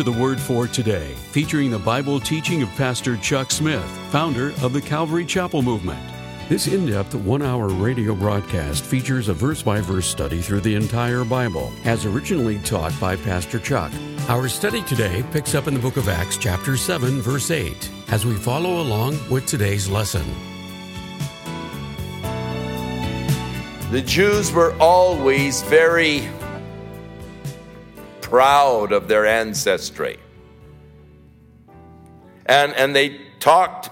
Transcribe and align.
To 0.00 0.10
the 0.10 0.18
Word 0.18 0.40
for 0.40 0.66
Today, 0.66 1.12
featuring 1.30 1.70
the 1.70 1.78
Bible 1.78 2.18
teaching 2.18 2.62
of 2.62 2.70
Pastor 2.70 3.18
Chuck 3.18 3.50
Smith, 3.50 3.84
founder 4.10 4.54
of 4.62 4.72
the 4.72 4.80
Calvary 4.80 5.26
Chapel 5.26 5.60
Movement. 5.60 6.00
This 6.48 6.68
in 6.68 6.86
depth 6.86 7.14
one 7.14 7.42
hour 7.42 7.68
radio 7.68 8.14
broadcast 8.14 8.82
features 8.82 9.28
a 9.28 9.34
verse 9.34 9.62
by 9.62 9.82
verse 9.82 10.06
study 10.06 10.40
through 10.40 10.62
the 10.62 10.74
entire 10.74 11.22
Bible, 11.22 11.70
as 11.84 12.06
originally 12.06 12.60
taught 12.60 12.98
by 12.98 13.14
Pastor 13.14 13.58
Chuck. 13.58 13.92
Our 14.28 14.48
study 14.48 14.80
today 14.84 15.22
picks 15.32 15.54
up 15.54 15.66
in 15.66 15.74
the 15.74 15.80
book 15.80 15.98
of 15.98 16.08
Acts, 16.08 16.38
chapter 16.38 16.78
7, 16.78 17.20
verse 17.20 17.50
8, 17.50 17.90
as 18.08 18.24
we 18.24 18.36
follow 18.36 18.80
along 18.80 19.18
with 19.28 19.44
today's 19.44 19.86
lesson. 19.86 20.24
The 23.90 24.02
Jews 24.06 24.50
were 24.50 24.74
always 24.80 25.60
very 25.60 26.26
proud 28.30 28.92
of 28.92 29.08
their 29.08 29.26
ancestry. 29.26 30.18
And, 32.46 32.72
and 32.74 32.96
they 32.96 33.20
talked 33.40 33.90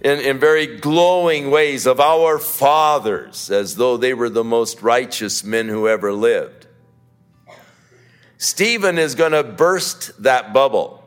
in, 0.00 0.20
in 0.20 0.38
very 0.38 0.78
glowing 0.78 1.50
ways 1.50 1.86
of 1.86 2.00
our 2.00 2.38
fathers 2.38 3.50
as 3.50 3.74
though 3.74 3.96
they 3.96 4.14
were 4.14 4.30
the 4.30 4.44
most 4.44 4.80
righteous 4.80 5.44
men 5.44 5.68
who 5.68 5.88
ever 5.88 6.12
lived. 6.12 6.66
Stephen 8.38 8.98
is 8.98 9.16
going 9.16 9.32
to 9.32 9.42
burst 9.42 10.22
that 10.22 10.52
bubble. 10.52 11.04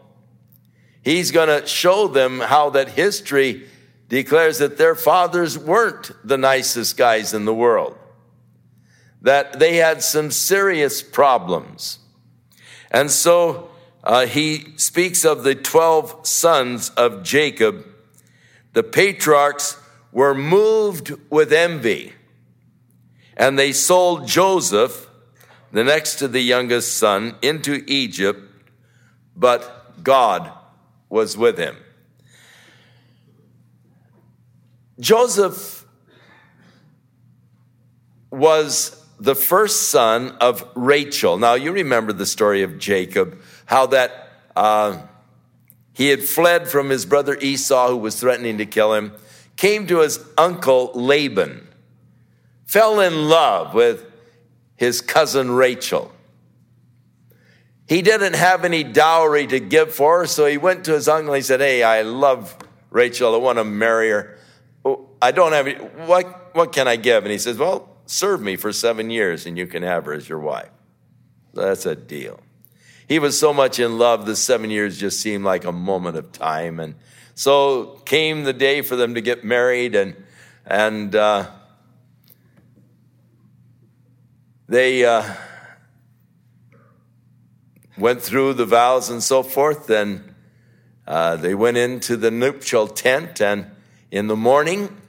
He's 1.02 1.32
going 1.32 1.48
to 1.48 1.66
show 1.66 2.08
them 2.08 2.42
how 2.42 2.72
that 2.72 2.90
history 2.90 3.68
declares 4.10 4.58
that 4.58 4.78
their 4.78 4.94
fathers 4.94 5.58
weren't 5.58 6.12
the 6.26 6.38
nicest 6.38 6.98
guys 6.98 7.34
in 7.34 7.46
the 7.46 7.54
world, 7.54 7.98
that 9.22 9.58
they 9.58 9.78
had 9.78 10.04
some 10.04 10.30
serious 10.30 11.02
problems. 11.02 12.00
And 12.92 13.10
so 13.10 13.70
uh, 14.04 14.26
he 14.26 14.74
speaks 14.76 15.26
of 15.26 15.44
the 15.44 15.56
12 15.56 16.28
sons 16.28 16.90
of 16.92 17.24
Jacob. 17.24 17.86
The 18.74 18.84
patriarchs 18.84 19.78
were 20.12 20.36
moved 20.36 21.14
with 21.30 21.54
envy, 21.54 22.14
and 23.38 23.58
they 23.58 23.72
sold 23.72 24.28
Joseph, 24.28 25.10
the 25.72 25.84
next 25.84 26.16
to 26.16 26.28
the 26.28 26.42
youngest 26.42 26.98
son, 26.98 27.36
into 27.42 27.84
Egypt, 27.88 28.42
but 29.36 30.04
God 30.04 30.52
was 31.10 31.38
with 31.38 31.58
him. 31.58 31.78
Joseph 35.00 35.86
was 38.30 39.01
the 39.22 39.36
first 39.36 39.92
son 39.92 40.36
of 40.42 40.68
Rachel. 40.74 41.38
Now, 41.38 41.54
you 41.54 41.72
remember 41.72 42.12
the 42.12 42.26
story 42.26 42.64
of 42.64 42.80
Jacob, 42.80 43.40
how 43.68 43.86
that 43.88 44.30
uh, 44.56 45.00
he 45.94 46.08
had 46.08 46.24
fled 46.24 46.68
from 46.68 46.90
his 46.90 47.06
brother 47.06 47.38
Esau, 47.40 47.90
who 47.90 47.98
was 47.98 48.20
threatening 48.20 48.58
to 48.58 48.66
kill 48.66 48.96
him, 48.96 49.14
came 49.58 49.86
to 49.86 50.00
his 50.00 50.26
uncle 50.40 50.92
Laban, 50.96 51.68
fell 52.66 53.00
in 53.00 53.30
love 53.30 53.76
with 53.76 54.04
his 54.76 55.02
cousin 55.02 55.52
Rachel. 55.52 56.12
He 57.88 58.02
didn't 58.02 58.34
have 58.34 58.66
any 58.66 58.84
dowry 58.84 59.46
to 59.46 59.60
give 59.60 59.94
for 59.94 60.22
her, 60.22 60.26
so 60.26 60.48
he 60.48 60.58
went 60.58 60.86
to 60.86 60.94
his 60.94 61.08
uncle 61.08 61.34
and 61.34 61.38
he 61.38 61.44
said, 61.44 61.60
Hey, 61.60 61.84
I 61.84 62.02
love 62.02 62.58
Rachel. 62.90 63.36
I 63.36 63.38
want 63.38 63.60
to 63.60 63.64
marry 63.64 64.10
her. 64.10 64.40
Oh, 64.84 65.10
I 65.22 65.32
don't 65.32 65.52
have 65.52 65.68
any. 65.68 65.78
What, 65.78 66.56
what 66.56 66.72
can 66.72 66.88
I 66.88 66.96
give? 66.96 67.24
And 67.24 67.32
he 67.32 67.38
says, 67.38 67.58
Well, 67.58 67.91
serve 68.12 68.42
me 68.42 68.58
for 68.58 68.74
seven 68.74 69.10
years 69.10 69.46
and 69.46 69.58
you 69.58 69.66
can 69.66 69.84
have 69.84 70.06
her 70.06 70.14
as 70.14 70.28
your 70.28 70.40
wife. 70.40 70.70
That's 71.54 71.86
a 71.86 71.96
deal. 71.96 72.40
He 73.08 73.20
was 73.20 73.40
so 73.40 73.54
much 73.54 73.80
in 73.80 73.98
love, 73.98 74.26
the 74.26 74.36
seven 74.36 74.70
years 74.70 74.98
just 74.98 75.20
seemed 75.20 75.44
like 75.44 75.66
a 75.66 75.72
moment 75.72 76.18
of 76.18 76.32
time. 76.32 76.80
And 76.80 76.96
so 77.36 78.02
came 78.06 78.44
the 78.44 78.54
day 78.54 78.82
for 78.82 78.96
them 78.96 79.16
to 79.16 79.22
get 79.22 79.44
married, 79.44 79.96
and, 79.96 80.16
and 80.66 81.14
uh, 81.16 81.50
they 84.68 85.04
uh, 85.04 85.34
went 87.98 88.22
through 88.22 88.54
the 88.54 88.66
vows 88.66 89.10
and 89.10 89.22
so 89.22 89.44
forth. 89.44 89.88
Then 89.88 90.36
uh, 91.06 91.36
they 91.38 91.56
went 91.56 91.78
into 91.78 92.16
the 92.16 92.32
nuptial 92.32 92.88
tent, 92.88 93.42
and 93.42 93.72
in 94.10 94.28
the 94.28 94.38
morning, 94.38 95.02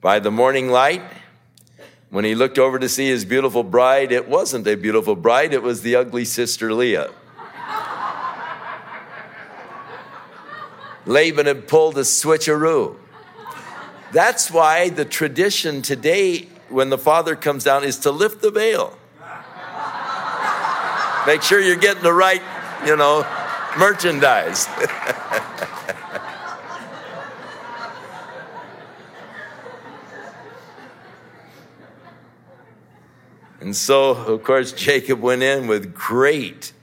by 0.00 0.18
the 0.18 0.30
morning 0.30 0.68
light, 0.68 1.02
when 2.14 2.24
he 2.24 2.36
looked 2.36 2.60
over 2.60 2.78
to 2.78 2.88
see 2.88 3.08
his 3.08 3.24
beautiful 3.24 3.64
bride, 3.64 4.12
it 4.12 4.28
wasn't 4.28 4.64
a 4.68 4.76
beautiful 4.76 5.16
bride, 5.16 5.52
it 5.52 5.64
was 5.64 5.82
the 5.82 5.96
ugly 5.96 6.24
sister 6.24 6.72
Leah. 6.72 7.10
Laban 11.06 11.46
had 11.46 11.66
pulled 11.66 11.98
a 11.98 12.02
switcheroo. 12.02 12.94
That's 14.12 14.48
why 14.48 14.90
the 14.90 15.04
tradition 15.04 15.82
today, 15.82 16.42
when 16.68 16.88
the 16.88 16.98
father 16.98 17.34
comes 17.34 17.64
down, 17.64 17.82
is 17.82 17.98
to 17.98 18.12
lift 18.12 18.42
the 18.42 18.52
veil. 18.52 18.96
Make 21.26 21.42
sure 21.42 21.60
you're 21.60 21.74
getting 21.74 22.04
the 22.04 22.12
right, 22.12 22.42
you 22.86 22.94
know, 22.96 23.26
merchandise. 23.76 24.68
And 33.64 33.74
so, 33.74 34.10
of 34.10 34.44
course, 34.44 34.72
Jacob 34.72 35.22
went 35.22 35.42
in 35.42 35.66
with 35.66 35.94
great 35.94 36.74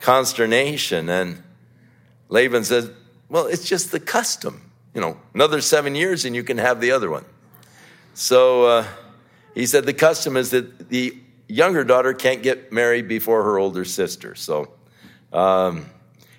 consternation. 0.00 1.10
And 1.10 1.42
Laban 2.30 2.64
says, 2.64 2.90
Well, 3.28 3.46
it's 3.46 3.68
just 3.68 3.92
the 3.92 4.00
custom. 4.00 4.70
You 4.94 5.02
know, 5.02 5.18
another 5.34 5.60
seven 5.60 5.94
years 5.94 6.24
and 6.24 6.34
you 6.34 6.42
can 6.42 6.56
have 6.56 6.80
the 6.80 6.92
other 6.92 7.10
one. 7.10 7.26
So 8.14 8.64
uh, 8.64 8.86
he 9.54 9.66
said, 9.66 9.84
The 9.84 9.92
custom 9.92 10.38
is 10.38 10.48
that 10.52 10.88
the 10.88 11.18
younger 11.48 11.84
daughter 11.84 12.14
can't 12.14 12.42
get 12.42 12.72
married 12.72 13.06
before 13.06 13.42
her 13.42 13.58
older 13.58 13.84
sister. 13.84 14.34
So 14.34 14.72
um, 15.34 15.84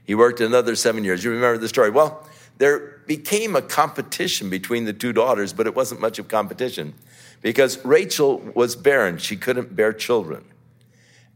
he 0.06 0.16
worked 0.16 0.42
another 0.42 0.76
seven 0.76 1.04
years. 1.04 1.24
You 1.24 1.30
remember 1.30 1.60
the 1.60 1.70
story? 1.70 1.92
Well, 1.92 2.28
there 2.58 2.91
became 3.08 3.56
a 3.56 3.62
competition 3.62 4.50
between 4.50 4.86
the 4.86 4.94
two 4.94 5.14
daughters, 5.14 5.54
but 5.54 5.68
it 5.68 5.76
wasn't 5.76 6.02
much 6.02 6.20
of 6.20 6.28
competition 6.28 6.94
because 7.42 7.84
Rachel 7.84 8.40
was 8.56 8.76
barren. 8.76 9.18
She 9.18 9.36
couldn't 9.36 9.76
bear 9.76 9.94
children. 9.94 10.46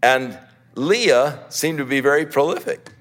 And 0.02 0.38
Leah 0.76 1.46
seemed 1.50 1.80
to 1.80 1.86
be 1.86 2.00
very 2.00 2.26
prolific. 2.26 2.92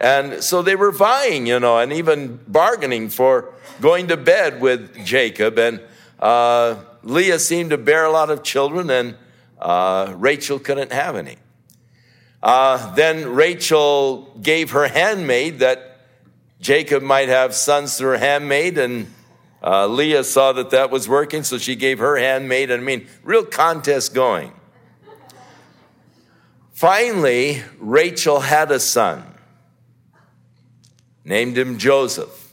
And 0.00 0.42
so 0.42 0.62
they 0.62 0.76
were 0.76 0.92
vying, 0.92 1.46
you 1.46 1.58
know, 1.58 1.78
and 1.78 1.92
even 1.92 2.38
bargaining 2.46 3.08
for 3.08 3.52
going 3.80 4.08
to 4.08 4.16
bed 4.16 4.60
with 4.60 5.04
Jacob. 5.04 5.58
And 5.58 5.80
uh, 6.20 6.76
Leah 7.02 7.38
seemed 7.38 7.70
to 7.70 7.78
bear 7.78 8.04
a 8.04 8.10
lot 8.10 8.30
of 8.30 8.42
children, 8.42 8.90
and 8.90 9.16
uh, 9.60 10.14
Rachel 10.16 10.58
couldn't 10.58 10.92
have 10.92 11.16
any. 11.16 11.36
Uh, 12.42 12.94
then 12.94 13.34
Rachel 13.34 14.32
gave 14.40 14.70
her 14.70 14.86
handmaid 14.86 15.58
that 15.58 15.87
Jacob 16.60 17.02
might 17.02 17.28
have 17.28 17.54
sons 17.54 17.96
through 17.96 18.10
her 18.10 18.18
handmaid, 18.18 18.78
and 18.78 19.12
uh, 19.62 19.86
Leah 19.86 20.24
saw 20.24 20.52
that 20.52 20.70
that 20.70 20.90
was 20.90 21.08
working, 21.08 21.42
so 21.42 21.58
she 21.58 21.76
gave 21.76 21.98
her 21.98 22.16
handmaid. 22.16 22.70
And 22.70 22.82
I 22.82 22.84
mean, 22.84 23.06
real 23.22 23.44
contest 23.44 24.14
going. 24.14 24.52
Finally, 26.72 27.62
Rachel 27.78 28.40
had 28.40 28.70
a 28.70 28.78
son, 28.78 29.24
named 31.24 31.58
him 31.58 31.78
Joseph. 31.78 32.52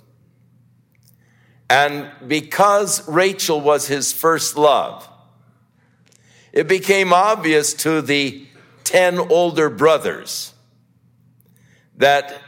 And 1.69 2.11
because 2.27 3.07
Rachel 3.07 3.59
was 3.59 3.87
his 3.87 4.13
first 4.13 4.55
love, 4.57 5.07
it 6.53 6.67
became 6.67 7.11
obvious 7.11 7.73
to 7.75 8.01
the 8.01 8.47
10 8.83 9.19
older 9.19 9.69
brothers 9.69 10.53
that 11.97 12.41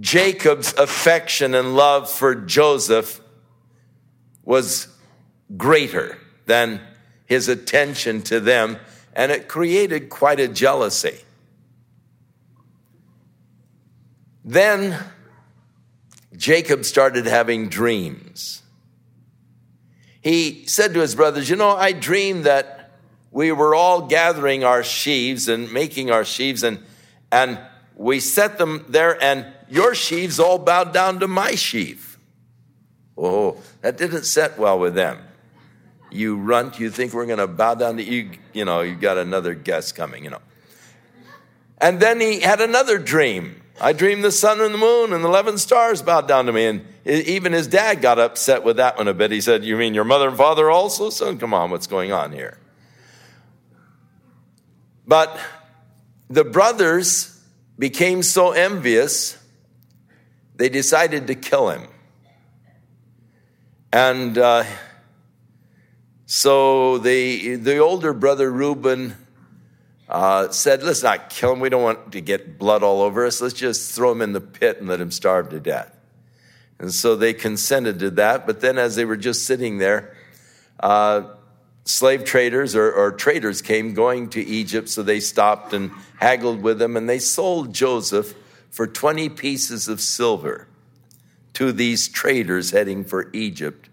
Jacob's 0.00 0.72
affection 0.74 1.54
and 1.54 1.76
love 1.76 2.10
for 2.10 2.34
Joseph 2.34 3.20
was 4.44 4.88
greater 5.56 6.18
than 6.46 6.80
his 7.26 7.48
attention 7.48 8.22
to 8.22 8.40
them, 8.40 8.78
and 9.14 9.30
it 9.30 9.48
created 9.48 10.10
quite 10.10 10.40
a 10.40 10.48
jealousy. 10.48 11.18
Then 14.44 15.02
Jacob 16.36 16.84
started 16.84 17.26
having 17.26 17.68
dreams. 17.68 18.62
He 20.20 20.66
said 20.66 20.94
to 20.94 21.00
his 21.00 21.14
brothers, 21.14 21.48
You 21.48 21.56
know, 21.56 21.70
I 21.70 21.92
dreamed 21.92 22.44
that 22.44 22.92
we 23.30 23.52
were 23.52 23.74
all 23.74 24.06
gathering 24.06 24.64
our 24.64 24.82
sheaves 24.82 25.48
and 25.48 25.72
making 25.72 26.10
our 26.10 26.24
sheaves, 26.24 26.62
and, 26.62 26.82
and 27.32 27.58
we 27.96 28.20
set 28.20 28.58
them 28.58 28.84
there, 28.88 29.22
and 29.22 29.46
your 29.68 29.94
sheaves 29.94 30.40
all 30.40 30.58
bowed 30.58 30.92
down 30.92 31.20
to 31.20 31.28
my 31.28 31.54
sheaf. 31.54 32.18
Oh, 33.16 33.56
that 33.82 33.96
didn't 33.96 34.24
set 34.24 34.58
well 34.58 34.78
with 34.78 34.94
them. 34.94 35.18
You 36.10 36.36
runt, 36.36 36.78
you 36.78 36.90
think 36.90 37.12
we're 37.12 37.26
going 37.26 37.38
to 37.38 37.46
bow 37.46 37.74
down 37.74 37.96
to 37.96 38.02
you, 38.02 38.30
you 38.52 38.64
know, 38.64 38.80
you 38.80 38.94
got 38.94 39.18
another 39.18 39.54
guest 39.54 39.94
coming, 39.94 40.24
you 40.24 40.30
know. 40.30 40.42
And 41.78 42.00
then 42.00 42.20
he 42.20 42.40
had 42.40 42.60
another 42.60 42.98
dream. 42.98 43.60
I 43.80 43.92
dreamed 43.92 44.22
the 44.22 44.30
sun 44.30 44.60
and 44.60 44.72
the 44.72 44.78
moon 44.78 45.12
and 45.12 45.24
the 45.24 45.28
11 45.28 45.58
stars 45.58 46.02
bowed 46.02 46.28
down 46.28 46.46
to 46.46 46.52
me. 46.52 46.66
And 46.66 46.86
even 47.04 47.52
his 47.52 47.66
dad 47.66 48.00
got 48.00 48.18
upset 48.18 48.62
with 48.62 48.76
that 48.76 48.96
one 48.96 49.08
a 49.08 49.14
bit. 49.14 49.32
He 49.32 49.40
said, 49.40 49.64
You 49.64 49.76
mean 49.76 49.94
your 49.94 50.04
mother 50.04 50.28
and 50.28 50.36
father 50.36 50.70
also? 50.70 51.10
Son, 51.10 51.38
come 51.38 51.52
on, 51.52 51.70
what's 51.70 51.88
going 51.88 52.12
on 52.12 52.32
here? 52.32 52.58
But 55.06 55.36
the 56.28 56.44
brothers 56.44 57.33
became 57.78 58.22
so 58.22 58.52
envious, 58.52 59.38
they 60.56 60.68
decided 60.68 61.26
to 61.26 61.34
kill 61.34 61.70
him. 61.70 61.88
And 63.92 64.36
uh, 64.38 64.64
so 66.26 66.98
the, 66.98 67.56
the 67.56 67.78
older 67.78 68.12
brother 68.12 68.50
Reuben 68.50 69.14
uh, 70.08 70.50
said, 70.50 70.82
Let's 70.82 71.02
not 71.02 71.30
kill 71.30 71.52
him. 71.52 71.60
We 71.60 71.68
don't 71.68 71.82
want 71.82 72.12
to 72.12 72.20
get 72.20 72.58
blood 72.58 72.82
all 72.82 73.02
over 73.02 73.26
us. 73.26 73.40
Let's 73.40 73.54
just 73.54 73.92
throw 73.92 74.12
him 74.12 74.22
in 74.22 74.32
the 74.32 74.40
pit 74.40 74.78
and 74.78 74.88
let 74.88 75.00
him 75.00 75.10
starve 75.10 75.50
to 75.50 75.60
death. 75.60 75.94
And 76.78 76.92
so 76.92 77.16
they 77.16 77.32
consented 77.34 78.00
to 78.00 78.10
that. 78.12 78.46
But 78.46 78.60
then, 78.60 78.78
as 78.78 78.96
they 78.96 79.04
were 79.04 79.16
just 79.16 79.46
sitting 79.46 79.78
there, 79.78 80.16
uh, 80.80 81.33
slave 81.84 82.24
traders 82.24 82.74
or, 82.74 82.90
or, 82.90 83.12
traders 83.12 83.60
came 83.62 83.94
going 83.94 84.28
to 84.30 84.42
Egypt. 84.42 84.88
So 84.88 85.02
they 85.02 85.20
stopped 85.20 85.72
and 85.72 85.90
haggled 86.18 86.62
with 86.62 86.78
them, 86.78 86.96
and 86.96 87.08
they 87.08 87.18
sold 87.18 87.74
Joseph 87.74 88.34
for 88.70 88.86
20 88.86 89.28
pieces 89.28 89.88
of 89.88 90.00
silver 90.00 90.66
to 91.52 91.72
these 91.72 92.08
traders 92.08 92.72
heading 92.72 93.04
for 93.04 93.30
Egypt, 93.32 93.88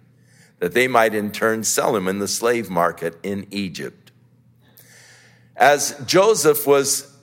that 0.60 0.74
they 0.74 0.88
might 0.88 1.14
in 1.14 1.32
turn 1.32 1.64
sell 1.64 1.96
him 1.96 2.08
in 2.08 2.20
the 2.20 2.28
slave 2.28 2.70
market 2.70 3.18
in 3.22 3.46
Egypt. 3.52 4.12
As 5.56 5.96
Joseph 6.06 6.66
was 6.66 7.16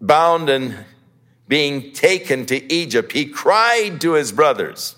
bound 0.00 0.48
and 0.48 0.84
being 1.46 1.92
taken 1.92 2.46
to 2.46 2.72
Egypt, 2.72 3.12
he 3.12 3.26
cried 3.26 4.00
to 4.00 4.14
his 4.14 4.32
brothers. 4.32 4.96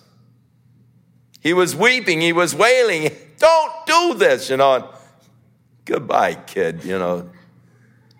He 1.40 1.52
was 1.52 1.76
weeping, 1.76 2.22
he 2.22 2.32
was 2.32 2.54
wailing, 2.54 3.10
Don't 3.38 3.86
do 3.86 4.14
this, 4.14 4.50
you 4.50 4.56
know. 4.56 4.90
Goodbye, 5.84 6.34
kid, 6.34 6.84
you 6.84 6.98
know. 6.98 7.30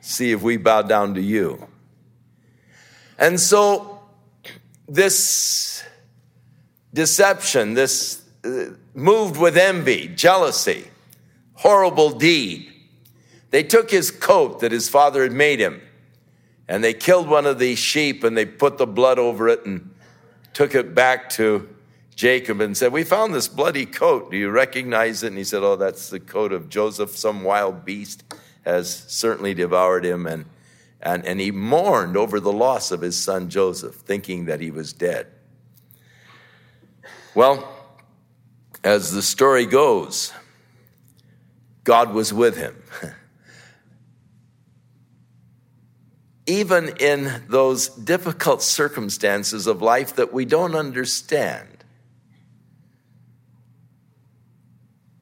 See 0.01 0.33
if 0.33 0.43
we 0.43 0.57
bow 0.57 0.83
down 0.83 1.15
to 1.15 1.21
you. 1.21 1.67
And 3.19 3.41
so, 3.41 4.01
this 4.89 5.83
deception, 6.93 7.75
this 7.75 8.23
uh, 8.45 8.71
moved 8.95 9.39
with 9.39 9.57
envy, 9.57 10.09
jealousy, 10.09 10.89
horrible 11.55 12.11
deed. 12.11 12.71
They 13.51 13.63
took 13.63 13.91
his 13.91 14.11
coat 14.11 14.61
that 14.61 14.73
his 14.73 14.89
father 14.89 15.23
had 15.23 15.33
made 15.33 15.61
him 15.61 15.81
and 16.69 16.83
they 16.83 16.95
killed 16.95 17.29
one 17.29 17.47
of 17.47 17.59
the 17.59 17.75
sheep 17.75 18.25
and 18.25 18.37
they 18.37 18.47
put 18.47 18.79
the 18.79 18.87
blood 18.87 19.19
over 19.19 19.49
it 19.49 19.65
and 19.67 19.95
took 20.53 20.75
it 20.75 20.95
back 20.95 21.29
to 21.31 21.69
Jacob 22.17 22.61
and 22.61 22.77
said, 22.77 22.93
We 22.93 23.05
found 23.05 23.35
this 23.35 23.49
bloody 23.49 23.87
coat. 23.87 24.31
Do 24.31 24.37
you 24.37 24.51
recognize 24.51 25.23
it? 25.23 25.29
And 25.29 25.39
he 25.39 25.45
said, 25.45 25.63
Oh, 25.63 25.77
that's 25.77 26.11
the 26.11 26.21
coat 26.21 26.53
of 26.53 26.69
Joseph. 26.69 27.11
Some 27.17 27.43
wild 27.45 27.85
beast 27.85 28.23
has 28.65 29.05
certainly 29.09 29.55
devoured 29.55 30.05
him. 30.05 30.27
And, 30.27 30.45
and, 31.01 31.25
and 31.27 31.41
he 31.41 31.51
mourned 31.51 32.17
over 32.17 32.41
the 32.41 32.53
loss 32.53 32.91
of 32.91 33.01
his 33.01 33.17
son 33.17 33.51
Joseph, 33.51 33.95
thinking 33.95 34.47
that 34.47 34.61
he 34.61 34.71
was 34.71 34.93
dead. 34.93 35.27
Well, 37.35 37.69
as 38.83 39.13
the 39.13 39.23
story 39.23 39.67
goes, 39.67 40.33
God 41.83 42.15
was 42.15 42.33
with 42.33 42.57
him. 42.57 42.81
even 46.47 46.91
in 47.01 47.43
those 47.49 47.89
difficult 47.89 48.63
circumstances 48.63 49.67
of 49.67 49.81
life 49.81 50.17
that 50.17 50.33
we 50.33 50.45
don't 50.45 50.75
understand. 50.75 51.84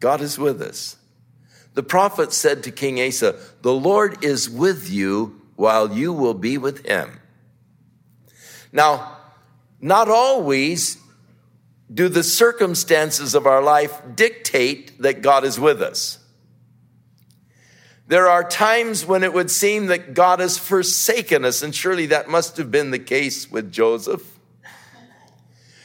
God 0.03 0.21
is 0.21 0.37
with 0.37 0.61
us. 0.61 0.97
The 1.75 1.85
prophet 1.85 2.33
said 2.33 2.65
to 2.65 2.73
King 2.73 3.01
Asa, 3.01 3.39
The 3.63 3.73
Lord 3.73 4.25
is 4.25 4.51
with 4.51 4.91
you 4.91 5.41
while 5.55 5.93
you 5.93 6.13
will 6.13 6.35
be 6.35 6.59
with 6.59 6.85
him. 6.85 7.21
Now, 8.73 9.17
not 9.81 10.09
always 10.09 10.99
do 11.93 12.09
the 12.09 12.25
circumstances 12.25 13.37
of 13.37 13.47
our 13.47 13.63
life 13.63 14.03
dictate 14.17 15.01
that 15.01 15.23
God 15.23 15.45
is 15.45 15.61
with 15.61 15.81
us. 15.81 16.19
There 18.09 18.29
are 18.29 18.43
times 18.43 19.07
when 19.07 19.23
it 19.23 19.33
would 19.33 19.53
seem 19.53 19.87
that 19.87 20.15
God 20.15 20.41
has 20.41 20.59
forsaken 20.59 21.45
us, 21.45 21.63
and 21.63 21.73
surely 21.73 22.07
that 22.07 22.29
must 22.29 22.57
have 22.57 22.73
been 22.73 22.91
the 22.91 22.99
case 22.99 23.49
with 23.53 23.71
Joseph. 23.71 24.37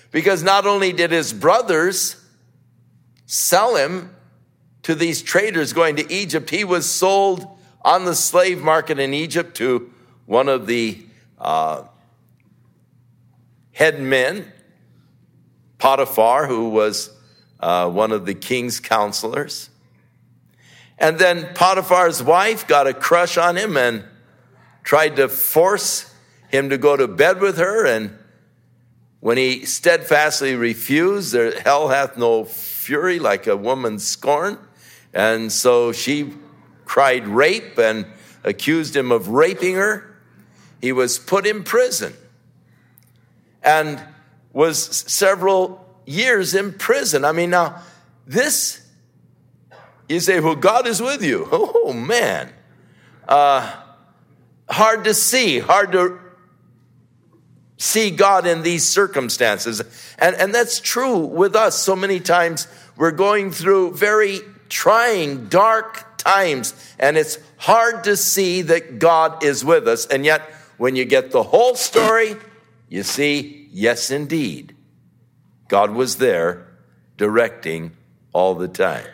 Because 0.09 0.41
not 0.41 0.65
only 0.65 0.91
did 0.91 1.11
his 1.11 1.33
brothers 1.33 2.15
sell 3.27 3.75
him 3.75 4.15
to 4.83 4.95
these 4.95 5.21
traders 5.21 5.73
going 5.73 5.97
to 5.97 6.11
Egypt, 6.11 6.49
he 6.49 6.63
was 6.63 6.89
sold 6.89 7.45
on 7.83 8.05
the 8.05 8.15
slave 8.15 8.61
market 8.61 8.99
in 8.99 9.13
Egypt 9.13 9.55
to 9.57 9.93
one 10.25 10.49
of 10.49 10.65
the 10.65 11.05
uh, 11.37 11.83
head 13.73 14.01
men, 14.01 14.51
Potiphar, 15.77 16.47
who 16.47 16.69
was 16.69 17.11
uh, 17.59 17.89
one 17.89 18.11
of 18.11 18.25
the 18.25 18.33
king's 18.33 18.79
counselors. 18.79 19.69
And 20.97 21.19
then 21.19 21.53
Potiphar's 21.53 22.23
wife 22.23 22.67
got 22.67 22.87
a 22.87 22.93
crush 22.93 23.37
on 23.37 23.55
him 23.55 23.77
and 23.77 24.03
tried 24.83 25.17
to 25.17 25.27
force 25.27 26.11
him 26.49 26.69
to 26.69 26.77
go 26.77 26.95
to 26.95 27.07
bed 27.07 27.39
with 27.39 27.57
her. 27.57 27.85
And 27.85 28.17
when 29.19 29.37
he 29.37 29.65
steadfastly 29.65 30.55
refused, 30.55 31.33
hell 31.33 31.89
hath 31.89 32.17
no 32.17 32.45
fury 32.87 33.19
like 33.19 33.47
a 33.47 33.57
woman's 33.57 34.07
scorn. 34.07 34.57
And 35.13 35.51
so 35.51 35.91
she 35.91 36.31
cried 36.85 37.27
rape 37.27 37.77
and 37.77 38.05
accused 38.45 38.95
him 38.95 39.11
of 39.11 39.27
raping 39.27 39.75
her. 39.75 40.15
He 40.79 40.93
was 40.93 41.19
put 41.19 41.45
in 41.45 41.65
prison 41.65 42.13
and 43.61 44.01
was 44.53 44.81
several 44.81 45.85
years 46.05 46.55
in 46.55 46.71
prison. 46.71 47.25
I 47.25 47.33
mean, 47.33 47.49
now, 47.49 47.81
this 48.25 48.87
you 50.07 50.21
say, 50.21 50.39
well, 50.39 50.55
God 50.55 50.87
is 50.87 51.01
with 51.01 51.21
you. 51.21 51.45
Oh, 51.51 51.91
man. 51.91 52.51
Uh, 53.27 53.73
hard 54.69 55.03
to 55.05 55.13
see, 55.13 55.59
hard 55.59 55.91
to 55.91 56.19
see 57.77 58.11
God 58.11 58.45
in 58.45 58.63
these 58.63 58.87
circumstances. 58.87 59.81
And, 60.17 60.35
and 60.35 60.53
that's 60.53 60.79
true 60.79 61.17
with 61.19 61.55
us. 61.55 61.77
So 61.77 61.95
many 61.95 62.19
times 62.19 62.67
we're 62.95 63.11
going 63.11 63.51
through 63.51 63.93
very 63.93 64.39
trying, 64.69 65.47
dark 65.47 66.17
times, 66.17 66.73
and 66.99 67.17
it's 67.17 67.37
hard 67.57 68.03
to 68.03 68.17
see 68.17 68.63
that 68.63 68.99
God 68.99 69.43
is 69.43 69.63
with 69.63 69.87
us. 69.87 70.05
And 70.07 70.25
yet, 70.25 70.41
when 70.77 70.95
you 70.95 71.05
get 71.05 71.31
the 71.31 71.43
whole 71.43 71.75
story, 71.75 72.35
you 72.89 73.03
see, 73.03 73.69
yes, 73.71 74.11
indeed, 74.11 74.75
God 75.67 75.91
was 75.91 76.17
there 76.17 76.67
directing 77.17 77.91
all 78.33 78.55
the 78.55 78.67
time. 78.67 79.05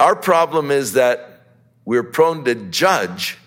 Our 0.00 0.16
problem 0.16 0.70
is 0.70 0.94
that 0.94 1.42
we're 1.84 2.02
prone 2.02 2.44
to 2.44 2.54
judge 2.54 3.38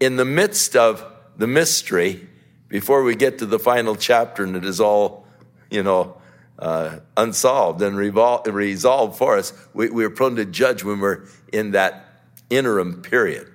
in 0.00 0.16
the 0.16 0.24
midst 0.24 0.76
of 0.76 1.04
the 1.36 1.46
mystery 1.46 2.28
before 2.68 3.02
we 3.02 3.14
get 3.14 3.38
to 3.38 3.46
the 3.46 3.58
final 3.58 3.96
chapter 3.96 4.44
and 4.44 4.56
it 4.56 4.64
is 4.64 4.80
all, 4.80 5.26
you 5.70 5.82
know, 5.82 6.16
uh, 6.58 6.98
unsolved 7.16 7.82
and 7.82 7.96
revol- 7.96 8.46
resolved 8.52 9.18
for 9.18 9.36
us. 9.36 9.52
We, 9.74 9.90
we're 9.90 10.10
prone 10.10 10.36
to 10.36 10.44
judge 10.44 10.84
when 10.84 11.00
we're 11.00 11.24
in 11.52 11.72
that 11.72 12.08
interim 12.50 13.02
period. 13.02 13.50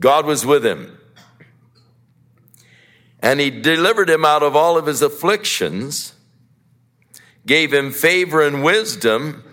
God 0.00 0.26
was 0.26 0.44
with 0.44 0.64
him. 0.64 0.98
And 3.20 3.40
he 3.40 3.50
delivered 3.50 4.10
him 4.10 4.24
out 4.24 4.42
of 4.42 4.54
all 4.54 4.76
of 4.76 4.86
his 4.86 5.00
afflictions, 5.00 6.14
gave 7.46 7.72
him 7.72 7.90
favor 7.90 8.42
and 8.42 8.62
wisdom 8.62 9.44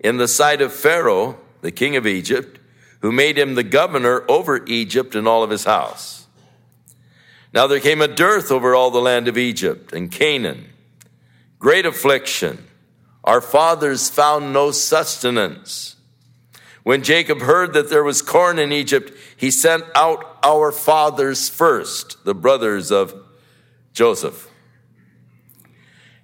in 0.00 0.18
the 0.18 0.28
sight 0.28 0.60
of 0.60 0.72
Pharaoh, 0.72 1.38
the 1.62 1.70
king 1.70 1.96
of 1.96 2.06
Egypt, 2.06 2.58
who 3.00 3.12
made 3.12 3.38
him 3.38 3.54
the 3.54 3.62
governor 3.62 4.24
over 4.28 4.64
Egypt 4.66 5.14
and 5.14 5.26
all 5.26 5.42
of 5.42 5.50
his 5.50 5.64
house. 5.64 6.23
Now 7.54 7.68
there 7.68 7.78
came 7.78 8.02
a 8.02 8.08
dearth 8.08 8.50
over 8.50 8.74
all 8.74 8.90
the 8.90 9.00
land 9.00 9.28
of 9.28 9.38
Egypt 9.38 9.92
and 9.92 10.10
Canaan, 10.10 10.70
great 11.60 11.86
affliction. 11.86 12.66
Our 13.22 13.40
fathers 13.40 14.10
found 14.10 14.52
no 14.52 14.72
sustenance. 14.72 15.94
When 16.82 17.02
Jacob 17.02 17.40
heard 17.40 17.72
that 17.72 17.88
there 17.88 18.02
was 18.02 18.20
corn 18.20 18.58
in 18.58 18.72
Egypt, 18.72 19.12
he 19.36 19.52
sent 19.52 19.84
out 19.94 20.36
our 20.42 20.72
fathers 20.72 21.48
first, 21.48 22.22
the 22.24 22.34
brothers 22.34 22.90
of 22.90 23.14
Joseph. 23.94 24.50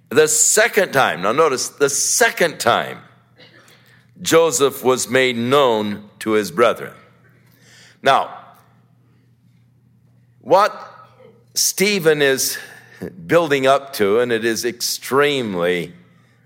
The 0.09 0.27
second 0.27 0.91
time, 0.91 1.21
now 1.21 1.31
notice, 1.31 1.69
the 1.69 1.89
second 1.89 2.59
time 2.59 2.99
Joseph 4.21 4.83
was 4.83 5.09
made 5.09 5.37
known 5.37 6.09
to 6.19 6.31
his 6.31 6.51
brethren. 6.51 6.93
Now, 8.03 8.37
What 10.41 10.90
Stephen 11.61 12.23
is 12.23 12.57
building 13.27 13.67
up 13.67 13.93
to, 13.93 14.19
and 14.19 14.31
it 14.31 14.43
is 14.43 14.65
extremely 14.65 15.93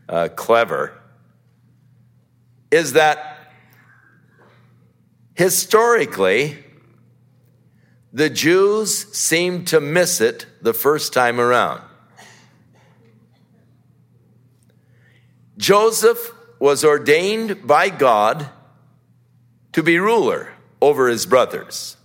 uh, 0.10 0.28
clever, 0.36 0.92
is 2.70 2.94
that 2.94 3.50
historically, 5.34 6.62
the 8.12 8.30
Jews 8.30 9.10
seemed 9.18 9.68
to 9.68 9.80
miss 9.80 10.20
it 10.20 10.48
the 10.62 10.74
first 10.74 11.14
time 11.14 11.40
around. 11.40 11.82
Joseph 15.58 16.34
was 16.60 16.84
ordained 16.84 17.66
by 17.66 17.88
God 17.88 18.50
to 19.72 19.82
be 19.82 19.98
ruler 19.98 20.52
over 20.82 21.08
his 21.08 21.26
brothers. 21.26 21.96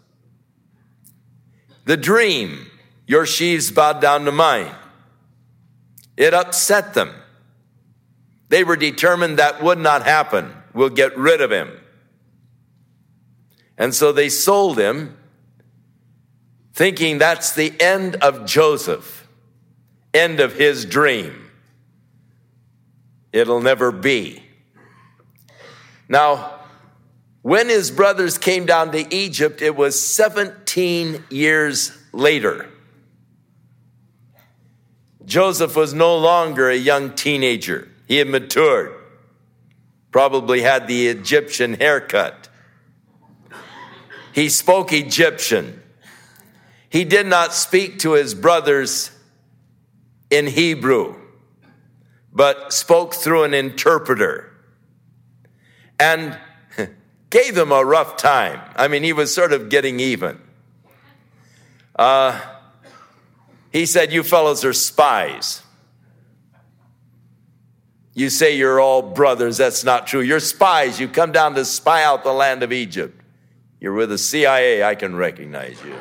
The 1.86 1.96
dream, 1.96 2.69
your 3.10 3.26
sheaves 3.26 3.72
bowed 3.72 4.00
down 4.00 4.24
to 4.24 4.30
mine, 4.30 4.72
it 6.16 6.32
upset 6.32 6.94
them. 6.94 7.12
They 8.50 8.62
were 8.62 8.76
determined 8.76 9.40
that 9.40 9.60
would 9.60 9.80
not 9.80 10.04
happen. 10.04 10.52
We'll 10.74 10.90
get 10.90 11.18
rid 11.18 11.40
of 11.40 11.50
him. 11.50 11.72
And 13.76 13.92
so 13.92 14.12
they 14.12 14.28
sold 14.28 14.78
him, 14.78 15.16
thinking 16.72 17.18
that's 17.18 17.52
the 17.52 17.74
end 17.80 18.14
of 18.14 18.46
Joseph, 18.46 19.26
end 20.14 20.38
of 20.38 20.52
his 20.52 20.84
dream. 20.84 21.50
It'll 23.32 23.60
never 23.60 23.90
be. 23.90 24.40
Now, 26.08 26.60
when 27.42 27.68
his 27.68 27.90
brothers 27.90 28.38
came 28.38 28.66
down 28.66 28.92
to 28.92 29.12
Egypt, 29.12 29.62
it 29.62 29.74
was 29.74 30.00
17 30.00 31.24
years 31.28 31.90
later. 32.12 32.68
Joseph 35.30 35.76
was 35.76 35.94
no 35.94 36.16
longer 36.16 36.68
a 36.68 36.76
young 36.76 37.14
teenager. 37.14 37.88
He 38.08 38.16
had 38.16 38.26
matured, 38.26 38.92
probably 40.10 40.62
had 40.62 40.88
the 40.88 41.06
Egyptian 41.06 41.74
haircut. 41.74 42.48
He 44.34 44.48
spoke 44.48 44.92
Egyptian. 44.92 45.80
He 46.88 47.04
did 47.04 47.28
not 47.28 47.54
speak 47.54 48.00
to 48.00 48.14
his 48.14 48.34
brothers 48.34 49.12
in 50.30 50.48
Hebrew, 50.48 51.14
but 52.32 52.72
spoke 52.72 53.14
through 53.14 53.44
an 53.44 53.54
interpreter 53.54 54.52
and 56.00 56.36
gave 57.30 57.54
them 57.54 57.70
a 57.70 57.84
rough 57.84 58.16
time. 58.16 58.60
I 58.74 58.88
mean, 58.88 59.04
he 59.04 59.12
was 59.12 59.32
sort 59.32 59.52
of 59.52 59.68
getting 59.68 60.00
even. 60.00 60.40
Uh, 61.94 62.40
he 63.70 63.86
said, 63.86 64.12
You 64.12 64.22
fellows 64.22 64.64
are 64.64 64.72
spies. 64.72 65.62
You 68.12 68.28
say 68.28 68.56
you're 68.56 68.80
all 68.80 69.02
brothers. 69.02 69.56
That's 69.56 69.84
not 69.84 70.06
true. 70.06 70.20
You're 70.20 70.40
spies. 70.40 71.00
You 71.00 71.08
come 71.08 71.32
down 71.32 71.54
to 71.54 71.64
spy 71.64 72.02
out 72.02 72.24
the 72.24 72.32
land 72.32 72.62
of 72.62 72.72
Egypt. 72.72 73.18
You're 73.80 73.94
with 73.94 74.10
the 74.10 74.18
CIA. 74.18 74.82
I 74.82 74.94
can 74.94 75.16
recognize 75.16 75.82
you. 75.84 75.94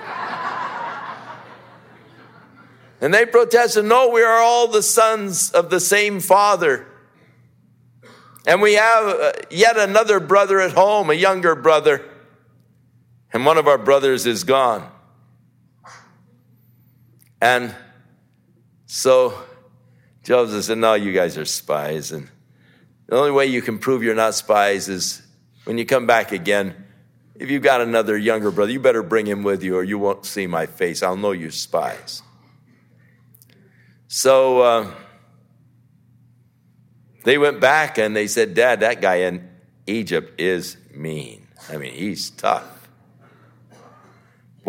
and 3.01 3.13
they 3.13 3.25
protested, 3.25 3.85
No, 3.85 4.09
we 4.09 4.21
are 4.23 4.39
all 4.39 4.67
the 4.67 4.83
sons 4.83 5.51
of 5.51 5.69
the 5.69 5.79
same 5.79 6.19
father. 6.19 6.87
And 8.47 8.61
we 8.61 8.73
have 8.73 9.05
uh, 9.05 9.31
yet 9.51 9.77
another 9.77 10.19
brother 10.19 10.59
at 10.59 10.71
home, 10.71 11.09
a 11.09 11.13
younger 11.13 11.55
brother. 11.55 12.03
And 13.31 13.45
one 13.45 13.57
of 13.57 13.67
our 13.67 13.77
brothers 13.77 14.25
is 14.25 14.43
gone. 14.43 14.89
And 17.41 17.73
so 18.85 19.33
Joseph 20.23 20.65
said, 20.65 20.77
No, 20.77 20.93
you 20.93 21.13
guys 21.13 21.37
are 21.37 21.45
spies. 21.45 22.11
And 22.11 22.29
the 23.07 23.15
only 23.15 23.31
way 23.31 23.45
you 23.47 23.61
can 23.61 23.79
prove 23.79 24.03
you're 24.03 24.15
not 24.15 24.35
spies 24.35 24.89
is 24.89 25.21
when 25.65 25.77
you 25.77 25.85
come 25.85 26.05
back 26.05 26.31
again. 26.31 26.85
If 27.35 27.49
you've 27.49 27.63
got 27.63 27.79
another 27.79 28.17
younger 28.17 28.51
brother, 28.51 28.71
you 28.71 28.81
better 28.81 29.01
bring 29.01 29.25
him 29.25 29.43
with 29.43 29.63
you 29.63 29.77
or 29.77 29.83
you 29.83 29.97
won't 29.97 30.25
see 30.25 30.45
my 30.45 30.65
face. 30.65 31.01
I'll 31.01 31.15
know 31.15 31.31
you're 31.31 31.51
spies. 31.51 32.21
So 34.09 34.61
uh, 34.61 34.91
they 37.23 37.37
went 37.37 37.61
back 37.61 37.97
and 37.97 38.13
they 38.15 38.27
said, 38.27 38.55
Dad, 38.55 38.81
that 38.81 39.01
guy 39.01 39.17
in 39.17 39.47
Egypt 39.87 40.41
is 40.41 40.77
mean. 40.93 41.47
I 41.69 41.77
mean, 41.77 41.93
he's 41.93 42.29
tough. 42.31 42.78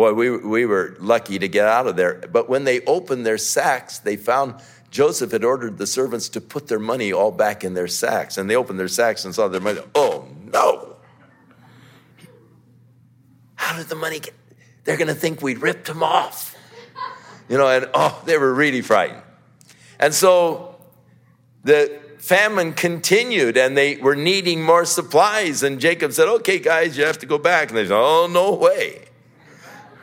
Boy, 0.01 0.15
we, 0.15 0.31
we 0.31 0.65
were 0.65 0.97
lucky 0.99 1.39
to 1.39 1.47
get 1.47 1.67
out 1.67 1.87
of 1.87 1.95
there. 1.95 2.23
But 2.33 2.49
when 2.49 2.65
they 2.65 2.81
opened 2.87 3.27
their 3.27 3.37
sacks, 3.37 3.99
they 3.99 4.17
found 4.17 4.55
Joseph 4.91 5.31
had 5.31 5.45
ordered 5.45 5.77
the 5.77 5.87
servants 5.87 6.31
to 6.31 6.41
put 6.41 6.69
their 6.69 6.79
money 6.79 7.13
all 7.13 7.31
back 7.31 7.65
in 7.65 7.75
their 7.75 7.87
sacks. 7.87 8.39
And 8.39 8.49
they 8.49 8.57
opened 8.57 8.81
their 8.81 8.89
sacks 8.89 9.27
and 9.27 9.35
saw 9.35 9.49
their 9.49 9.61
money. 9.61 9.83
Oh, 9.95 10.27
no. 10.55 10.97
How 13.57 13.77
did 13.77 13.89
the 13.89 13.95
money 13.95 14.21
get? 14.21 14.33
They're 14.85 14.97
going 14.97 15.09
to 15.09 15.15
think 15.15 15.43
we 15.43 15.55
ripped 15.55 15.89
them 15.89 16.03
off. 16.03 16.57
You 17.51 17.59
know, 17.59 17.69
and 17.69 17.91
oh, 17.93 18.23
they 18.25 18.39
were 18.39 18.55
really 18.55 18.81
frightened. 18.81 19.21
And 19.99 20.15
so 20.15 20.77
the 21.63 22.01
famine 22.17 22.73
continued 22.73 23.59
and 23.59 23.77
they 23.77 23.97
were 23.97 24.17
needing 24.17 24.63
more 24.63 24.87
supplies. 24.87 25.63
And 25.63 25.79
Jacob 25.79 26.15
said, 26.15 26.27
Okay, 26.27 26.59
guys, 26.59 26.97
you 26.97 27.05
have 27.05 27.19
to 27.19 27.27
go 27.27 27.37
back. 27.37 27.69
And 27.69 27.77
they 27.77 27.85
said, 27.85 27.93
Oh, 27.93 28.27
no 28.33 28.55
way. 28.55 29.05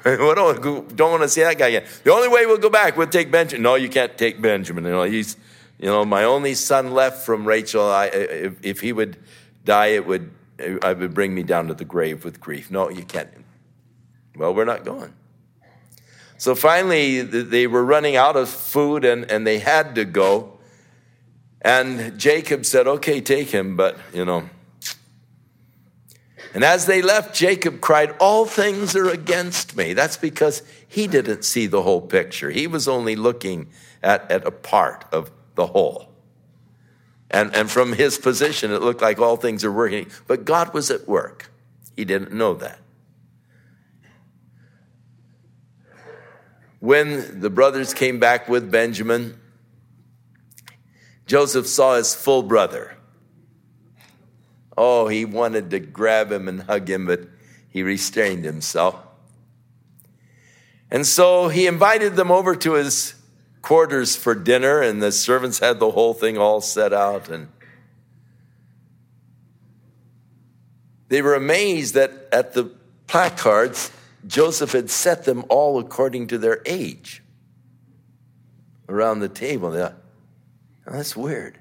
we 0.19 0.33
don't, 0.35 0.63
want 0.63 1.21
to 1.23 1.27
see 1.27 1.41
that 1.41 1.57
guy 1.57 1.67
again. 1.67 1.85
The 2.05 2.13
only 2.13 2.29
way 2.29 2.45
we'll 2.45 2.57
go 2.57 2.69
back, 2.69 2.95
we'll 2.95 3.07
take 3.07 3.29
Benjamin. 3.29 3.61
No, 3.61 3.75
you 3.75 3.89
can't 3.89 4.17
take 4.17 4.41
Benjamin. 4.41 4.85
You 4.85 4.91
know, 4.91 5.03
he's, 5.03 5.35
you 5.79 5.87
know, 5.87 6.05
my 6.05 6.23
only 6.23 6.53
son 6.53 6.91
left 6.91 7.25
from 7.25 7.45
Rachel. 7.45 7.83
I, 7.83 8.05
if, 8.05 8.53
if 8.63 8.79
he 8.79 8.93
would 8.93 9.17
die, 9.65 9.87
it 9.87 10.05
would, 10.05 10.31
it 10.59 10.81
would 10.81 11.13
bring 11.13 11.35
me 11.35 11.43
down 11.43 11.67
to 11.67 11.73
the 11.73 11.83
grave 11.83 12.23
with 12.23 12.39
grief. 12.39 12.71
No, 12.71 12.89
you 12.89 13.03
can't. 13.03 13.29
Well, 14.37 14.55
we're 14.55 14.63
not 14.63 14.85
going. 14.85 15.13
So 16.37 16.55
finally, 16.55 17.21
they 17.21 17.67
were 17.67 17.83
running 17.83 18.15
out 18.15 18.37
of 18.37 18.47
food 18.47 19.03
and, 19.03 19.29
and 19.29 19.45
they 19.45 19.59
had 19.59 19.95
to 19.95 20.05
go. 20.05 20.57
And 21.61 22.17
Jacob 22.17 22.65
said, 22.65 22.87
Okay, 22.87 23.19
take 23.19 23.49
him, 23.49 23.75
but, 23.75 23.97
you 24.13 24.23
know, 24.23 24.49
and 26.53 26.63
as 26.63 26.85
they 26.85 27.01
left, 27.01 27.35
Jacob 27.35 27.81
cried, 27.81 28.15
All 28.19 28.45
things 28.45 28.95
are 28.95 29.09
against 29.09 29.75
me. 29.75 29.93
That's 29.93 30.17
because 30.17 30.63
he 30.87 31.07
didn't 31.07 31.43
see 31.43 31.67
the 31.67 31.81
whole 31.83 32.01
picture. 32.01 32.49
He 32.49 32.67
was 32.67 32.87
only 32.87 33.15
looking 33.15 33.67
at, 34.01 34.29
at 34.31 34.45
a 34.45 34.51
part 34.51 35.05
of 35.11 35.31
the 35.55 35.67
whole. 35.67 36.09
And, 37.29 37.53
and 37.55 37.69
from 37.69 37.93
his 37.93 38.17
position, 38.17 38.71
it 38.71 38.81
looked 38.81 39.01
like 39.01 39.19
all 39.19 39.35
things 39.35 39.63
are 39.65 39.71
working. 39.71 40.09
But 40.27 40.45
God 40.45 40.73
was 40.73 40.89
at 40.89 41.07
work. 41.07 41.49
He 41.95 42.05
didn't 42.05 42.33
know 42.33 42.53
that. 42.55 42.79
When 46.79 47.41
the 47.41 47.49
brothers 47.49 47.93
came 47.93 48.19
back 48.19 48.47
with 48.47 48.71
Benjamin, 48.71 49.39
Joseph 51.25 51.67
saw 51.67 51.95
his 51.95 52.15
full 52.15 52.43
brother 52.43 52.96
Oh, 54.77 55.07
he 55.07 55.25
wanted 55.25 55.71
to 55.71 55.79
grab 55.79 56.31
him 56.31 56.47
and 56.47 56.61
hug 56.61 56.87
him, 56.89 57.07
but 57.07 57.21
he 57.67 57.81
restrained 57.81 58.45
himself. 58.45 58.95
And 60.91 61.05
so 61.05 61.47
he 61.47 61.67
invited 61.67 62.15
them 62.15 62.31
over 62.31 62.55
to 62.55 62.73
his 62.73 63.15
quarters 63.61 64.15
for 64.15 64.35
dinner, 64.35 64.81
and 64.81 65.01
the 65.01 65.11
servants 65.11 65.59
had 65.59 65.79
the 65.79 65.91
whole 65.91 66.13
thing 66.13 66.37
all 66.37 66.61
set 66.61 66.93
out. 66.93 67.27
And 67.27 67.49
they 71.09 71.21
were 71.21 71.33
amazed 71.35 71.95
that 71.95 72.11
at 72.31 72.53
the 72.53 72.71
placards, 73.07 73.91
Joseph 74.25 74.73
had 74.73 74.89
set 74.89 75.25
them 75.25 75.43
all 75.49 75.79
according 75.79 76.27
to 76.27 76.37
their 76.37 76.61
age 76.65 77.23
around 78.87 79.19
the 79.19 79.29
table. 79.29 79.71
They 79.71 79.79
thought, 79.79 79.95
oh, 80.87 80.93
that's 80.93 81.15
weird. 81.15 81.57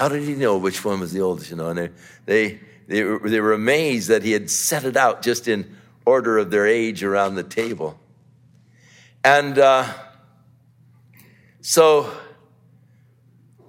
How 0.00 0.08
did 0.08 0.22
he 0.22 0.34
know 0.34 0.56
which 0.56 0.82
one 0.82 0.98
was 1.00 1.12
the 1.12 1.20
oldest? 1.20 1.50
You 1.50 1.56
know, 1.56 1.68
and 1.68 1.78
they, 1.78 1.90
they, 2.24 2.60
they, 2.88 3.04
were, 3.04 3.28
they 3.28 3.38
were 3.38 3.52
amazed 3.52 4.08
that 4.08 4.22
he 4.22 4.32
had 4.32 4.48
set 4.48 4.84
it 4.84 4.96
out 4.96 5.20
just 5.20 5.46
in 5.46 5.76
order 6.06 6.38
of 6.38 6.50
their 6.50 6.66
age 6.66 7.04
around 7.04 7.34
the 7.34 7.42
table. 7.42 8.00
And 9.22 9.58
uh, 9.58 9.92
so, 11.60 12.10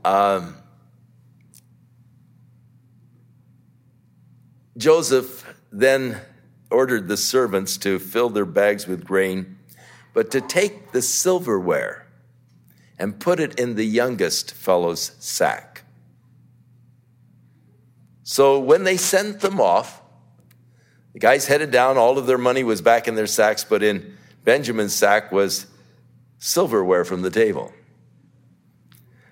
um, 0.06 0.56
Joseph 4.78 5.54
then 5.70 6.22
ordered 6.70 7.10
the 7.10 7.18
servants 7.18 7.76
to 7.80 8.00
fill 8.00 8.30
their 8.30 8.46
bags 8.46 8.88
with 8.88 9.04
grain, 9.04 9.58
but 10.14 10.32
to 10.32 10.40
take 10.40 10.94
the 10.94 11.02
silverware 11.02 12.08
and 12.98 13.20
put 13.20 13.42
it 13.42 13.60
in 13.60 13.76
the 13.76 13.84
youngest 13.84 14.54
fellow's 14.54 15.12
sack. 15.20 15.71
So 18.32 18.62
when 18.62 18.86
they 18.86 18.96
sent 18.96 19.42
them 19.42 19.60
off, 19.60 20.02
the 21.12 21.20
guys 21.20 21.48
headed 21.48 21.70
down. 21.70 21.98
All 21.98 22.18
of 22.18 22.28
their 22.28 22.38
money 22.38 22.64
was 22.64 22.82
back 22.82 23.10
in 23.10 23.16
their 23.16 23.28
sacks, 23.28 23.66
but 23.66 23.84
in 23.84 24.16
Benjamin's 24.46 24.96
sack 24.96 25.34
was 25.34 25.68
silverware 26.40 27.04
from 27.04 27.24
the 27.24 27.30
table. 27.30 27.74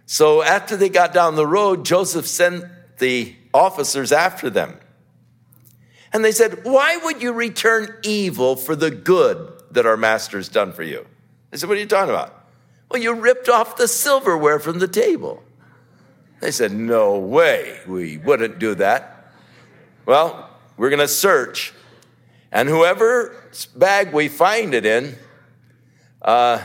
So 0.05 0.43
after 0.43 0.75
they 0.75 0.89
got 0.89 1.13
down 1.13 1.37
the 1.37 1.47
road, 1.47 1.85
Joseph 1.85 2.27
sent 2.27 2.65
the 2.97 3.33
officers 3.53 4.11
after 4.11 4.49
them. 4.49 4.77
And 6.11 6.25
they 6.25 6.33
said, 6.33 6.65
Why 6.65 6.97
would 6.97 7.21
you 7.21 7.31
return 7.31 7.95
evil 8.03 8.57
for 8.57 8.75
the 8.75 8.91
good 8.91 9.63
that 9.71 9.85
our 9.85 9.95
master's 9.95 10.49
done 10.49 10.73
for 10.73 10.83
you? 10.83 11.07
They 11.51 11.57
said, 11.57 11.69
What 11.69 11.77
are 11.77 11.81
you 11.81 11.87
talking 11.87 12.13
about? 12.13 12.35
Well, 12.91 13.01
you 13.01 13.13
ripped 13.13 13.47
off 13.47 13.77
the 13.77 13.87
silverware 13.87 14.59
from 14.59 14.79
the 14.79 14.89
table. 14.89 15.41
They 16.41 16.51
said, 16.51 16.71
No 16.71 17.17
way, 17.17 17.79
we 17.87 18.17
wouldn't 18.17 18.59
do 18.59 18.75
that. 18.75 19.33
Well, 20.05 20.49
we're 20.77 20.89
going 20.89 20.99
to 20.99 21.07
search. 21.07 21.73
And 22.51 22.67
whoever 22.67 23.35
bag 23.75 24.11
we 24.13 24.27
find 24.27 24.73
it 24.73 24.85
in, 24.85 25.15
uh, 26.21 26.63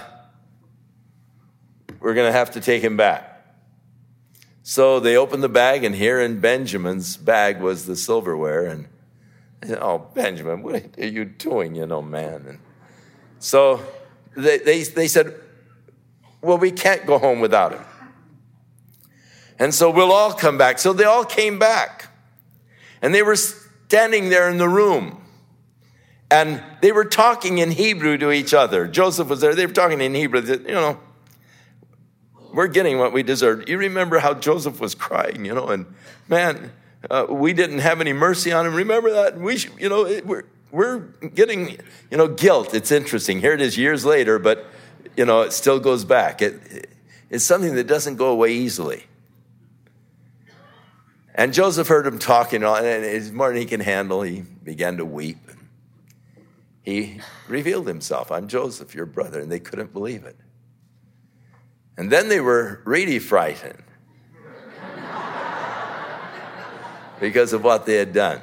we're 2.01 2.15
going 2.15 2.29
to 2.29 2.33
have 2.33 2.53
to 2.53 2.61
take 2.61 2.83
him 2.83 2.97
back. 2.97 3.31
So 4.63 4.99
they 4.99 5.17
opened 5.17 5.43
the 5.43 5.49
bag, 5.49 5.85
and 5.85 5.95
here 5.95 6.21
in 6.21 6.41
Benjamin's 6.41 7.19
bag 7.19 7.61
was 7.61 7.85
the 7.85 7.97
silverware. 7.97 8.67
And 8.67 8.89
said, 9.67 9.79
oh, 9.81 10.11
Benjamin, 10.15 10.63
what 10.63 10.99
are 10.99 11.07
you 11.07 11.25
doing, 11.25 11.75
you 11.75 11.87
know, 11.87 12.03
man? 12.03 12.45
And 12.49 12.59
so 13.39 13.83
they, 14.37 14.59
they, 14.59 14.83
they 14.83 15.09
said, 15.09 15.35
well, 16.41 16.59
we 16.59 16.71
can't 16.71 17.07
go 17.07 17.19
home 17.19 17.41
without 17.41 17.73
him. 17.73 17.85
And 19.59 19.73
so 19.73 19.91
we'll 19.91 20.13
all 20.13 20.33
come 20.33 20.59
back. 20.59 20.79
So 20.79 20.93
they 20.93 21.05
all 21.05 21.25
came 21.25 21.59
back. 21.59 22.09
And 23.01 23.15
they 23.15 23.23
were 23.23 23.37
standing 23.37 24.31
there 24.31 24.49
in 24.49 24.59
the 24.59 24.69
room. 24.69 25.21
And 26.31 26.63
they 26.81 26.91
were 26.91 27.05
talking 27.05 27.59
in 27.59 27.71
Hebrew 27.71 28.17
to 28.19 28.33
each 28.33 28.55
other. 28.55 28.89
Joseph 28.89 29.29
was 29.29 29.41
there. 29.41 29.55
They 29.55 29.67
were 29.67 29.73
talking 29.73 30.01
in 30.01 30.15
Hebrew. 30.15 30.41
You 30.43 30.75
know, 30.75 30.99
we're 32.53 32.69
getting 32.69 32.99
what 32.99 33.13
we 33.13 33.23
deserve. 33.23 33.69
You 33.69 33.79
remember 33.79 34.19
how 34.19 34.35
Joseph 34.35 34.81
was 34.81 34.95
crying, 34.95 35.45
you 35.45 35.55
know, 35.55 35.69
and 35.69 35.87
man, 36.29 36.73
uh, 37.11 37.27
we 37.29 37.53
didn't 37.53 37.81
have 37.81 38.01
any 38.01 38.13
mercy 38.13 38.53
on 38.53 38.67
him. 38.67 38.75
Remember 38.75 39.11
that? 39.13 39.39
We, 39.39 39.59
should, 39.59 39.73
you 39.79 39.89
know, 39.89 40.07
it, 40.07 40.27
we're, 40.27 40.45
we're 40.71 40.99
getting, 41.35 41.79
you 42.11 42.17
know, 42.17 42.29
guilt. 42.29 42.75
It's 42.75 42.91
interesting. 42.91 43.41
Here 43.41 43.53
it 43.53 43.61
is 43.61 43.77
years 43.77 44.05
later, 44.05 44.39
but, 44.39 44.67
you 45.17 45.25
know, 45.25 45.43
it 45.43 45.53
still 45.53 45.79
goes 45.79 46.05
back. 46.05 46.43
It, 46.43 46.89
it's 47.29 47.45
something 47.45 47.75
that 47.75 47.87
doesn't 47.87 48.17
go 48.17 48.29
away 48.29 48.53
easily. 48.53 49.05
And 51.35 51.53
Joseph 51.53 51.89
heard 51.89 52.07
him 52.07 52.21
talking, 52.21 52.63
and 52.63 53.33
more 53.33 53.49
than 53.49 53.57
he 53.57 53.65
can 53.65 53.81
handle, 53.81 54.23
he 54.23 54.43
began 54.43 54.99
to 54.99 55.05
weep. 55.05 55.39
He 56.83 57.21
revealed 57.49 57.89
himself. 57.89 58.31
I'm 58.31 58.47
Joseph, 58.47 58.95
your 58.95 59.07
brother, 59.07 59.41
and 59.41 59.51
they 59.51 59.59
couldn't 59.59 59.93
believe 59.93 60.25
it. 60.25 60.37
And 61.97 62.11
then 62.11 62.29
they 62.29 62.41
were 62.41 62.83
really 62.85 63.19
frightened 63.19 63.83
because 67.21 67.53
of 67.53 67.65
what 67.65 67.87
they 67.87 67.97
had 67.97 68.13
done. 68.13 68.41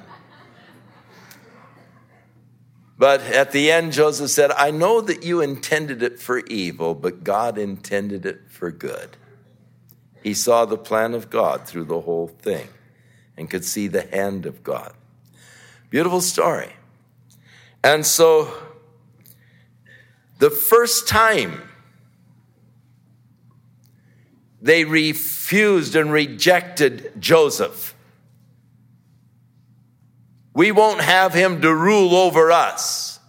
But 2.97 3.21
at 3.21 3.51
the 3.51 3.71
end, 3.71 3.93
Joseph 3.93 4.29
said, 4.29 4.51
I 4.51 4.71
know 4.71 5.01
that 5.01 5.23
you 5.23 5.41
intended 5.41 6.03
it 6.03 6.19
for 6.19 6.39
evil, 6.39 6.93
but 6.93 7.23
God 7.23 7.57
intended 7.57 8.25
it 8.25 8.41
for 8.49 8.69
good. 8.69 9.17
He 10.21 10.33
saw 10.33 10.65
the 10.65 10.77
plan 10.77 11.13
of 11.13 11.29
God 11.29 11.65
through 11.65 11.85
the 11.85 12.01
whole 12.01 12.27
thing 12.27 12.67
and 13.41 13.49
could 13.49 13.65
see 13.65 13.87
the 13.87 14.03
hand 14.03 14.45
of 14.45 14.63
God. 14.63 14.93
Beautiful 15.89 16.21
story. 16.21 16.71
And 17.83 18.05
so, 18.05 18.53
the 20.39 20.49
first 20.49 21.07
time 21.07 21.61
they 24.61 24.85
refused 24.85 25.95
and 25.95 26.11
rejected 26.11 27.11
Joseph. 27.19 27.95
We 30.53 30.71
won't 30.71 31.01
have 31.01 31.33
him 31.33 31.61
to 31.61 31.73
rule 31.73 32.15
over 32.15 32.51
us. 32.51 33.19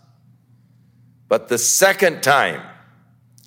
But 1.28 1.48
the 1.48 1.56
second 1.56 2.22
time, 2.22 2.60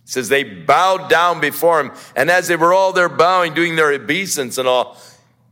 says 0.06 0.30
they 0.30 0.43
bowed 0.43 1.10
down 1.10 1.39
before 1.39 1.80
him, 1.80 1.91
and 2.15 2.32
as 2.32 2.47
they 2.47 2.56
were 2.56 2.73
all 2.73 2.93
there 2.93 3.10
bowing, 3.10 3.54
doing 3.54 3.75
their 3.75 3.91
obeisance 3.91 4.58
and 4.58 4.67
all, 4.67 4.97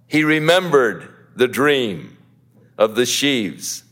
he 0.07 0.23
remembered 0.23 1.07
the 1.35 1.47
dream 1.47 2.17
of 2.77 2.95
the 2.95 3.05
sheaves, 3.05 3.83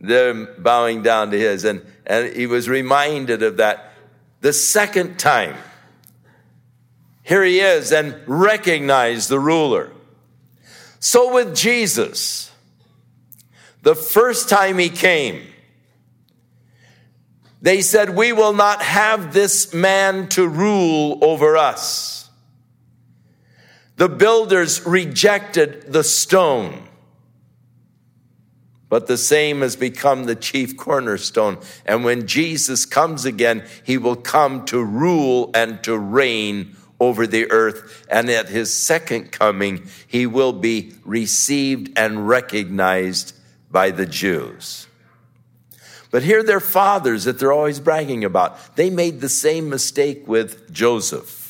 them 0.00 0.48
bowing 0.58 1.02
down 1.02 1.30
to 1.30 1.38
his, 1.38 1.64
and, 1.64 1.84
and 2.06 2.34
he 2.34 2.46
was 2.46 2.68
reminded 2.68 3.42
of 3.42 3.58
that 3.58 3.92
the 4.40 4.52
second 4.52 5.18
time 5.18 5.56
here 7.24 7.42
he 7.42 7.60
is 7.60 7.90
and 7.90 8.14
recognize 8.26 9.28
the 9.28 9.40
ruler. 9.40 9.90
So 11.00 11.34
with 11.34 11.56
Jesus, 11.56 12.52
the 13.82 13.94
first 13.94 14.50
time 14.50 14.78
he 14.78 14.90
came, 14.90 15.42
they 17.62 17.80
said, 17.80 18.10
We 18.10 18.34
will 18.34 18.52
not 18.52 18.82
have 18.82 19.32
this 19.32 19.72
man 19.72 20.28
to 20.30 20.46
rule 20.46 21.18
over 21.22 21.56
us. 21.56 22.23
The 23.96 24.08
builders 24.08 24.84
rejected 24.84 25.92
the 25.92 26.02
stone, 26.02 26.88
but 28.88 29.06
the 29.06 29.16
same 29.16 29.60
has 29.60 29.76
become 29.76 30.24
the 30.24 30.34
chief 30.34 30.76
cornerstone. 30.76 31.58
And 31.86 32.04
when 32.04 32.26
Jesus 32.26 32.86
comes 32.86 33.24
again, 33.24 33.64
he 33.84 33.98
will 33.98 34.16
come 34.16 34.64
to 34.66 34.82
rule 34.82 35.50
and 35.54 35.82
to 35.84 35.96
reign 35.96 36.76
over 36.98 37.26
the 37.26 37.50
earth. 37.50 38.06
And 38.10 38.28
at 38.30 38.48
his 38.48 38.72
second 38.72 39.30
coming, 39.30 39.88
he 40.06 40.26
will 40.26 40.52
be 40.52 40.94
received 41.04 41.96
and 41.96 42.28
recognized 42.28 43.34
by 43.70 43.90
the 43.90 44.06
Jews. 44.06 44.86
But 46.10 46.22
here 46.22 46.44
their 46.44 46.60
fathers 46.60 47.24
that 47.24 47.40
they're 47.40 47.52
always 47.52 47.80
bragging 47.80 48.24
about, 48.24 48.76
they 48.76 48.90
made 48.90 49.20
the 49.20 49.28
same 49.28 49.68
mistake 49.68 50.28
with 50.28 50.72
Joseph. 50.72 51.43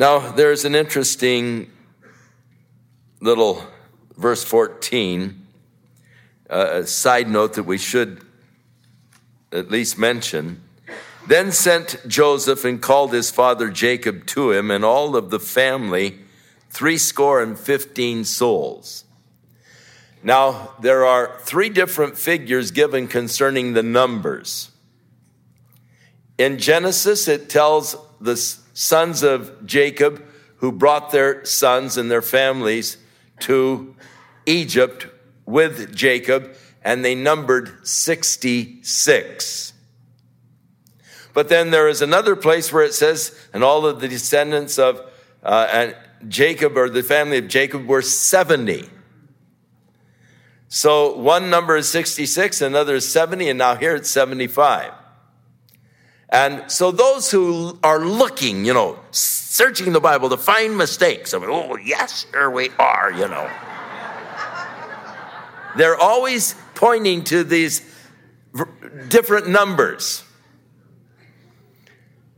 Now, 0.00 0.30
there's 0.32 0.64
an 0.64 0.74
interesting 0.74 1.70
little 3.20 3.62
verse 4.16 4.42
14, 4.42 5.46
uh, 6.48 6.68
a 6.70 6.86
side 6.86 7.28
note 7.28 7.52
that 7.52 7.64
we 7.64 7.76
should 7.76 8.24
at 9.52 9.70
least 9.70 9.98
mention, 9.98 10.62
then 11.28 11.52
sent 11.52 12.00
Joseph 12.08 12.64
and 12.64 12.80
called 12.80 13.12
his 13.12 13.30
father 13.30 13.68
Jacob 13.68 14.24
to 14.28 14.52
him 14.52 14.70
and 14.70 14.86
all 14.86 15.16
of 15.16 15.28
the 15.28 15.38
family, 15.38 16.20
threescore 16.70 17.42
and 17.42 17.58
fifteen 17.58 18.24
souls. 18.24 19.04
Now, 20.22 20.76
there 20.80 21.04
are 21.04 21.38
three 21.40 21.68
different 21.68 22.16
figures 22.16 22.70
given 22.70 23.06
concerning 23.06 23.74
the 23.74 23.82
numbers. 23.82 24.70
In 26.38 26.56
Genesis, 26.56 27.28
it 27.28 27.50
tells 27.50 27.96
the 28.18 28.36
sons 28.80 29.22
of 29.22 29.66
Jacob 29.66 30.24
who 30.56 30.72
brought 30.72 31.10
their 31.10 31.44
sons 31.44 31.98
and 31.98 32.10
their 32.10 32.22
families 32.22 32.96
to 33.38 33.94
Egypt 34.46 35.06
with 35.44 35.94
Jacob 35.94 36.56
and 36.82 37.04
they 37.04 37.14
numbered 37.14 37.86
66. 37.86 39.74
But 41.34 41.50
then 41.50 41.70
there 41.70 41.88
is 41.88 42.00
another 42.00 42.34
place 42.34 42.72
where 42.72 42.82
it 42.82 42.94
says, 42.94 43.38
and 43.52 43.62
all 43.62 43.84
of 43.84 44.00
the 44.00 44.08
descendants 44.08 44.78
of 44.78 45.02
uh, 45.42 45.90
Jacob 46.26 46.78
or 46.78 46.88
the 46.88 47.02
family 47.02 47.36
of 47.36 47.48
Jacob 47.48 47.86
were 47.86 48.00
70. 48.00 48.88
So 50.68 51.18
one 51.18 51.50
number 51.50 51.76
is 51.76 51.86
66, 51.90 52.62
another 52.62 52.94
is 52.94 53.12
70, 53.12 53.50
and 53.50 53.58
now 53.58 53.74
here 53.74 53.94
it's 53.94 54.08
75. 54.08 54.94
And 56.30 56.70
so 56.70 56.92
those 56.92 57.30
who 57.30 57.78
are 57.82 57.98
looking, 57.98 58.64
you 58.64 58.72
know, 58.72 58.98
searching 59.10 59.92
the 59.92 60.00
Bible 60.00 60.30
to 60.30 60.36
find 60.36 60.78
mistakes, 60.78 61.34
I 61.34 61.38
mean, 61.38 61.50
oh, 61.50 61.76
yes, 61.76 62.24
here 62.32 62.50
we 62.50 62.70
are, 62.78 63.12
you 63.12 63.26
know. 63.26 63.50
They're 65.76 65.96
always 65.96 66.54
pointing 66.76 67.24
to 67.24 67.42
these 67.42 67.82
different 69.08 69.48
numbers. 69.48 70.24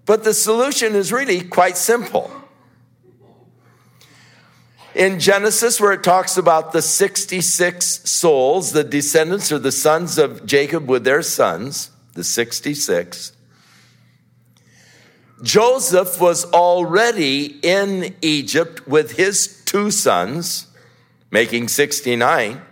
But 0.06 0.24
the 0.24 0.34
solution 0.34 0.94
is 0.94 1.12
really 1.12 1.42
quite 1.42 1.76
simple. 1.76 2.30
In 4.94 5.20
Genesis, 5.20 5.80
where 5.80 5.92
it 5.92 6.02
talks 6.02 6.36
about 6.36 6.72
the 6.72 6.82
66 6.82 8.10
souls, 8.10 8.72
the 8.72 8.84
descendants 8.84 9.50
or 9.50 9.58
the 9.58 9.72
sons 9.72 10.18
of 10.18 10.44
Jacob 10.44 10.88
with 10.88 11.04
their 11.04 11.22
sons, 11.22 11.90
the 12.14 12.24
66, 12.24 13.32
Joseph 15.42 16.20
was 16.20 16.44
already 16.52 17.58
in 17.62 18.14
Egypt 18.22 18.86
with 18.86 19.16
his 19.16 19.62
two 19.64 19.90
sons, 19.90 20.68
making 21.30 21.68
69 21.68 22.62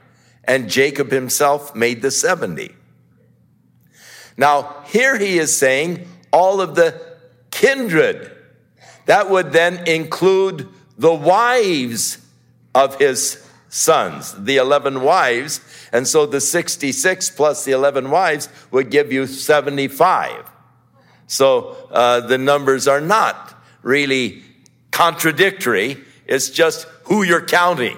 and 0.44 0.68
Jacob 0.68 1.10
himself 1.10 1.74
made 1.74 2.02
the 2.02 2.10
70. 2.10 2.74
Now, 4.36 4.82
here 4.86 5.18
he 5.18 5.38
is 5.38 5.56
saying 5.56 6.08
all 6.32 6.60
of 6.60 6.74
the 6.74 7.00
kindred. 7.50 8.36
That 9.06 9.30
would 9.30 9.52
then 9.52 9.86
include 9.86 10.68
the 10.98 11.14
wives 11.14 12.18
of 12.74 12.98
his 12.98 13.46
sons, 13.68 14.34
the 14.44 14.56
11 14.56 15.02
wives. 15.02 15.60
And 15.92 16.06
so 16.06 16.26
the 16.26 16.40
66 16.40 17.30
plus 17.30 17.64
the 17.64 17.72
11 17.72 18.10
wives 18.10 18.48
would 18.70 18.90
give 18.90 19.12
you 19.12 19.26
75. 19.26 20.50
So 21.30 21.76
uh, 21.92 22.22
the 22.22 22.38
numbers 22.38 22.88
are 22.88 23.00
not 23.00 23.54
really 23.82 24.42
contradictory. 24.90 25.96
It's 26.26 26.50
just 26.50 26.88
who 27.04 27.22
you're 27.22 27.46
counting 27.46 27.96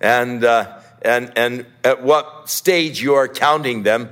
and, 0.00 0.44
uh, 0.44 0.78
and, 1.02 1.32
and 1.34 1.66
at 1.82 2.04
what 2.04 2.48
stage 2.48 3.02
you 3.02 3.14
are 3.14 3.26
counting 3.26 3.82
them. 3.82 4.10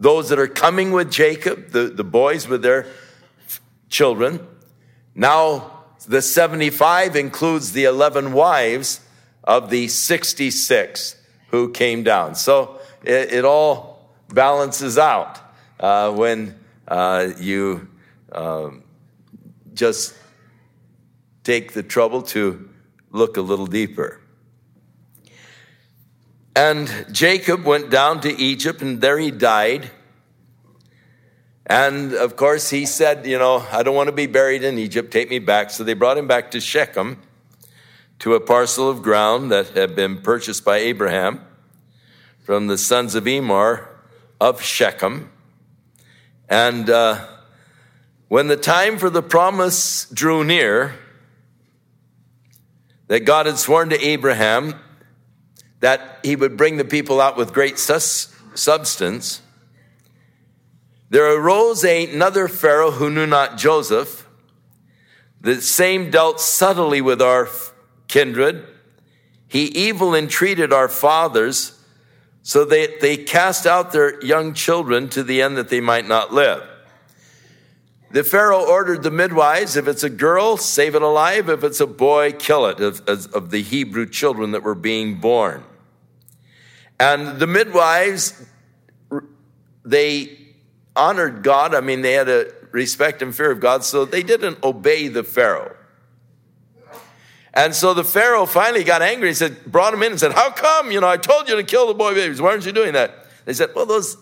Those 0.00 0.30
that 0.30 0.40
are 0.40 0.48
coming 0.48 0.90
with 0.90 1.12
Jacob, 1.12 1.70
the, 1.70 1.84
the 1.84 2.02
boys 2.02 2.48
with 2.48 2.62
their 2.62 2.86
children. 3.88 4.44
Now 5.14 5.84
the 6.08 6.22
75 6.22 7.14
includes 7.14 7.70
the 7.70 7.84
11 7.84 8.32
wives 8.32 9.00
of 9.44 9.70
the 9.70 9.86
66 9.86 11.16
who 11.50 11.70
came 11.70 12.02
down. 12.02 12.34
So 12.34 12.80
it, 13.04 13.32
it 13.32 13.44
all 13.44 14.10
balances 14.28 14.98
out 14.98 15.38
uh, 15.78 16.10
when 16.10 16.58
uh, 16.88 17.28
you 17.38 17.88
um, 18.34 18.84
just 19.74 20.14
take 21.44 21.72
the 21.72 21.82
trouble 21.82 22.22
to 22.22 22.68
look 23.10 23.36
a 23.36 23.40
little 23.40 23.66
deeper. 23.66 24.20
And 26.54 27.06
Jacob 27.10 27.64
went 27.64 27.90
down 27.90 28.20
to 28.22 28.40
Egypt, 28.40 28.82
and 28.82 29.00
there 29.00 29.18
he 29.18 29.30
died. 29.30 29.90
And 31.66 32.12
of 32.12 32.36
course, 32.36 32.68
he 32.68 32.84
said, 32.84 33.24
You 33.26 33.38
know, 33.38 33.64
I 33.72 33.82
don't 33.82 33.94
want 33.94 34.08
to 34.08 34.14
be 34.14 34.26
buried 34.26 34.62
in 34.62 34.78
Egypt. 34.78 35.10
Take 35.10 35.30
me 35.30 35.38
back. 35.38 35.70
So 35.70 35.84
they 35.84 35.94
brought 35.94 36.18
him 36.18 36.26
back 36.26 36.50
to 36.50 36.60
Shechem, 36.60 37.22
to 38.18 38.34
a 38.34 38.40
parcel 38.40 38.90
of 38.90 39.02
ground 39.02 39.50
that 39.50 39.68
had 39.68 39.96
been 39.96 40.20
purchased 40.20 40.64
by 40.64 40.78
Abraham 40.78 41.40
from 42.44 42.66
the 42.66 42.76
sons 42.76 43.14
of 43.14 43.24
Emor 43.24 43.88
of 44.40 44.60
Shechem. 44.60 45.30
And 46.48 46.90
uh, 46.90 47.26
when 48.32 48.46
the 48.46 48.56
time 48.56 48.96
for 48.96 49.10
the 49.10 49.22
promise 49.22 50.06
drew 50.06 50.42
near, 50.42 50.94
that 53.08 53.26
God 53.26 53.44
had 53.44 53.58
sworn 53.58 53.90
to 53.90 54.02
Abraham 54.02 54.74
that 55.80 56.18
he 56.24 56.34
would 56.34 56.56
bring 56.56 56.78
the 56.78 56.84
people 56.86 57.20
out 57.20 57.36
with 57.36 57.52
great 57.52 57.78
sus- 57.78 58.34
substance, 58.54 59.42
there 61.10 61.30
arose 61.30 61.84
another 61.84 62.48
Pharaoh 62.48 62.92
who 62.92 63.10
knew 63.10 63.26
not 63.26 63.58
Joseph. 63.58 64.26
The 65.42 65.60
same 65.60 66.10
dealt 66.10 66.40
subtly 66.40 67.02
with 67.02 67.20
our 67.20 67.50
kindred. 68.08 68.66
He 69.46 69.64
evil 69.64 70.14
entreated 70.14 70.72
our 70.72 70.88
fathers, 70.88 71.78
so 72.40 72.64
that 72.64 73.02
they 73.02 73.18
cast 73.18 73.66
out 73.66 73.92
their 73.92 74.24
young 74.24 74.54
children 74.54 75.10
to 75.10 75.22
the 75.22 75.42
end 75.42 75.58
that 75.58 75.68
they 75.68 75.82
might 75.82 76.08
not 76.08 76.32
live. 76.32 76.66
The 78.12 78.22
Pharaoh 78.22 78.62
ordered 78.62 79.02
the 79.02 79.10
midwives, 79.10 79.76
if 79.76 79.88
it's 79.88 80.02
a 80.02 80.10
girl, 80.10 80.58
save 80.58 80.94
it 80.94 81.00
alive. 81.00 81.48
If 81.48 81.64
it's 81.64 81.80
a 81.80 81.86
boy, 81.86 82.32
kill 82.32 82.66
it, 82.66 82.78
of, 82.78 83.00
of 83.08 83.50
the 83.50 83.62
Hebrew 83.62 84.06
children 84.06 84.50
that 84.50 84.62
were 84.62 84.74
being 84.74 85.18
born. 85.18 85.64
And 87.00 87.38
the 87.38 87.46
midwives, 87.46 88.46
they 89.84 90.38
honored 90.94 91.42
God. 91.42 91.74
I 91.74 91.80
mean, 91.80 92.02
they 92.02 92.12
had 92.12 92.28
a 92.28 92.52
respect 92.70 93.22
and 93.22 93.34
fear 93.34 93.50
of 93.50 93.60
God, 93.60 93.82
so 93.82 94.04
they 94.04 94.22
didn't 94.22 94.62
obey 94.62 95.08
the 95.08 95.24
Pharaoh. 95.24 95.74
And 97.54 97.74
so 97.74 97.94
the 97.94 98.04
Pharaoh 98.04 98.46
finally 98.46 98.84
got 98.84 99.02
angry. 99.02 99.28
He 99.28 99.34
said, 99.34 99.64
brought 99.64 99.92
him 99.92 100.02
in 100.02 100.12
and 100.12 100.20
said, 100.20 100.32
How 100.32 100.50
come? 100.50 100.90
You 100.90 101.00
know, 101.00 101.08
I 101.08 101.16
told 101.18 101.48
you 101.48 101.56
to 101.56 101.64
kill 101.64 101.86
the 101.86 101.94
boy 101.94 102.14
babies. 102.14 102.40
Why 102.40 102.50
aren't 102.50 102.64
you 102.64 102.72
doing 102.72 102.92
that? 102.94 103.26
They 103.44 103.52
said, 103.52 103.70
Well, 103.74 103.84
those, 103.84 104.16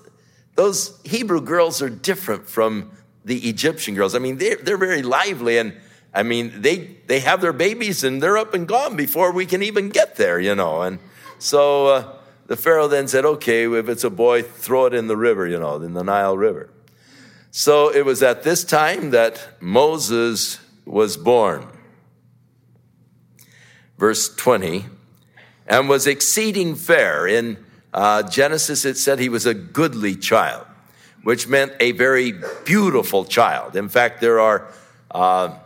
those 0.56 1.00
Hebrew 1.04 1.40
girls 1.40 1.80
are 1.80 1.90
different 1.90 2.48
from 2.48 2.90
the 3.24 3.48
Egyptian 3.48 3.94
girls. 3.94 4.14
I 4.14 4.18
mean, 4.18 4.38
they're, 4.38 4.56
they're 4.56 4.78
very 4.78 5.02
lively 5.02 5.58
and 5.58 5.74
I 6.12 6.22
mean, 6.22 6.60
they, 6.60 6.96
they 7.06 7.20
have 7.20 7.40
their 7.40 7.52
babies 7.52 8.02
and 8.02 8.22
they're 8.22 8.38
up 8.38 8.54
and 8.54 8.66
gone 8.66 8.96
before 8.96 9.32
we 9.32 9.46
can 9.46 9.62
even 9.62 9.90
get 9.90 10.16
there, 10.16 10.40
you 10.40 10.54
know. 10.54 10.82
And 10.82 10.98
so 11.38 11.86
uh, 11.86 12.16
the 12.46 12.56
Pharaoh 12.56 12.88
then 12.88 13.06
said, 13.06 13.24
okay, 13.24 13.72
if 13.72 13.88
it's 13.88 14.02
a 14.02 14.10
boy, 14.10 14.42
throw 14.42 14.86
it 14.86 14.94
in 14.94 15.06
the 15.06 15.16
river, 15.16 15.46
you 15.46 15.58
know, 15.58 15.76
in 15.76 15.94
the 15.94 16.02
Nile 16.02 16.36
River. 16.36 16.70
So 17.52 17.90
it 17.90 18.04
was 18.04 18.22
at 18.22 18.42
this 18.42 18.64
time 18.64 19.10
that 19.10 19.60
Moses 19.60 20.58
was 20.84 21.16
born. 21.16 21.66
Verse 23.98 24.34
20, 24.34 24.86
and 25.66 25.88
was 25.88 26.06
exceeding 26.06 26.74
fair. 26.74 27.26
In 27.26 27.58
uh, 27.92 28.22
Genesis, 28.24 28.84
it 28.84 28.96
said 28.96 29.18
he 29.18 29.28
was 29.28 29.46
a 29.46 29.54
goodly 29.54 30.16
child 30.16 30.66
which 31.22 31.48
meant 31.48 31.72
a 31.80 31.92
very 31.92 32.34
beautiful 32.64 33.24
child. 33.24 33.76
In 33.76 33.88
fact, 33.88 34.20
there 34.20 34.40
are 34.40 34.68
uh, 35.10 35.56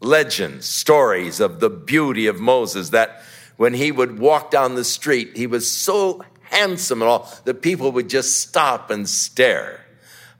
legends, 0.00 0.66
stories 0.66 1.40
of 1.40 1.60
the 1.60 1.70
beauty 1.70 2.26
of 2.26 2.40
Moses 2.40 2.90
that 2.90 3.22
when 3.56 3.74
he 3.74 3.90
would 3.90 4.18
walk 4.18 4.50
down 4.50 4.74
the 4.74 4.84
street, 4.84 5.36
he 5.36 5.46
was 5.46 5.70
so 5.70 6.22
handsome 6.42 7.02
and 7.02 7.10
all 7.10 7.28
that 7.44 7.62
people 7.62 7.92
would 7.92 8.08
just 8.08 8.40
stop 8.40 8.90
and 8.90 9.08
stare. 9.08 9.84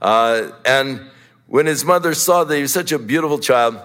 Uh, 0.01 0.53
and 0.65 1.01
when 1.47 1.67
his 1.67 1.85
mother 1.85 2.15
saw 2.15 2.45
that 2.45 2.55
he 2.55 2.63
was 2.63 2.73
such 2.73 2.93
a 2.93 2.99
beautiful 2.99 3.39
child, 3.39 3.81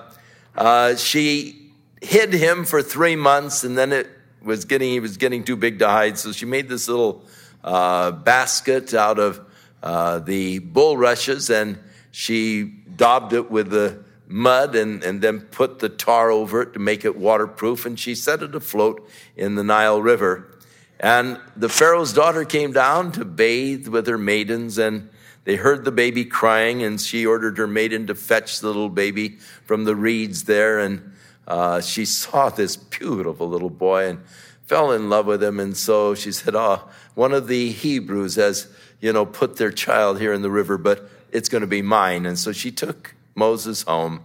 uh, 0.56 0.96
she 0.96 1.72
hid 2.02 2.34
him 2.34 2.66
for 2.66 2.82
three 2.82 3.16
months, 3.16 3.64
and 3.64 3.78
then 3.78 3.92
it 3.92 4.08
was 4.44 4.66
getting 4.66 4.90
he 4.90 5.00
was 5.00 5.18
getting 5.18 5.44
too 5.44 5.56
big 5.56 5.80
to 5.80 5.88
hide. 5.88 6.18
So 6.18 6.32
she 6.32 6.46
made 6.46 6.70
this 6.70 6.88
little 6.88 7.24
uh, 7.64 8.12
basket 8.12 8.94
out 8.94 9.18
of 9.18 9.40
uh, 9.84 10.20
the 10.20 10.60
bulrushes 10.60 11.50
and 11.50 11.78
she 12.12 12.64
daubed 12.64 13.34
it 13.34 13.52
with 13.52 13.70
the 13.70 14.04
mud 14.28 14.76
and, 14.76 15.04
and 15.04 15.22
then 15.22 15.42
put 15.42 15.80
the 15.80 15.90
tar 15.90 16.32
over 16.32 16.62
it 16.62 16.74
to 16.74 16.80
make 16.80 17.04
it 17.04 17.18
waterproof 17.18 17.86
and 17.86 18.00
she 18.00 18.16
set 18.16 18.42
it 18.42 18.56
afloat 18.56 19.08
in 19.36 19.56
the 19.56 19.64
Nile 19.64 20.02
River. 20.02 20.58
And 21.00 21.38
the 21.58 21.68
Pharaoh's 21.68 22.14
daughter 22.14 22.46
came 22.46 22.72
down 22.72 23.12
to 23.12 23.26
bathe 23.26 23.90
with 23.90 24.08
her 24.08 24.18
maidens 24.18 24.78
and 24.78 25.10
they 25.44 25.58
heard 25.58 25.84
the 25.84 25.92
baby 25.92 26.24
crying 26.24 26.82
and 26.82 27.00
she 27.00 27.26
ordered 27.26 27.58
her 27.58 27.68
maiden 27.68 28.08
to 28.08 28.16
fetch 28.16 28.62
the 28.62 28.68
little 28.68 28.90
baby 28.90 29.38
from 29.66 29.84
the 29.84 29.96
reeds 29.98 30.46
there 30.46 30.80
and 30.80 31.14
uh, 31.46 31.82
she 31.82 32.06
saw 32.06 32.48
this 32.50 32.78
beautiful 32.78 33.50
little 33.50 33.70
boy 33.70 34.08
and 34.08 34.24
fell 34.66 34.94
in 34.94 35.10
love 35.10 35.26
with 35.26 35.44
him 35.44 35.60
and 35.60 35.76
so 35.76 36.16
she 36.16 36.32
said 36.32 36.56
oh 36.56 36.88
one 37.16 37.34
of 37.34 37.48
the 37.48 37.70
hebrews 37.70 38.36
has 38.36 38.73
you 39.04 39.12
know, 39.12 39.26
put 39.26 39.58
their 39.58 39.70
child 39.70 40.18
here 40.18 40.32
in 40.32 40.44
the 40.44 40.50
river, 40.50 40.78
but 40.78 41.10
it's 41.30 41.50
going 41.50 41.60
to 41.60 41.68
be 41.68 41.82
mine. 41.82 42.26
And 42.26 42.40
so 42.40 42.54
she 42.54 42.72
took 42.72 43.14
Moses 43.36 43.82
home, 43.82 44.24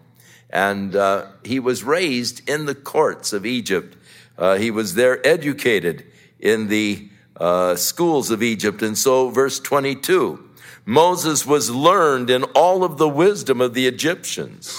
and 0.50 0.94
uh, 0.94 1.26
he 1.42 1.58
was 1.58 1.82
raised 1.82 2.48
in 2.48 2.66
the 2.66 2.76
courts 2.76 3.32
of 3.32 3.44
Egypt. 3.44 3.96
Uh, 4.38 4.54
he 4.54 4.70
was 4.70 4.94
there 4.94 5.26
educated 5.26 6.06
in 6.38 6.68
the 6.68 7.08
uh, 7.36 7.74
schools 7.74 8.30
of 8.30 8.40
Egypt. 8.40 8.80
And 8.80 8.96
so, 8.96 9.30
verse 9.30 9.58
22 9.58 10.48
Moses 10.84 11.44
was 11.44 11.70
learned 11.70 12.30
in 12.30 12.44
all 12.44 12.84
of 12.84 12.98
the 12.98 13.08
wisdom 13.08 13.60
of 13.60 13.74
the 13.74 13.88
Egyptians 13.88 14.78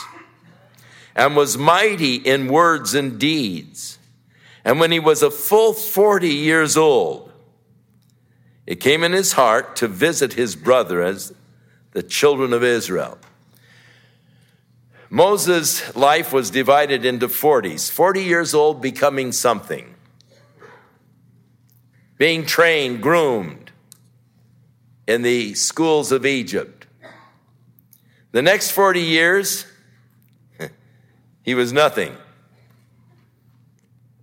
and 1.13 1.35
was 1.35 1.57
mighty 1.57 2.15
in 2.15 2.47
words 2.47 2.93
and 2.95 3.19
deeds. 3.19 3.99
And 4.63 4.79
when 4.79 4.93
he 4.93 4.99
was 5.01 5.21
a 5.21 5.29
full 5.29 5.73
40 5.73 6.29
years 6.29 6.77
old, 6.77 7.28
it 8.69 8.79
came 8.79 9.03
in 9.03 9.13
his 9.13 9.33
heart 9.33 9.75
to 9.77 9.87
visit 9.87 10.33
his 10.33 10.55
brothers, 10.55 11.33
the 11.93 12.03
children 12.03 12.53
of 12.53 12.63
Israel. 12.63 13.17
Moses' 15.09 15.95
life 15.95 16.31
was 16.31 16.51
divided 16.51 17.03
into 17.03 17.27
40s 17.27 17.89
40 17.89 18.21
years 18.23 18.53
old, 18.53 18.79
becoming 18.79 19.31
something, 19.31 19.95
being 22.19 22.45
trained, 22.45 23.01
groomed 23.01 23.71
in 25.07 25.23
the 25.23 25.55
schools 25.55 26.11
of 26.11 26.23
Egypt. 26.23 26.85
The 28.33 28.43
next 28.43 28.69
40 28.69 29.01
years, 29.01 29.65
he 31.41 31.55
was 31.55 31.73
nothing. 31.73 32.15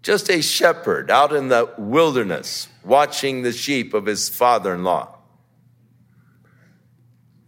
Just 0.07 0.31
a 0.31 0.41
shepherd 0.41 1.11
out 1.11 1.33
in 1.33 1.49
the 1.49 1.69
wilderness, 1.77 2.69
watching 2.85 3.43
the 3.43 3.51
sheep 3.51 3.93
of 3.93 4.07
his 4.07 4.29
father 4.29 4.73
in 4.73 4.85
law. 4.85 5.19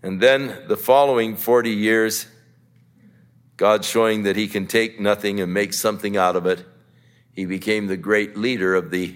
And 0.03 0.21
then 0.21 0.65
the 0.67 0.77
following 0.77 1.37
40 1.37 1.71
years, 1.71 2.27
God 3.57 3.85
showing 3.85 4.25
that 4.25 4.35
he 4.35 4.49
can 4.49 4.67
take 4.67 4.99
nothing 4.99 5.41
and 5.41 5.55
make 5.55 5.73
something 5.73 6.17
out 6.17 6.35
of 6.35 6.47
it, 6.47 6.65
he 7.33 7.45
became 7.45 7.87
the 7.87 7.97
great 7.97 8.37
leader 8.37 8.75
of 8.75 8.91
the 8.91 9.15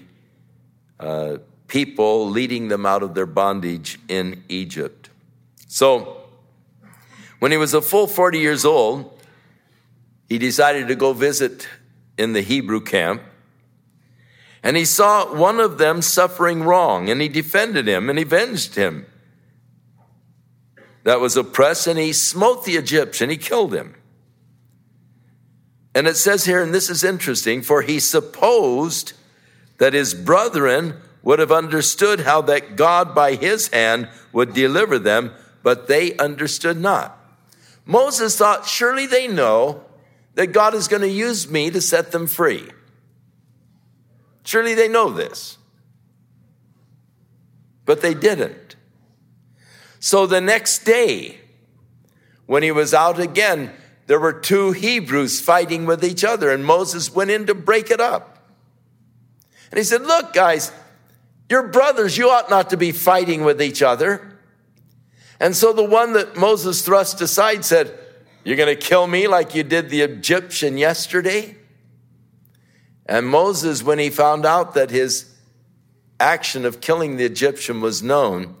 uh, 0.97 1.39
people, 1.67 2.29
leading 2.29 2.69
them 2.69 2.85
out 2.85 3.03
of 3.03 3.13
their 3.13 3.25
bondage 3.25 3.99
in 4.07 4.41
Egypt. 4.47 5.09
So, 5.67 6.23
when 7.39 7.51
he 7.51 7.57
was 7.57 7.73
a 7.73 7.81
full 7.81 8.07
40 8.07 8.39
years 8.39 8.63
old, 8.63 9.19
he 10.29 10.37
decided 10.37 10.87
to 10.87 10.95
go 10.95 11.11
visit 11.11 11.67
in 12.17 12.31
the 12.31 12.41
Hebrew 12.41 12.79
camp. 12.79 13.21
And 14.63 14.77
he 14.77 14.85
saw 14.85 15.33
one 15.33 15.59
of 15.59 15.77
them 15.77 16.01
suffering 16.01 16.63
wrong, 16.63 17.09
and 17.09 17.21
he 17.21 17.27
defended 17.27 17.85
him 17.87 18.09
and 18.09 18.17
avenged 18.17 18.75
him. 18.75 19.05
That 21.03 21.19
was 21.19 21.35
oppressed, 21.35 21.85
and 21.85 21.99
he 21.99 22.13
smote 22.13 22.63
the 22.63 22.77
Egyptian, 22.77 23.29
he 23.29 23.35
killed 23.35 23.73
him. 23.73 23.95
And 25.93 26.07
it 26.07 26.15
says 26.15 26.45
here, 26.45 26.63
and 26.63 26.73
this 26.73 26.89
is 26.89 27.03
interesting, 27.03 27.61
for 27.61 27.81
he 27.81 27.99
supposed 27.99 29.13
that 29.79 29.93
his 29.93 30.13
brethren 30.13 30.95
would 31.23 31.39
have 31.39 31.51
understood 31.51 32.21
how 32.21 32.41
that 32.43 32.75
God 32.75 33.13
by 33.13 33.35
his 33.35 33.67
hand 33.67 34.09
would 34.31 34.53
deliver 34.53 34.97
them, 34.97 35.33
but 35.61 35.87
they 35.87 36.15
understood 36.17 36.77
not. 36.77 37.17
Moses 37.85 38.37
thought, 38.37 38.65
surely 38.65 39.05
they 39.05 39.27
know 39.27 39.83
that 40.35 40.47
God 40.47 40.73
is 40.73 40.87
going 40.87 41.01
to 41.01 41.09
use 41.09 41.49
me 41.49 41.69
to 41.69 41.81
set 41.81 42.11
them 42.11 42.27
free. 42.27 42.69
Surely 44.53 44.75
they 44.75 44.87
know 44.87 45.09
this. 45.09 45.57
But 47.85 48.03
they 48.03 48.13
didn't. 48.13 48.75
So 49.99 50.27
the 50.27 50.41
next 50.41 50.85
day, 50.85 51.39
when 52.45 52.61
he 52.61 52.71
was 52.71 52.93
out 52.93 53.19
again, 53.19 53.73
there 54.05 54.19
were 54.19 54.31
two 54.31 54.71
Hebrews 54.71 55.41
fighting 55.41 55.87
with 55.87 56.03
each 56.03 56.23
other, 56.23 56.51
and 56.51 56.63
Moses 56.63 57.15
went 57.15 57.31
in 57.31 57.47
to 57.47 57.55
break 57.55 57.89
it 57.89 57.99
up. 57.99 58.47
And 59.71 59.79
he 59.79 59.83
said, 59.83 60.03
Look, 60.03 60.33
guys, 60.33 60.71
you're 61.49 61.69
brothers. 61.69 62.15
You 62.15 62.29
ought 62.29 62.51
not 62.51 62.69
to 62.69 62.77
be 62.77 62.91
fighting 62.91 63.43
with 63.43 63.59
each 63.59 63.81
other. 63.81 64.37
And 65.39 65.55
so 65.55 65.73
the 65.73 65.83
one 65.83 66.13
that 66.13 66.37
Moses 66.37 66.85
thrust 66.85 67.21
aside 67.21 67.65
said, 67.65 67.97
You're 68.43 68.57
going 68.57 68.69
to 68.69 68.79
kill 68.79 69.07
me 69.07 69.27
like 69.27 69.55
you 69.55 69.63
did 69.63 69.89
the 69.89 70.01
Egyptian 70.01 70.77
yesterday? 70.77 71.57
And 73.05 73.27
Moses, 73.27 73.83
when 73.83 73.99
he 73.99 74.09
found 74.09 74.45
out 74.45 74.73
that 74.75 74.89
his 74.89 75.35
action 76.19 76.65
of 76.65 76.79
killing 76.79 77.17
the 77.17 77.25
Egyptian 77.25 77.81
was 77.81 78.01
known, 78.01 78.55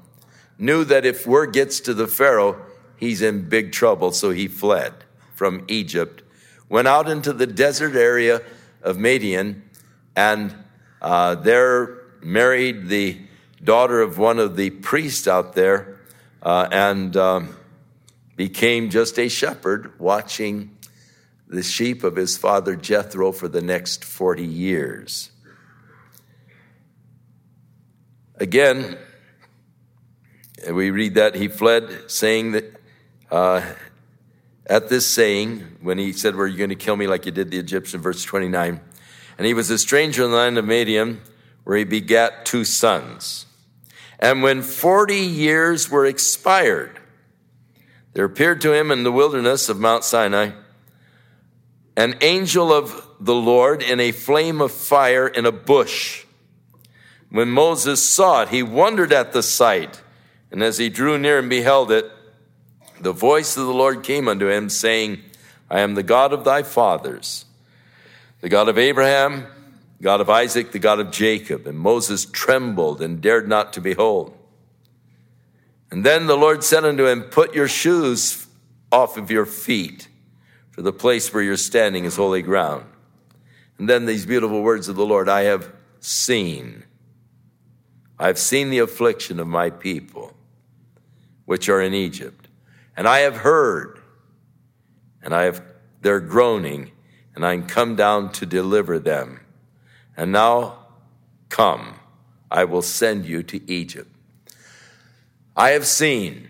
knew 0.57 0.83
that 0.83 1.05
if 1.05 1.25
word 1.25 1.53
gets 1.53 1.79
to 1.81 1.93
the 1.93 2.07
Pharaoh, 2.07 2.61
he's 2.97 3.21
in 3.21 3.47
big 3.47 3.71
trouble. 3.71 4.11
So 4.11 4.31
he 4.31 4.47
fled 4.47 4.93
from 5.33 5.65
Egypt, 5.67 6.23
went 6.69 6.87
out 6.87 7.09
into 7.09 7.33
the 7.33 7.47
desert 7.47 7.95
area 7.95 8.41
of 8.81 8.97
Midian, 8.97 9.63
and 10.15 10.53
uh, 11.01 11.35
there 11.35 12.01
married 12.21 12.87
the 12.87 13.19
daughter 13.63 14.01
of 14.01 14.17
one 14.17 14.39
of 14.39 14.55
the 14.55 14.69
priests 14.69 15.27
out 15.27 15.53
there, 15.53 15.99
uh, 16.41 16.67
and 16.71 17.15
um, 17.15 17.55
became 18.35 18.89
just 18.89 19.17
a 19.17 19.29
shepherd 19.29 19.97
watching 19.99 20.72
the 21.47 21.63
sheep 21.63 22.03
of 22.03 22.15
his 22.15 22.37
father 22.37 22.75
Jethro 22.75 23.31
for 23.31 23.47
the 23.47 23.61
next 23.61 24.03
40 24.03 24.45
years. 24.45 25.31
Again, 28.37 28.97
we 30.71 30.89
read 30.89 31.15
that 31.15 31.35
he 31.35 31.47
fled, 31.47 32.09
saying 32.09 32.53
that 32.53 32.81
uh, 33.29 33.61
at 34.65 34.89
this 34.89 35.05
saying, 35.05 35.77
when 35.81 35.97
he 35.97 36.13
said, 36.13 36.35
Were 36.35 36.47
you 36.47 36.57
going 36.57 36.69
to 36.69 36.75
kill 36.75 36.95
me 36.95 37.07
like 37.07 37.25
you 37.25 37.31
did 37.31 37.51
the 37.51 37.59
Egyptian? 37.59 38.01
Verse 38.01 38.23
29. 38.23 38.81
And 39.37 39.47
he 39.47 39.53
was 39.53 39.69
a 39.69 39.77
stranger 39.77 40.23
in 40.23 40.31
the 40.31 40.37
land 40.37 40.57
of 40.57 40.65
Midian, 40.65 41.21
where 41.63 41.77
he 41.77 41.83
begat 41.83 42.45
two 42.45 42.65
sons. 42.65 43.45
And 44.19 44.41
when 44.41 44.61
40 44.61 45.15
years 45.15 45.89
were 45.89 46.05
expired, 46.05 46.99
there 48.13 48.25
appeared 48.25 48.61
to 48.61 48.73
him 48.73 48.91
in 48.91 49.03
the 49.03 49.11
wilderness 49.11 49.69
of 49.69 49.79
Mount 49.79 50.03
Sinai 50.03 50.51
an 51.95 52.15
angel 52.21 52.73
of 52.73 53.07
the 53.19 53.35
Lord 53.35 53.81
in 53.81 53.99
a 53.99 54.11
flame 54.11 54.61
of 54.61 54.71
fire 54.71 55.27
in 55.27 55.45
a 55.45 55.51
bush. 55.51 56.25
When 57.29 57.49
Moses 57.49 58.07
saw 58.07 58.43
it, 58.43 58.49
he 58.49 58.63
wondered 58.63 59.11
at 59.11 59.33
the 59.33 59.43
sight. 59.43 60.01
And 60.51 60.61
as 60.61 60.77
he 60.77 60.89
drew 60.89 61.17
near 61.17 61.39
and 61.39 61.49
beheld 61.49 61.91
it, 61.91 62.09
the 62.99 63.11
voice 63.11 63.57
of 63.57 63.65
the 63.65 63.73
Lord 63.73 64.03
came 64.03 64.27
unto 64.27 64.47
him, 64.49 64.69
saying, 64.69 65.21
I 65.69 65.79
am 65.79 65.95
the 65.95 66.03
God 66.03 66.31
of 66.33 66.43
thy 66.43 66.63
fathers, 66.63 67.45
the 68.41 68.49
God 68.49 68.69
of 68.69 68.77
Abraham, 68.77 69.47
God 70.01 70.21
of 70.21 70.29
Isaac, 70.29 70.71
the 70.71 70.79
God 70.79 70.99
of 70.99 71.11
Jacob. 71.11 71.65
And 71.65 71.79
Moses 71.79 72.25
trembled 72.25 73.01
and 73.01 73.21
dared 73.21 73.47
not 73.47 73.73
to 73.73 73.81
behold. 73.81 74.37
And 75.89 76.05
then 76.05 76.27
the 76.27 76.37
Lord 76.37 76.63
said 76.63 76.85
unto 76.85 77.07
him, 77.07 77.23
Put 77.23 77.55
your 77.55 77.67
shoes 77.67 78.47
off 78.91 79.17
of 79.17 79.31
your 79.31 79.45
feet, 79.45 80.07
for 80.73 80.81
the 80.81 80.93
place 80.93 81.33
where 81.33 81.41
you're 81.41 81.57
standing 81.57 82.03
is 82.05 82.17
holy 82.17 82.41
ground. 82.41 82.85
And 83.77 83.89
then 83.89 84.05
these 84.05 84.25
beautiful 84.25 84.61
words 84.61 84.89
of 84.89 84.95
the 84.95 85.05
Lord 85.05 85.29
I 85.29 85.43
have 85.43 85.71
seen. 86.01 86.83
I've 88.19 88.37
seen 88.37 88.69
the 88.69 88.79
affliction 88.79 89.39
of 89.39 89.47
my 89.47 89.69
people, 89.69 90.35
which 91.45 91.69
are 91.69 91.81
in 91.81 91.93
Egypt 91.93 92.43
and 92.95 93.07
I 93.07 93.19
have 93.19 93.37
heard, 93.37 93.99
and 95.21 95.33
I 95.33 95.43
have 95.43 95.63
their 96.01 96.19
groaning, 96.19 96.91
and 97.35 97.45
I 97.45 97.53
am 97.53 97.65
come 97.65 97.95
down 97.95 98.31
to 98.33 98.45
deliver 98.45 98.99
them. 98.99 99.39
And 100.15 100.31
now 100.31 100.85
come, 101.49 101.95
I 102.51 102.65
will 102.65 102.81
send 102.81 103.25
you 103.25 103.41
to 103.43 103.71
Egypt. 103.71 104.09
I 105.55 105.71
have 105.71 105.87
seen 105.87 106.49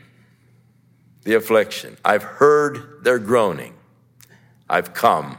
the 1.23 1.35
affliction. 1.35 1.97
I've 2.03 2.23
heard 2.23 3.03
their 3.03 3.19
groaning. 3.19 3.72
I've 4.69 4.93
come 4.93 5.37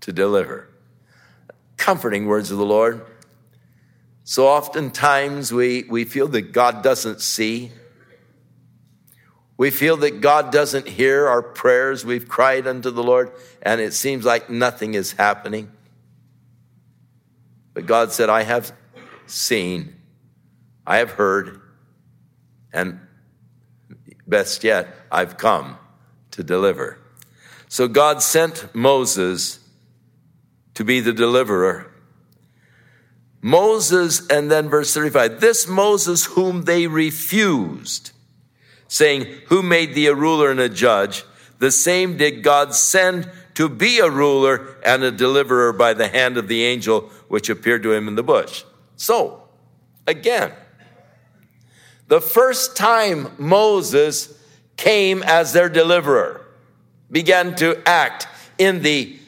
to 0.00 0.12
deliver. 0.12 0.68
Comforting 1.76 2.26
words 2.26 2.50
of 2.50 2.58
the 2.58 2.64
Lord. 2.64 3.04
So 4.24 4.48
oftentimes 4.48 5.52
we, 5.52 5.84
we 5.84 6.04
feel 6.04 6.28
that 6.28 6.52
God 6.52 6.82
doesn't 6.82 7.20
see. 7.20 7.72
We 9.56 9.70
feel 9.70 9.98
that 9.98 10.20
God 10.20 10.50
doesn't 10.50 10.88
hear 10.88 11.28
our 11.28 11.42
prayers. 11.42 12.04
We've 12.04 12.28
cried 12.28 12.66
unto 12.66 12.90
the 12.90 13.02
Lord, 13.02 13.30
and 13.62 13.80
it 13.80 13.92
seems 13.92 14.24
like 14.24 14.48
nothing 14.48 14.94
is 14.94 15.12
happening. 15.12 15.70
But 17.74 17.86
God 17.86 18.12
said, 18.12 18.30
I 18.30 18.42
have 18.42 18.72
seen, 19.26 19.94
I 20.86 20.98
have 20.98 21.10
heard, 21.12 21.60
and 22.72 22.98
best 24.26 24.64
yet, 24.64 24.88
I've 25.12 25.36
come 25.36 25.76
to 26.32 26.42
deliver. 26.42 26.98
So 27.74 27.88
God 27.88 28.22
sent 28.22 28.72
Moses 28.72 29.58
to 30.74 30.84
be 30.84 31.00
the 31.00 31.12
deliverer. 31.12 31.92
Moses, 33.42 34.24
and 34.28 34.48
then 34.48 34.68
verse 34.68 34.94
35, 34.94 35.40
this 35.40 35.66
Moses 35.66 36.24
whom 36.24 36.66
they 36.66 36.86
refused 36.86 38.12
saying, 38.86 39.26
Who 39.48 39.60
made 39.60 39.96
thee 39.96 40.06
a 40.06 40.14
ruler 40.14 40.52
and 40.52 40.60
a 40.60 40.68
judge? 40.68 41.24
The 41.58 41.72
same 41.72 42.16
did 42.16 42.44
God 42.44 42.76
send 42.76 43.28
to 43.54 43.68
be 43.68 43.98
a 43.98 44.08
ruler 44.08 44.76
and 44.84 45.02
a 45.02 45.10
deliverer 45.10 45.72
by 45.72 45.94
the 45.94 46.06
hand 46.06 46.36
of 46.36 46.46
the 46.46 46.62
angel 46.62 47.10
which 47.26 47.50
appeared 47.50 47.82
to 47.82 47.92
him 47.92 48.06
in 48.06 48.14
the 48.14 48.22
bush. 48.22 48.62
So, 48.94 49.48
again, 50.06 50.52
the 52.06 52.20
first 52.20 52.76
time 52.76 53.32
Moses 53.36 54.32
came 54.76 55.24
as 55.24 55.52
their 55.52 55.68
deliverer, 55.68 56.43
began 57.10 57.54
to 57.56 57.80
act 57.86 58.26
in 58.58 58.82
the 58.82 59.18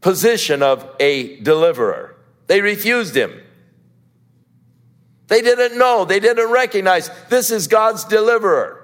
position 0.00 0.62
of 0.62 0.88
a 0.98 1.36
deliverer, 1.40 2.16
they 2.46 2.60
refused 2.60 3.16
him. 3.16 3.40
They 5.28 5.42
didn't 5.42 5.78
know, 5.78 6.04
they 6.04 6.18
didn't 6.18 6.50
recognize 6.50 7.10
this 7.28 7.50
is 7.50 7.68
God's 7.68 8.04
deliverer. 8.04 8.76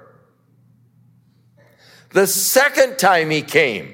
The 2.11 2.27
second 2.27 2.97
time 2.97 3.29
he 3.29 3.41
came, 3.41 3.93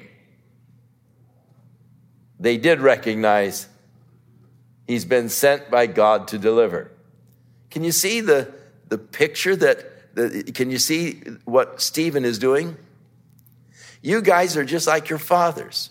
they 2.38 2.56
did 2.56 2.80
recognize 2.80 3.68
he's 4.86 5.04
been 5.04 5.28
sent 5.28 5.70
by 5.70 5.86
God 5.86 6.28
to 6.28 6.38
deliver. 6.38 6.92
Can 7.70 7.82
you 7.82 7.92
see 7.92 8.20
the, 8.20 8.52
the 8.88 8.98
picture 8.98 9.56
that, 9.56 10.14
the, 10.14 10.44
can 10.54 10.70
you 10.70 10.78
see 10.78 11.22
what 11.44 11.80
Stephen 11.80 12.24
is 12.24 12.38
doing? 12.38 12.76
You 14.04 14.20
guys 14.20 14.58
are 14.58 14.66
just 14.66 14.86
like 14.86 15.08
your 15.08 15.18
fathers. 15.18 15.88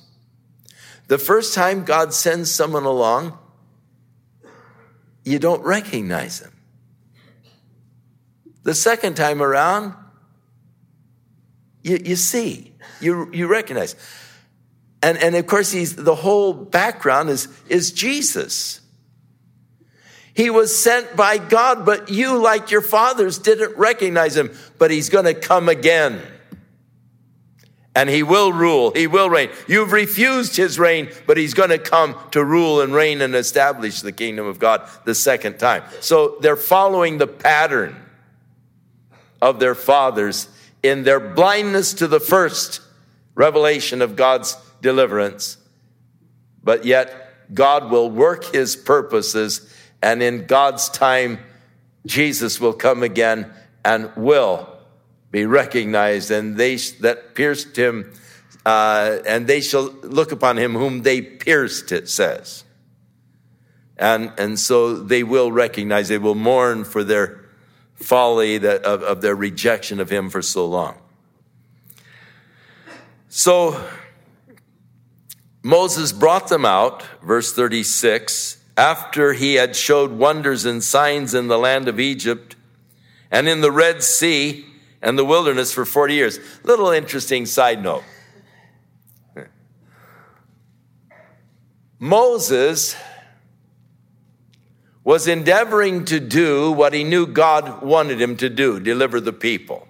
The 1.08 1.18
first 1.18 1.56
time 1.56 1.84
God 1.84 2.14
sends 2.14 2.52
someone 2.52 2.84
along, 2.84 3.36
you 5.26 5.40
don't 5.40 5.64
recognize 5.64 6.40
them. 6.40 6.54
The 8.62 8.76
second 8.76 9.16
time 9.16 9.42
around, 9.42 9.96
you, 11.82 12.00
you 12.06 12.16
see, 12.16 12.74
you, 13.02 13.32
you 13.34 13.48
recognize. 13.48 13.96
And, 15.02 15.18
and 15.18 15.36
of 15.36 15.48
course, 15.48 15.72
he's, 15.72 15.96
the 15.96 16.14
whole 16.14 16.54
background 16.54 17.32
is, 17.32 17.48
is 17.68 17.92
Jesus. 17.92 18.80
He 20.36 20.52
was 20.52 20.78
sent 20.78 21.16
by 21.16 21.40
God, 21.40 21.84
but 21.84 22.10
you, 22.10 22.38
like 22.38 22.70
your 22.70 22.82
fathers, 22.82 23.40
didn't 23.40 23.76
recognize 23.76 24.38
him. 24.38 24.56
But 24.78 24.92
he's 24.92 25.10
going 25.10 25.26
to 25.26 25.34
come 25.34 25.68
again. 25.68 26.22
And 27.96 28.10
he 28.10 28.24
will 28.24 28.52
rule. 28.52 28.92
He 28.92 29.06
will 29.06 29.30
reign. 29.30 29.50
You've 29.68 29.92
refused 29.92 30.56
his 30.56 30.80
reign, 30.80 31.12
but 31.28 31.38
he's 31.38 31.54
going 31.54 31.70
to 31.70 31.78
come 31.78 32.16
to 32.32 32.44
rule 32.44 32.82
and 32.82 32.94
reign 32.94 33.22
and 33.22 33.36
establish 33.36 34.02
the 34.02 34.12
kingdom 34.12 34.48
of 34.48 34.58
God 34.58 34.90
the 35.06 35.14
second 35.14 35.60
time. 35.60 35.84
So 36.00 36.38
they're 36.42 36.56
following 36.56 37.20
the 37.20 37.28
pattern 37.28 37.96
of 39.42 39.60
their 39.60 39.76
fathers 39.76 40.48
in 40.82 41.04
their 41.04 41.20
blindness 41.20 41.94
to 41.96 42.08
the 42.08 42.20
first 42.20 42.82
revelation 43.36 44.02
of 44.02 44.16
God's 44.16 44.58
deliverance. 44.82 45.58
But 46.64 46.86
yet, 46.86 47.54
God 47.54 47.92
will 47.92 48.10
work 48.10 48.46
his 48.46 48.76
purposes 48.76 49.70
and 50.04 50.22
in 50.22 50.46
God's 50.46 50.90
time, 50.90 51.40
Jesus 52.06 52.60
will 52.60 52.74
come 52.74 53.04
again 53.04 53.50
and 53.86 54.12
will 54.18 54.70
be 55.34 55.48
recognized, 55.48 56.30
and 56.30 56.58
they 56.58 56.76
that 56.76 57.34
pierced 57.34 57.76
him, 57.76 58.14
uh, 58.68 59.18
and 59.26 59.48
they 59.48 59.62
shall 59.62 59.86
look 60.04 60.32
upon 60.32 60.58
him 60.58 60.74
whom 60.74 61.02
they 61.02 61.22
pierced, 61.22 61.92
it 61.92 62.08
says. 62.08 62.64
And, 63.98 64.32
and 64.38 64.60
so 64.60 64.94
they 64.96 65.24
will 65.24 65.52
recognize, 65.52 66.08
they 66.08 66.20
will 66.20 66.36
mourn 66.36 66.84
for 66.84 67.04
their 67.04 67.46
folly 67.96 68.60
that, 68.60 68.84
of, 68.84 69.02
of 69.02 69.22
their 69.22 69.36
rejection 69.36 70.00
of 70.00 70.12
him 70.12 70.30
for 70.30 70.44
so 70.44 70.68
long. 70.68 70.98
So 73.28 73.84
Moses 75.64 76.12
brought 76.12 76.48
them 76.48 76.64
out, 76.64 77.02
verse 77.24 77.52
36, 77.52 78.58
after 78.78 79.34
he 79.34 79.56
had 79.56 79.76
showed 79.76 80.12
wonders 80.12 80.66
and 80.66 80.84
signs 80.84 81.34
in 81.34 81.48
the 81.48 81.58
land 81.58 81.88
of 81.88 82.00
Egypt 82.00 82.56
and 83.32 83.50
in 83.50 83.62
the 83.62 83.72
Red 83.72 84.04
Sea 84.04 84.68
and 85.04 85.20
the 85.20 85.26
wilderness 85.26 85.72
for 85.74 85.86
40 85.86 86.14
years. 86.16 86.40
Little 86.64 86.90
interesting 86.90 87.46
side 87.46 87.84
note. 87.84 88.04
Moses 92.00 92.96
was 95.04 95.28
endeavoring 95.28 96.06
to 96.06 96.20
do 96.20 96.72
what 96.72 96.94
he 96.94 97.04
knew 97.04 97.28
God 97.28 97.84
wanted 97.84 98.22
him 98.22 98.38
to 98.38 98.50
do 98.50 98.80
deliver 98.80 99.20
the 99.20 99.34
people. 99.34 99.88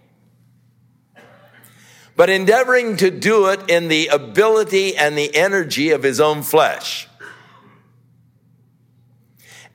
But 2.15 2.29
endeavoring 2.29 2.97
to 2.97 3.09
do 3.09 3.47
it 3.47 3.69
in 3.69 3.87
the 3.87 4.07
ability 4.07 4.95
and 4.95 5.17
the 5.17 5.35
energy 5.35 5.91
of 5.91 6.03
his 6.03 6.19
own 6.19 6.43
flesh 6.43 7.07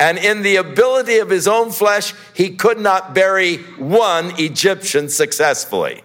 and 0.00 0.16
in 0.18 0.42
the 0.42 0.56
ability 0.56 1.18
of 1.18 1.28
his 1.28 1.48
own 1.48 1.70
flesh, 1.70 2.14
he 2.32 2.50
could 2.50 2.78
not 2.78 3.14
bury 3.14 3.56
one 3.76 4.32
Egyptian 4.38 5.08
successfully. 5.08 6.02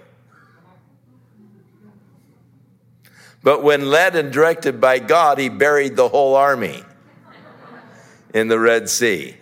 But 3.43 3.62
when 3.62 3.89
led 3.89 4.15
and 4.15 4.32
directed 4.32 4.79
by 4.79 4.99
God, 4.99 5.38
he 5.38 5.49
buried 5.49 5.95
the 5.95 6.08
whole 6.08 6.36
army 6.36 6.84
in 8.34 8.47
the 8.47 8.58
Red 8.58 8.89
Sea. 8.89 9.36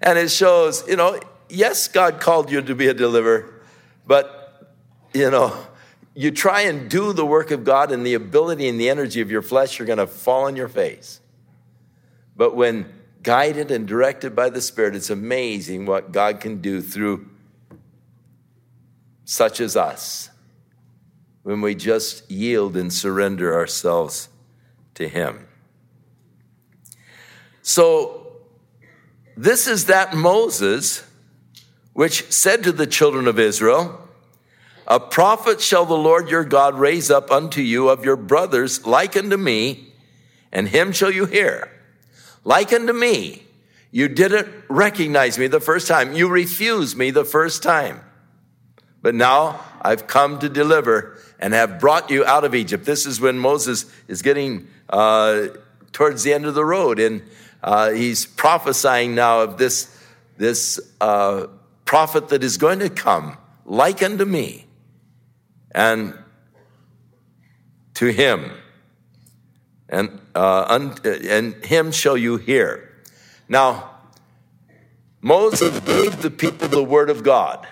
And 0.00 0.18
it 0.18 0.30
shows, 0.30 0.86
you 0.86 0.96
know, 0.96 1.18
yes, 1.48 1.88
God 1.88 2.20
called 2.20 2.52
you 2.52 2.60
to 2.60 2.74
be 2.74 2.88
a 2.88 2.94
deliverer, 2.94 3.62
but, 4.06 4.70
you 5.14 5.30
know, 5.30 5.56
you 6.14 6.30
try 6.30 6.60
and 6.62 6.88
do 6.88 7.12
the 7.12 7.26
work 7.26 7.50
of 7.50 7.64
God 7.64 7.90
and 7.90 8.06
the 8.06 8.14
ability 8.14 8.68
and 8.68 8.78
the 8.78 8.90
energy 8.90 9.20
of 9.20 9.30
your 9.30 9.42
flesh, 9.42 9.78
you're 9.78 9.86
going 9.86 9.98
to 9.98 10.06
fall 10.06 10.44
on 10.44 10.54
your 10.54 10.68
face. 10.68 11.20
But 12.36 12.54
when 12.54 12.92
guided 13.24 13.72
and 13.72 13.88
directed 13.88 14.36
by 14.36 14.50
the 14.50 14.60
Spirit, 14.60 14.94
it's 14.94 15.10
amazing 15.10 15.86
what 15.86 16.12
God 16.12 16.40
can 16.40 16.60
do 16.60 16.80
through 16.80 17.28
such 19.24 19.60
as 19.60 19.76
us 19.76 20.30
when 21.42 21.60
we 21.60 21.74
just 21.74 22.30
yield 22.30 22.76
and 22.76 22.92
surrender 22.92 23.52
ourselves 23.52 24.28
to 24.94 25.08
Him. 25.08 25.48
So, 27.62 28.36
this 29.36 29.66
is 29.66 29.86
that 29.86 30.14
Moses 30.14 31.04
which 31.94 32.30
said 32.30 32.62
to 32.64 32.72
the 32.72 32.86
children 32.86 33.26
of 33.26 33.38
Israel, 33.38 34.00
A 34.86 35.00
prophet 35.00 35.60
shall 35.60 35.86
the 35.86 35.96
Lord 35.96 36.28
your 36.28 36.44
God 36.44 36.78
raise 36.78 37.10
up 37.10 37.30
unto 37.30 37.62
you 37.62 37.88
of 37.88 38.04
your 38.04 38.16
brothers, 38.16 38.84
like 38.84 39.16
unto 39.16 39.36
me, 39.36 39.92
and 40.52 40.68
him 40.68 40.92
shall 40.92 41.10
you 41.10 41.24
hear. 41.24 41.70
Like 42.44 42.72
unto 42.72 42.92
me, 42.92 43.42
you 43.90 44.08
didn't 44.08 44.48
recognize 44.68 45.38
me 45.38 45.46
the 45.46 45.60
first 45.60 45.88
time. 45.88 46.12
You 46.12 46.28
refused 46.28 46.96
me 46.96 47.10
the 47.10 47.24
first 47.24 47.62
time. 47.62 48.00
But 49.00 49.14
now 49.14 49.60
I've 49.80 50.06
come 50.06 50.38
to 50.40 50.48
deliver 50.48 51.18
and 51.38 51.52
have 51.54 51.80
brought 51.80 52.10
you 52.10 52.24
out 52.24 52.44
of 52.44 52.54
Egypt. 52.54 52.84
This 52.84 53.06
is 53.06 53.20
when 53.20 53.38
Moses 53.38 53.86
is 54.08 54.22
getting 54.22 54.68
uh, 54.88 55.48
towards 55.92 56.22
the 56.22 56.32
end 56.32 56.46
of 56.46 56.54
the 56.54 56.64
road, 56.64 56.98
and 56.98 57.22
uh, 57.62 57.90
he's 57.90 58.26
prophesying 58.26 59.14
now 59.14 59.40
of 59.42 59.58
this, 59.58 59.94
this 60.36 60.80
uh, 61.00 61.46
prophet 61.84 62.28
that 62.28 62.42
is 62.42 62.56
going 62.56 62.80
to 62.80 62.90
come, 62.90 63.38
like 63.64 64.02
unto 64.02 64.24
me, 64.24 64.66
and 65.70 66.18
to 67.94 68.06
him 68.06 68.50
and, 69.88 70.20
uh, 70.34 70.64
un, 70.68 70.96
and 71.04 71.54
him 71.64 71.92
shall 71.92 72.16
you 72.16 72.36
hear. 72.36 72.92
Now, 73.48 73.90
Moses 75.20 75.80
gave 75.80 76.22
the 76.22 76.30
people 76.30 76.68
the 76.68 76.82
word 76.82 77.10
of 77.10 77.22
God. 77.22 77.66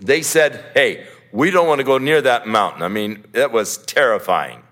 They 0.00 0.22
said, 0.22 0.64
hey, 0.74 1.06
we 1.32 1.50
don't 1.50 1.66
want 1.66 1.78
to 1.78 1.84
go 1.84 1.98
near 1.98 2.20
that 2.20 2.46
mountain. 2.46 2.82
I 2.82 2.88
mean, 2.88 3.24
it 3.32 3.52
was 3.52 3.78
terrifying. 3.78 4.62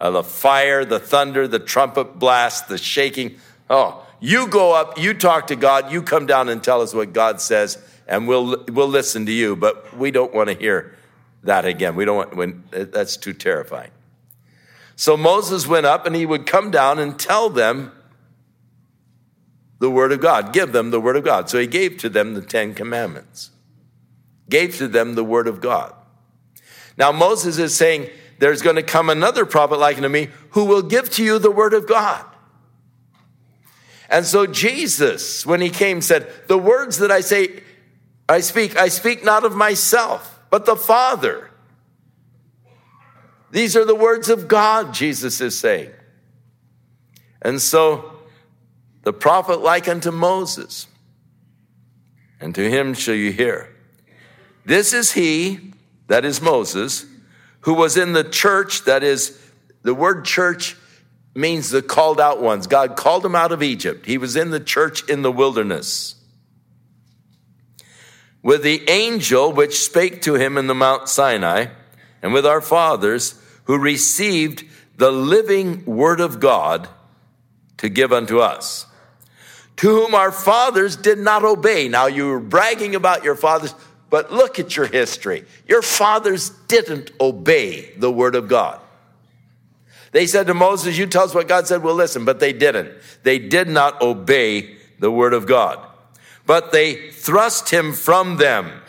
Uh, 0.00 0.10
the 0.10 0.22
fire, 0.22 0.84
the 0.84 1.00
thunder, 1.00 1.48
the 1.48 1.58
trumpet 1.58 2.18
blast, 2.18 2.68
the 2.68 2.78
shaking. 2.78 3.38
Oh, 3.68 4.06
you 4.20 4.46
go 4.46 4.72
up, 4.72 4.98
you 4.98 5.12
talk 5.12 5.48
to 5.48 5.56
God, 5.56 5.92
you 5.92 6.02
come 6.02 6.26
down 6.26 6.48
and 6.48 6.62
tell 6.62 6.80
us 6.80 6.94
what 6.94 7.12
God 7.12 7.40
says, 7.40 7.78
and 8.06 8.26
we'll, 8.26 8.64
we'll 8.68 8.88
listen 8.88 9.26
to 9.26 9.32
you, 9.32 9.56
but 9.56 9.96
we 9.96 10.10
don't 10.10 10.32
want 10.32 10.48
to 10.48 10.54
hear 10.54 10.96
that 11.42 11.64
again. 11.64 11.94
We 11.94 12.04
don't 12.04 12.16
want, 12.16 12.36
when, 12.36 12.64
that's 12.70 13.16
too 13.16 13.32
terrifying. 13.32 13.90
So 14.98 15.16
Moses 15.16 15.64
went 15.64 15.86
up 15.86 16.06
and 16.06 16.16
he 16.16 16.26
would 16.26 16.44
come 16.44 16.72
down 16.72 16.98
and 16.98 17.16
tell 17.16 17.50
them 17.50 17.92
the 19.78 19.88
word 19.88 20.10
of 20.10 20.20
God, 20.20 20.52
give 20.52 20.72
them 20.72 20.90
the 20.90 21.00
word 21.00 21.14
of 21.14 21.22
God. 21.22 21.48
So 21.48 21.60
he 21.60 21.68
gave 21.68 21.98
to 21.98 22.08
them 22.08 22.34
the 22.34 22.42
Ten 22.42 22.74
Commandments, 22.74 23.52
gave 24.50 24.76
to 24.78 24.88
them 24.88 25.14
the 25.14 25.22
word 25.22 25.46
of 25.46 25.60
God. 25.60 25.94
Now 26.96 27.12
Moses 27.12 27.58
is 27.58 27.76
saying, 27.76 28.10
there's 28.40 28.60
going 28.60 28.74
to 28.74 28.82
come 28.82 29.08
another 29.08 29.46
prophet 29.46 29.78
like 29.78 29.98
unto 29.98 30.08
me 30.08 30.30
who 30.50 30.64
will 30.64 30.82
give 30.82 31.08
to 31.10 31.22
you 31.22 31.38
the 31.38 31.52
word 31.52 31.74
of 31.74 31.86
God. 31.86 32.24
And 34.10 34.26
so 34.26 34.46
Jesus, 34.46 35.46
when 35.46 35.60
he 35.60 35.70
came, 35.70 36.00
said, 36.00 36.28
The 36.48 36.58
words 36.58 36.98
that 36.98 37.12
I 37.12 37.20
say, 37.20 37.62
I 38.28 38.40
speak, 38.40 38.76
I 38.76 38.88
speak 38.88 39.22
not 39.22 39.44
of 39.44 39.54
myself, 39.54 40.40
but 40.50 40.66
the 40.66 40.74
Father 40.74 41.47
these 43.50 43.76
are 43.76 43.84
the 43.84 43.94
words 43.94 44.28
of 44.28 44.48
God, 44.48 44.92
Jesus 44.92 45.40
is 45.40 45.58
saying. 45.58 45.90
And 47.40 47.60
so 47.60 48.12
the 49.04 49.12
prophet 49.12 49.60
like 49.60 49.88
unto 49.88 50.10
Moses, 50.10 50.86
and 52.40 52.54
to 52.54 52.68
him 52.68 52.94
shall 52.94 53.14
you 53.14 53.32
hear. 53.32 53.74
This 54.64 54.92
is 54.92 55.12
he, 55.12 55.72
that 56.08 56.24
is 56.24 56.40
Moses, 56.40 57.06
who 57.60 57.74
was 57.74 57.96
in 57.96 58.12
the 58.12 58.24
church, 58.24 58.84
that 58.84 59.02
is, 59.02 59.38
the 59.82 59.94
word 59.94 60.24
church 60.24 60.76
means 61.34 61.70
the 61.70 61.82
called 61.82 62.20
out 62.20 62.42
ones. 62.42 62.66
God 62.66 62.96
called 62.96 63.24
him 63.24 63.34
out 63.34 63.52
of 63.52 63.62
Egypt. 63.62 64.06
He 64.06 64.18
was 64.18 64.36
in 64.36 64.50
the 64.50 64.60
church 64.60 65.08
in 65.08 65.22
the 65.22 65.32
wilderness. 65.32 66.16
With 68.42 68.62
the 68.62 68.88
angel 68.88 69.52
which 69.52 69.78
spake 69.78 70.22
to 70.22 70.34
him 70.34 70.58
in 70.58 70.66
the 70.66 70.74
Mount 70.74 71.08
Sinai, 71.08 71.66
and 72.22 72.32
with 72.32 72.46
our 72.46 72.60
fathers 72.60 73.40
who 73.64 73.78
received 73.78 74.64
the 74.96 75.10
living 75.12 75.84
word 75.84 76.20
of 76.20 76.40
God 76.40 76.88
to 77.78 77.88
give 77.88 78.12
unto 78.12 78.40
us, 78.40 78.86
to 79.76 79.88
whom 79.88 80.14
our 80.14 80.32
fathers 80.32 80.96
did 80.96 81.18
not 81.18 81.44
obey. 81.44 81.88
Now 81.88 82.06
you 82.06 82.28
were 82.28 82.40
bragging 82.40 82.94
about 82.94 83.24
your 83.24 83.36
fathers, 83.36 83.74
but 84.10 84.32
look 84.32 84.58
at 84.58 84.76
your 84.76 84.86
history. 84.86 85.44
Your 85.66 85.82
fathers 85.82 86.50
didn't 86.66 87.12
obey 87.20 87.92
the 87.96 88.10
word 88.10 88.34
of 88.34 88.48
God. 88.48 88.80
They 90.10 90.26
said 90.26 90.46
to 90.46 90.54
Moses, 90.54 90.96
You 90.96 91.06
tell 91.06 91.24
us 91.24 91.34
what 91.34 91.48
God 91.48 91.66
said, 91.66 91.82
we'll 91.82 91.94
listen, 91.94 92.24
but 92.24 92.40
they 92.40 92.52
didn't. 92.52 92.90
They 93.22 93.38
did 93.38 93.68
not 93.68 94.00
obey 94.00 94.76
the 94.98 95.10
word 95.10 95.34
of 95.34 95.46
God, 95.46 95.78
but 96.46 96.72
they 96.72 97.10
thrust 97.10 97.70
him 97.70 97.92
from 97.92 98.36
them. 98.38 98.80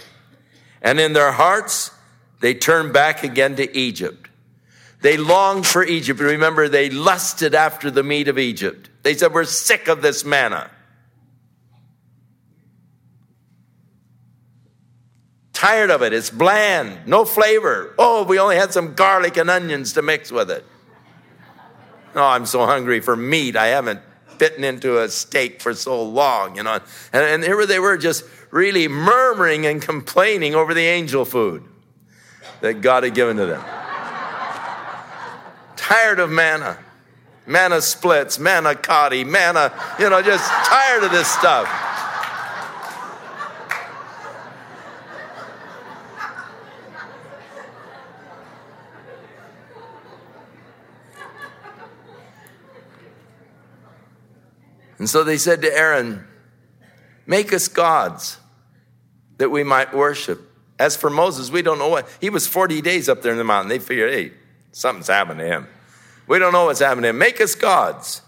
And 0.82 0.99
in 0.99 1.13
their 1.13 1.34
hearts, 1.34 1.91
they 2.39 2.53
turned 2.53 2.93
back 2.93 3.23
again 3.23 3.55
to 3.57 3.77
Egypt. 3.77 4.29
They 5.01 5.17
longed 5.17 5.65
for 5.65 5.83
Egypt. 5.83 6.19
Remember, 6.19 6.67
they 6.67 6.89
lusted 6.89 7.55
after 7.55 7.89
the 7.89 8.03
meat 8.03 8.27
of 8.27 8.37
Egypt. 8.37 8.89
They 9.03 9.13
said, 9.13 9.33
We're 9.33 9.45
sick 9.45 9.87
of 9.87 10.01
this 10.01 10.25
manna. 10.25 10.69
Tired 15.53 15.91
of 15.91 16.01
it. 16.01 16.13
It's 16.13 16.29
bland, 16.29 17.05
no 17.05 17.25
flavor. 17.25 17.93
Oh, 17.97 18.23
we 18.23 18.39
only 18.39 18.55
had 18.55 18.71
some 18.71 18.93
garlic 18.93 19.35
and 19.35 19.49
onions 19.49 19.93
to 19.93 20.01
mix 20.01 20.31
with 20.31 20.49
it. 20.49 20.65
Oh, 22.15 22.23
I'm 22.23 22.45
so 22.45 22.65
hungry 22.65 23.01
for 23.01 23.15
meat. 23.15 23.55
I 23.55 23.67
haven't 23.67 23.99
bitten 24.37 24.63
into 24.63 25.01
a 25.01 25.09
steak 25.09 25.61
for 25.61 25.73
so 25.73 26.01
long, 26.01 26.55
you 26.55 26.63
know. 26.63 26.79
And, 27.13 27.23
and 27.23 27.43
here 27.43 27.65
they 27.65 27.79
were 27.79 27.97
just 27.97 28.23
really 28.51 28.87
murmuring 28.87 29.65
and 29.65 29.81
complaining 29.81 30.55
over 30.55 30.73
the 30.73 30.85
angel 30.85 31.25
food 31.25 31.68
that 32.62 32.82
God 32.82 33.03
had 33.03 33.14
given 33.14 33.38
to 33.38 33.45
them. 33.45 33.64
tired 35.76 36.20
of 36.20 36.30
manna, 36.30 36.78
manna 37.45 37.82
splits, 37.82 38.38
manna 38.39 38.76
cotti, 38.76 39.24
manna, 39.26 39.74
you 39.97 40.10
know, 40.10 40.22
just 40.22 40.47
tired 40.66 41.03
of 41.03 41.12
this 41.12 41.28
stuff. 41.28 41.68
And 54.99 55.10
so 55.10 55.24
they 55.24 55.38
said 55.38 55.62
to 55.62 55.74
Aaron, 55.74 56.28
Make 57.26 57.53
us 57.53 57.68
gods 57.68 58.38
that 59.38 59.49
we 59.49 59.64
might 59.64 59.93
worship. 59.93 60.48
As 60.80 60.95
for 60.95 61.09
Moses, 61.09 61.51
we 61.51 61.61
don't 61.61 61.77
know 61.77 61.89
what. 61.89 62.07
He 62.21 62.30
was 62.30 62.47
40 62.47 62.82
days 62.82 63.09
up 63.09 63.21
there 63.21 63.34
in 63.34 63.38
the 63.38 63.43
mountain. 63.43 63.67
They 63.69 63.80
figured, 63.80 64.13
hey, 64.13 64.32
something's 64.71 65.07
happened 65.07 65.39
to 65.39 65.45
him. 65.45 65.67
We 66.25 66.39
don't 66.39 66.53
know 66.53 66.65
what's 66.65 66.80
happened 66.80 67.03
to 67.03 67.09
him. 67.09 67.17
Make 67.17 67.41
us 67.41 67.53
gods. 67.53 68.21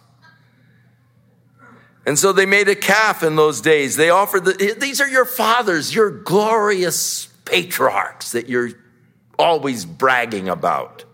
And 2.05 2.19
so 2.19 2.33
they 2.33 2.45
made 2.45 2.67
a 2.67 2.75
calf 2.75 3.23
in 3.23 3.35
those 3.35 3.61
days. 3.61 3.95
They 3.95 4.09
offered 4.09 4.45
the, 4.45 4.75
these 4.77 4.99
are 4.99 5.07
your 5.07 5.25
fathers, 5.25 5.93
your 5.95 6.09
glorious 6.09 7.27
patriarchs 7.45 8.33
that 8.33 8.49
you're 8.49 8.71
always 9.39 9.85
bragging 9.85 10.49
about. 10.49 11.05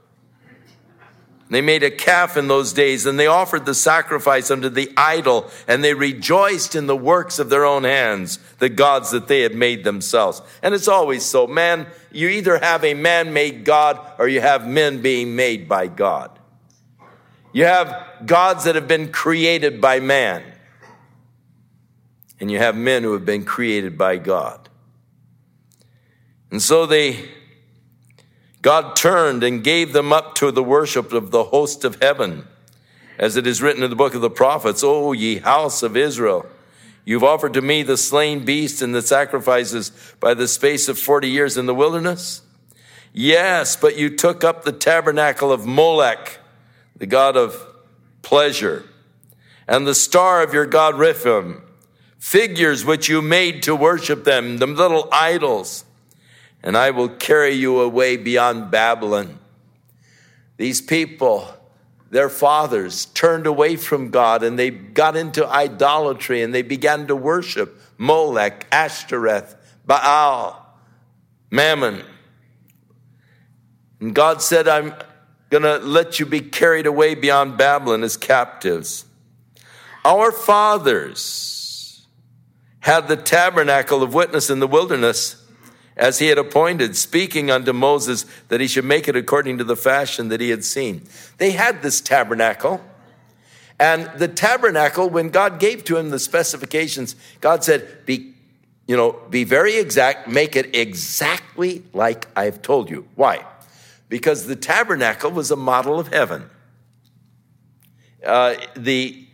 They 1.50 1.62
made 1.62 1.84
a 1.84 1.92
calf 1.92 2.36
in 2.36 2.50
those 2.50 2.74
days, 2.74 3.06
and 3.06 3.18
they 3.18 3.28
offered 3.28 3.66
the 3.66 3.74
sacrifice 3.74 4.52
unto 4.52 4.68
the 4.68 4.92
idol, 4.98 5.50
and 5.66 5.82
they 5.82 5.94
rejoiced 5.94 6.76
in 6.76 6.88
the 6.88 6.96
works 6.98 7.40
of 7.40 7.50
their 7.50 7.66
own 7.66 7.86
hands, 7.86 8.38
the 8.60 8.68
gods 8.68 9.12
that 9.12 9.30
they 9.30 9.42
had 9.42 9.56
made 9.56 9.86
themselves. 9.86 10.42
And 10.62 10.76
it's 10.76 10.90
always 10.90 11.24
so. 11.24 11.48
Man, 11.48 11.88
you 12.12 12.28
either 12.28 12.58
have 12.58 12.84
a 12.84 12.94
man 12.94 13.32
made 13.32 13.64
God 13.64 14.00
or 14.20 14.28
you 14.28 14.42
have 14.42 14.68
men 14.68 15.02
being 15.02 15.38
made 15.38 15.70
by 15.70 15.88
God. 15.88 16.38
You 17.54 17.64
have 17.64 17.96
gods 18.26 18.66
that 18.66 18.76
have 18.76 18.90
been 18.90 19.12
created 19.14 19.80
by 19.80 20.02
man, 20.02 20.44
and 22.42 22.52
you 22.52 22.58
have 22.58 22.76
men 22.76 23.04
who 23.04 23.14
have 23.14 23.26
been 23.26 23.46
created 23.46 23.98
by 23.98 24.18
God. 24.18 24.68
And 26.52 26.62
so 26.62 26.86
they 26.86 27.30
God 28.62 28.96
turned 28.96 29.44
and 29.44 29.64
gave 29.64 29.94
them 29.94 30.12
up 30.12 30.36
to 30.36 30.52
the 30.52 30.64
worship 30.64 31.14
of 31.14 31.32
the 31.32 31.46
host 31.46 31.84
of 31.84 32.02
heaven. 32.02 32.48
As 33.18 33.36
it 33.36 33.48
is 33.48 33.62
written 33.62 33.84
in 33.84 33.90
the 33.90 33.96
book 33.96 34.14
of 34.14 34.22
the 34.22 34.30
prophets, 34.30 34.84
O 34.84 35.12
ye 35.12 35.38
house 35.38 35.84
of 35.84 35.98
Israel, 35.98 36.46
you've 37.06 37.24
offered 37.24 37.54
to 37.54 37.62
me 37.62 37.84
the 37.84 37.98
slain 37.98 38.46
beast 38.46 38.82
and 38.82 38.94
the 38.94 39.02
sacrifices 39.02 39.92
by 40.20 40.34
the 40.34 40.48
space 40.48 40.88
of 40.88 41.00
40 41.00 41.30
years 41.30 41.58
in 41.58 41.66
the 41.66 41.76
wilderness. 41.76 42.42
Yes, 43.14 43.76
but 43.76 43.98
you 43.98 44.16
took 44.16 44.44
up 44.44 44.64
the 44.64 44.72
tabernacle 44.72 45.52
of 45.52 45.66
Molech, 45.66 46.40
the 46.96 47.08
god 47.08 47.36
of 47.36 47.66
pleasure, 48.22 48.84
and 49.68 49.88
the 49.88 49.96
star 49.96 50.44
of 50.44 50.54
your 50.54 50.66
god 50.66 50.96
Remphan, 50.96 51.62
figures 52.20 52.86
which 52.86 53.10
you 53.10 53.22
made 53.22 53.64
to 53.64 53.76
worship 53.76 54.24
them, 54.24 54.58
the 54.58 54.68
little 54.68 55.08
idols 55.12 55.86
and 56.64 56.76
I 56.76 56.92
will 56.92 57.10
carry 57.10 57.52
you 57.52 57.80
away 57.80 58.18
beyond 58.18 58.72
Babylon. 58.72 59.40
These 60.58 60.82
people, 60.82 61.48
their 62.10 62.30
fathers, 62.30 63.06
turned 63.06 63.46
away 63.46 63.76
from 63.76 64.10
God 64.10 64.44
and 64.44 64.58
they 64.58 64.72
got 64.72 65.16
into 65.16 65.48
idolatry 65.48 66.42
and 66.42 66.54
they 66.54 66.64
began 66.64 67.08
to 67.08 67.16
worship 67.16 67.80
Molech, 67.98 68.66
Ashtoreth, 68.72 69.56
Baal, 69.86 70.78
Mammon. 71.52 72.04
And 74.00 74.14
God 74.14 74.42
said, 74.42 74.68
I'm 74.68 74.94
going 75.50 75.64
to 75.64 75.78
let 75.78 76.20
you 76.20 76.26
be 76.26 76.42
carried 76.42 76.86
away 76.86 77.16
beyond 77.16 77.58
Babylon 77.58 78.04
as 78.04 78.18
captives. 78.18 79.06
Our 80.04 80.32
fathers 80.32 82.06
had 82.80 83.08
the 83.08 83.18
tabernacle 83.18 84.04
of 84.04 84.14
witness 84.14 84.50
in 84.50 84.60
the 84.60 84.68
wilderness 84.68 85.44
as 85.98 86.20
he 86.20 86.28
had 86.28 86.38
appointed, 86.38 86.96
speaking 86.96 87.52
unto 87.52 87.74
Moses 87.74 88.26
that 88.50 88.62
he 88.62 88.68
should 88.68 88.86
make 88.86 89.08
it 89.08 89.16
according 89.16 89.58
to 89.58 89.64
the 89.64 89.76
fashion 89.76 90.30
that 90.30 90.40
he 90.40 90.50
had 90.50 90.64
seen. 90.64 91.02
They 91.38 91.52
had 91.52 91.82
this 91.82 92.00
tabernacle. 92.02 92.82
And 93.80 94.10
the 94.18 94.28
tabernacle, 94.28 95.10
when 95.10 95.30
God 95.30 95.60
gave 95.60 95.84
to 95.86 95.98
him 95.98 96.10
the 96.10 96.20
specifications, 96.20 97.16
God 97.42 97.64
said, 97.64 98.06
be, 98.06 98.34
you 98.88 98.96
know, 98.96 99.20
be 99.30 99.44
very 99.44 99.78
exact, 99.78 100.28
make 100.28 100.56
it 100.56 100.76
exactly 100.76 101.84
like 101.94 102.28
I've 102.36 102.62
told 102.62 102.90
you. 102.90 103.08
Why? 103.16 103.46
Because 104.10 104.48
the 104.48 104.56
tabernacle 104.56 105.32
was 105.32 105.52
a 105.52 105.56
model 105.56 106.00
of 106.00 106.08
heaven. 106.08 106.50
Uh, 108.26 108.56
the 108.76 109.27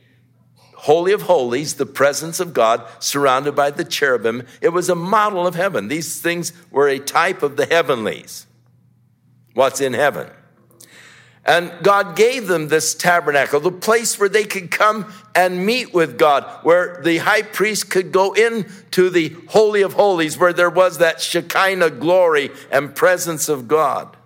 Holy 0.83 1.13
of 1.13 1.21
Holies, 1.21 1.75
the 1.75 1.85
presence 1.85 2.41
of 2.41 2.53
God, 2.53 2.85
surrounded 2.99 3.55
by 3.55 3.71
the 3.71 3.85
cherubim. 3.85 4.45
It 4.59 4.73
was 4.73 4.89
a 4.89 4.95
model 4.95 5.47
of 5.47 5.55
heaven. 5.55 5.87
These 5.87 6.19
things 6.19 6.51
were 6.71 6.89
a 6.89 6.99
type 6.99 7.41
of 7.41 7.55
the 7.55 7.65
heavenlies, 7.65 8.45
what's 9.53 9.79
in 9.79 9.93
heaven. 9.93 10.29
And 11.45 11.71
God 11.83 12.17
gave 12.17 12.47
them 12.47 12.67
this 12.67 12.95
tabernacle, 12.95 13.61
the 13.61 13.71
place 13.71 14.19
where 14.19 14.27
they 14.27 14.43
could 14.43 14.71
come 14.71 15.13
and 15.33 15.65
meet 15.65 15.93
with 15.93 16.17
God, 16.17 16.43
where 16.63 17.01
the 17.01 17.19
high 17.19 17.43
priest 17.43 17.89
could 17.89 18.11
go 18.11 18.33
into 18.33 19.09
the 19.09 19.33
Holy 19.47 19.83
of 19.83 19.93
Holies, 19.93 20.37
where 20.37 20.51
there 20.51 20.69
was 20.69 20.97
that 20.97 21.21
Shekinah 21.21 21.91
glory 21.91 22.49
and 22.69 22.93
presence 22.93 23.47
of 23.47 23.69
God. 23.69 24.17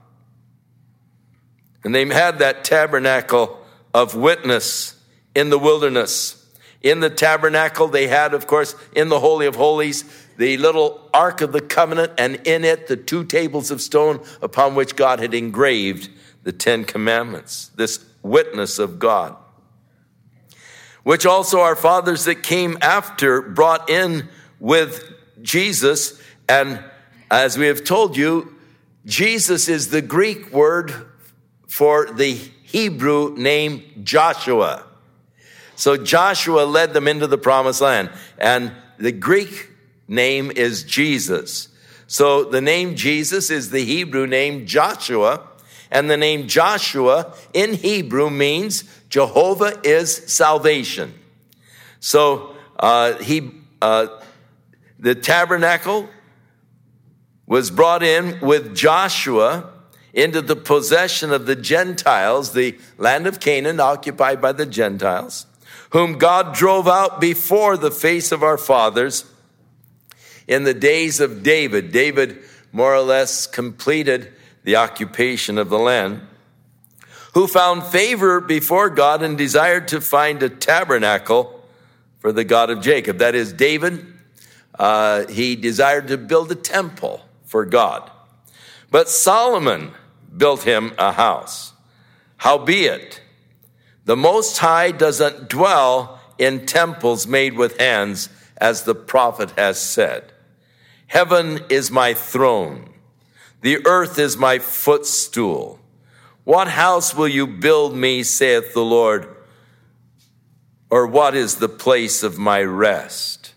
And 1.84 1.94
they 1.94 2.06
had 2.08 2.40
that 2.40 2.64
tabernacle 2.64 3.64
of 3.94 4.16
witness 4.16 5.00
in 5.36 5.52
the 5.52 5.60
wilderness. 5.60 6.46
In 6.82 7.00
the 7.00 7.10
tabernacle, 7.10 7.88
they 7.88 8.08
had, 8.08 8.34
of 8.34 8.48
course, 8.48 8.76
in 8.96 9.10
the 9.10 9.20
Holy 9.20 9.46
of 9.48 9.56
Holies, 9.56 10.04
the 10.38 10.58
little 10.58 11.10
Ark 11.14 11.42
of 11.42 11.52
the 11.52 11.62
Covenant, 11.62 12.14
and 12.18 12.36
in 12.48 12.64
it, 12.64 12.88
the 12.88 12.96
two 12.96 13.24
tables 13.24 13.72
of 13.72 13.82
stone 13.82 14.24
upon 14.42 14.76
which 14.76 14.96
God 14.96 15.20
had 15.20 15.34
engraved 15.34 16.10
the 16.44 16.52
Ten 16.52 16.86
Commandments, 16.86 17.72
this 17.76 18.06
witness 18.22 18.80
of 18.80 19.00
God. 19.00 19.36
Which 21.04 21.26
also 21.26 21.62
our 21.62 21.76
fathers 21.76 22.26
that 22.26 22.44
came 22.44 22.78
after 22.82 23.42
brought 23.42 23.90
in 23.90 24.30
with 24.60 25.04
Jesus. 25.42 26.22
And 26.48 26.84
as 27.32 27.58
we 27.58 27.68
have 27.68 27.84
told 27.84 28.16
you, 28.16 28.56
Jesus 29.06 29.68
is 29.68 29.90
the 29.90 30.02
Greek 30.02 30.52
word 30.52 30.94
for 31.68 32.12
the 32.12 32.34
Hebrew 32.34 33.36
name 33.38 33.84
Joshua. 34.04 34.87
So 35.78 35.96
Joshua 35.96 36.64
led 36.64 36.94
them 36.94 37.08
into 37.08 37.28
the 37.28 37.38
promised 37.38 37.82
land. 37.82 38.10
And 38.40 38.72
the 38.98 39.12
Greek 39.12 39.70
name 40.08 40.52
is 40.52 40.84
Jesus. 40.84 41.70
So 42.08 42.44
the 42.44 42.62
name 42.62 42.96
Jesus 42.96 43.52
is 43.52 43.70
the 43.70 43.86
Hebrew 43.86 44.26
name 44.26 44.66
Joshua. 44.66 45.48
And 45.92 46.10
the 46.10 46.18
name 46.18 46.48
Joshua 46.48 47.32
in 47.54 47.76
Hebrew 47.76 48.32
means 48.32 48.86
Jehovah 49.10 49.80
is 49.84 50.16
salvation. 50.16 51.14
So 52.00 52.56
uh, 52.80 53.14
he, 53.20 53.52
uh, 53.80 54.08
the 54.98 55.14
tabernacle 55.14 56.10
was 57.46 57.70
brought 57.70 58.02
in 58.02 58.40
with 58.40 58.76
Joshua 58.76 59.72
into 60.12 60.42
the 60.42 60.56
possession 60.56 61.32
of 61.32 61.46
the 61.46 61.56
Gentiles, 61.56 62.54
the 62.54 62.80
land 62.98 63.28
of 63.28 63.40
Canaan 63.40 63.80
occupied 63.80 64.42
by 64.42 64.52
the 64.52 64.66
Gentiles 64.66 65.46
whom 65.98 66.20
God 66.20 66.54
drove 66.54 66.88
out 66.88 67.20
before 67.20 67.76
the 67.76 67.90
face 67.90 68.32
of 68.32 68.44
our 68.44 68.60
fathers 68.60 69.26
in 70.48 70.64
the 70.64 70.74
days 70.76 71.20
of 71.20 71.42
David. 71.42 71.92
David 71.92 72.38
more 72.72 72.94
or 72.94 73.02
less 73.02 73.48
completed 73.48 74.32
the 74.64 74.76
occupation 74.76 75.58
of 75.58 75.70
the 75.70 75.80
land, 75.80 76.22
who 77.34 77.48
found 77.48 77.82
favor 77.84 78.40
before 78.40 78.92
God 78.92 79.24
and 79.24 79.40
desired 79.40 79.88
to 79.88 80.00
find 80.00 80.44
a 80.44 80.50
tabernacle 80.50 81.66
for 82.20 82.32
the 82.32 82.44
God 82.44 82.70
of 82.70 82.82
Jacob. 82.82 83.18
That 83.18 83.34
is, 83.34 83.52
David, 83.52 84.06
uh, 84.78 85.26
he 85.26 85.56
desired 85.56 86.10
to 86.10 86.18
build 86.20 86.52
a 86.52 86.56
temple 86.56 87.26
for 87.46 87.66
God. 87.66 88.08
But 88.92 89.10
Solomon 89.10 89.94
built 90.38 90.62
him 90.62 90.94
a 91.00 91.12
house. 91.12 91.74
Howbeit, 92.38 93.20
the 94.08 94.16
Most 94.16 94.60
High 94.60 94.92
doesn't 94.92 95.50
dwell 95.50 96.22
in 96.38 96.66
temples 96.66 97.28
made 97.28 97.58
with 97.58 97.78
hands, 97.78 98.30
as 98.56 98.84
the 98.84 98.96
prophet 98.96 99.52
has 99.58 99.80
said. 99.82 100.32
Heaven 101.08 101.60
is 101.70 101.92
my 101.92 102.14
throne. 102.14 102.94
The 103.62 103.86
earth 103.86 104.18
is 104.18 104.38
my 104.38 104.60
footstool. 104.60 105.82
What 106.46 106.70
house 106.70 107.14
will 107.14 107.28
you 107.28 107.46
build 107.48 107.98
me, 107.98 108.24
saith 108.24 108.74
the 108.74 108.86
Lord? 108.86 109.28
Or 110.90 111.06
what 111.06 111.36
is 111.36 111.58
the 111.58 111.68
place 111.68 112.24
of 112.24 112.38
my 112.38 112.64
rest? 112.64 113.54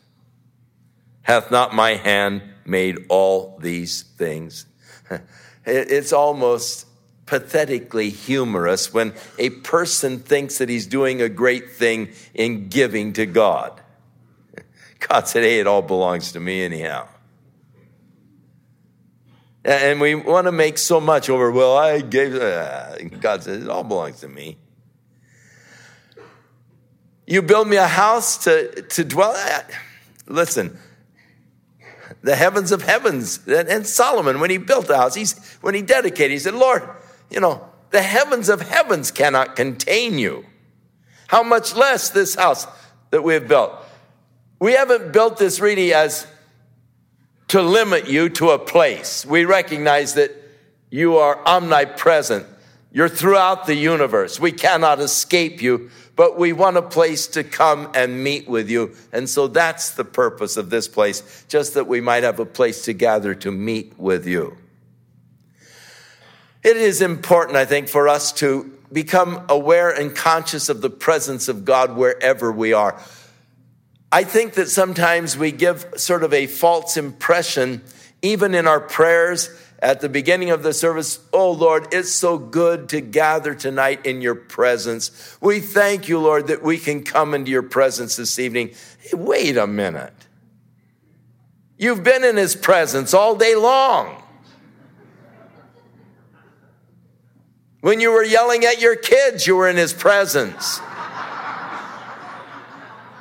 Hath 1.23 1.53
not 1.53 1.77
my 1.77 1.95
hand 1.95 2.43
made 2.65 3.07
all 3.09 3.57
these 3.63 4.03
things? 4.03 4.67
It's 5.67 6.13
almost 6.13 6.87
pathetically 7.31 8.11
humorous 8.11 8.93
when 8.93 9.15
a 9.39 9.51
person 9.51 10.19
thinks 10.19 10.59
that 10.59 10.69
he's 10.69 10.85
doing 10.85 11.23
a 11.23 11.29
great 11.29 11.71
thing 11.71 12.09
in 12.35 12.69
giving 12.69 13.13
to 13.13 13.25
God. 13.25 13.81
God 15.09 15.29
said, 15.29 15.45
Hey, 15.45 15.61
it 15.61 15.69
all 15.69 15.81
belongs 15.81 16.33
to 16.33 16.41
me 16.41 16.61
anyhow. 16.61 17.07
And 19.65 20.01
we 20.01 20.17
want 20.17 20.49
to 20.49 20.53
make 20.53 20.77
so 20.77 21.01
much 21.01 21.31
over, 21.31 21.53
well, 21.53 21.77
I 21.77 22.01
gave, 22.01 22.35
uh, 22.35 22.97
God 23.21 23.45
says, 23.45 23.63
it 23.63 23.69
all 23.69 23.85
belongs 23.85 24.19
to 24.21 24.29
me. 24.29 24.59
You 27.29 27.43
build 27.43 27.69
me 27.69 27.77
a 27.77 27.87
house 27.87 28.39
to, 28.45 28.83
to 28.83 29.05
dwell 29.05 29.37
at. 29.37 29.71
Listen, 30.27 30.77
the 32.23 32.35
heavens 32.35 32.73
of 32.73 32.83
heavens. 32.83 33.47
And 33.47 33.87
Solomon, 33.87 34.41
when 34.41 34.51
he 34.51 34.59
built 34.59 34.89
the 34.89 34.97
house, 34.97 35.15
he's, 35.15 35.39
when 35.61 35.77
he 35.77 35.83
dedicated, 35.83 36.33
he 36.33 36.39
said, 36.41 36.55
Lord, 36.55 36.83
you 37.31 37.41
know, 37.41 37.67
the 37.91 38.03
heavens 38.03 38.49
of 38.49 38.61
heavens 38.61 39.11
cannot 39.11 39.57
contain 39.57 40.19
you. 40.19 40.45
How 41.29 41.43
much 41.43 41.75
less 41.75 42.11
this 42.11 42.35
house 42.35 42.67
that 43.11 43.23
we 43.23 43.35
have 43.35 43.49
built? 43.49 43.73
We 44.59 44.73
haven't 44.73 45.13
built 45.13 45.39
this 45.39 45.61
really 45.61 45.95
as 45.95 46.27
to 47.49 47.63
limit 47.63 48.09
you 48.09 48.29
to 48.29 48.51
a 48.51 48.59
place. 48.59 49.25
We 49.25 49.45
recognize 49.45 50.15
that 50.15 50.33
you 50.91 51.17
are 51.17 51.39
omnipresent. 51.47 52.47
You're 52.93 53.09
throughout 53.09 53.67
the 53.67 53.75
universe. 53.75 54.41
We 54.41 54.53
cannot 54.53 55.01
escape 55.01 55.63
you, 55.63 55.91
but 56.17 56.37
we 56.37 56.53
want 56.53 56.77
a 56.77 56.83
place 56.83 57.29
to 57.29 57.45
come 57.45 57.91
and 57.95 58.23
meet 58.23 58.49
with 58.49 58.69
you. 58.69 58.95
And 59.13 59.29
so 59.29 59.47
that's 59.47 59.91
the 59.91 60.05
purpose 60.05 60.57
of 60.57 60.71
this 60.71 60.89
place, 60.89 61.45
just 61.49 61.75
that 61.75 61.87
we 61.87 62.01
might 62.01 62.25
have 62.25 62.41
a 62.41 62.47
place 62.47 62.85
to 62.85 62.93
gather 62.93 63.35
to 63.37 63.51
meet 63.51 63.99
with 63.99 64.27
you. 64.27 64.57
It 66.63 66.77
is 66.77 67.01
important, 67.01 67.57
I 67.57 67.65
think, 67.65 67.89
for 67.89 68.09
us 68.09 68.33
to 68.35 68.71
become 68.93 69.45
aware 69.49 69.91
and 69.91 70.15
conscious 70.15 70.69
of 70.69 70.81
the 70.81 70.91
presence 70.91 71.49
of 71.49 71.65
God 71.65 71.97
wherever 71.97 72.53
we 72.53 72.73
are. 72.73 73.01
I 74.13 74.25
think 74.25 74.55
that 74.55 74.69
sometimes 74.69 75.39
we 75.39 75.53
give 75.53 75.87
sort 75.97 76.25
of 76.25 76.35
a 76.35 76.47
false 76.47 76.97
impression, 76.97 77.83
even 78.23 78.55
in 78.55 78.67
our 78.67 78.81
prayers 78.81 79.49
at 79.79 80.01
the 80.01 80.09
beginning 80.09 80.51
of 80.51 80.63
the 80.63 80.75
service. 80.75 81.21
Oh 81.33 81.53
Lord, 81.53 81.89
it's 81.93 82.13
so 82.13 82.37
good 82.37 82.89
to 82.91 83.01
gather 83.01 83.55
tonight 83.55 84.05
in 84.05 84.21
your 84.21 84.35
presence. 84.35 85.39
We 85.41 85.61
thank 85.61 86.09
you, 86.09 86.19
Lord, 86.19 86.49
that 86.49 86.63
we 86.63 86.77
can 86.77 87.05
come 87.05 87.35
into 87.35 87.51
your 87.51 87.63
presence 87.63 88.17
this 88.17 88.39
evening. 88.39 88.75
Hey, 88.99 89.17
wait 89.17 89.57
a 89.57 89.67
minute. 89.67 90.13
You've 91.79 92.05
been 92.05 92.25
in 92.25 92.37
his 92.37 92.57
presence 92.57 93.15
all 93.15 93.37
day 93.37 93.55
long. 93.55 94.20
When 97.81 98.01
you 98.01 98.13
were 98.13 98.25
yelling 98.25 98.65
at 98.65 98.81
your 98.81 98.97
kids, 98.97 99.47
you 99.47 99.57
were 99.57 99.69
in 99.69 99.77
his 99.77 99.93
presence 99.93 100.81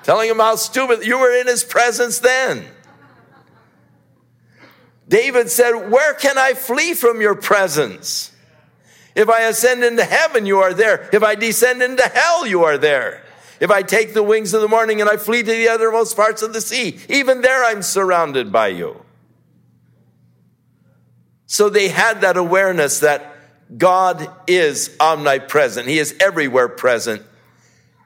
telling 0.10 0.28
him 0.28 0.40
how 0.40 0.56
stupid 0.56 1.06
you 1.06 1.20
were 1.20 1.40
in 1.40 1.46
his 1.46 1.64
presence 1.64 2.18
then. 2.18 2.66
David 5.08 5.52
said, 5.52 5.92
Where 5.92 6.16
can 6.16 6.36
I 6.36 6.54
flee 6.56 6.96
from 6.96 7.22
your 7.22 7.36
presence? 7.36 8.32
If 9.14 9.30
I 9.30 9.42
ascend 9.42 9.84
into 9.84 10.04
heaven, 10.04 10.48
you 10.48 10.58
are 10.62 10.74
there. 10.74 11.08
If 11.14 11.22
I 11.22 11.36
descend 11.36 11.84
into 11.84 12.02
hell, 12.02 12.48
you 12.48 12.64
are 12.64 12.80
there. 12.80 13.24
If 13.60 13.70
I 13.70 13.84
take 13.84 14.16
the 14.16 14.24
wings 14.24 14.56
of 14.56 14.62
the 14.62 14.68
morning 14.68 15.00
and 15.00 15.08
I 15.08 15.18
flee 15.18 15.44
to 15.44 15.52
the 15.52 15.70
uttermost 15.70 16.16
parts 16.16 16.42
of 16.42 16.54
the 16.54 16.62
sea, 16.62 16.98
even 17.08 17.42
there 17.42 17.64
I'm 17.64 17.84
surrounded 17.84 18.52
by 18.52 18.70
you. 18.70 19.06
So 21.46 21.70
they 21.70 21.90
had 21.90 22.22
that 22.22 22.36
awareness 22.36 23.02
that 23.02 23.36
God 23.78 24.30
is 24.48 24.96
omnipresent. 25.00 25.88
He 25.88 26.00
is 26.00 26.16
everywhere 26.20 26.68
present. 26.68 27.22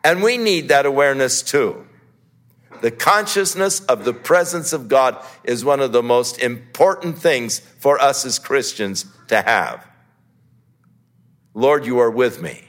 And 0.03 0.22
we 0.22 0.38
need 0.38 0.70
that 0.70 0.86
awareness 0.86 1.41
too. 1.41 1.88
The 2.82 2.91
consciousness 2.91 3.80
of 3.86 4.03
the 4.03 4.14
presence 4.14 4.74
of 4.74 4.89
God 4.89 5.24
is 5.45 5.64
one 5.64 5.80
of 5.80 5.93
the 5.93 6.03
most 6.03 6.39
important 6.39 7.18
things 7.18 7.59
for 7.59 7.97
us 8.01 8.26
as 8.26 8.39
Christians 8.39 9.05
to 9.30 9.41
have. 9.41 9.88
Lord, 11.53 11.86
you 11.86 11.99
are 11.99 12.11
with 12.11 12.41
me. 12.41 12.66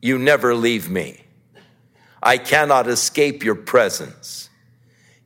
You 0.00 0.18
never 0.18 0.54
leave 0.54 0.88
me. 0.88 1.24
I 2.22 2.38
cannot 2.38 2.86
escape 2.86 3.42
your 3.42 3.54
presence. 3.56 4.48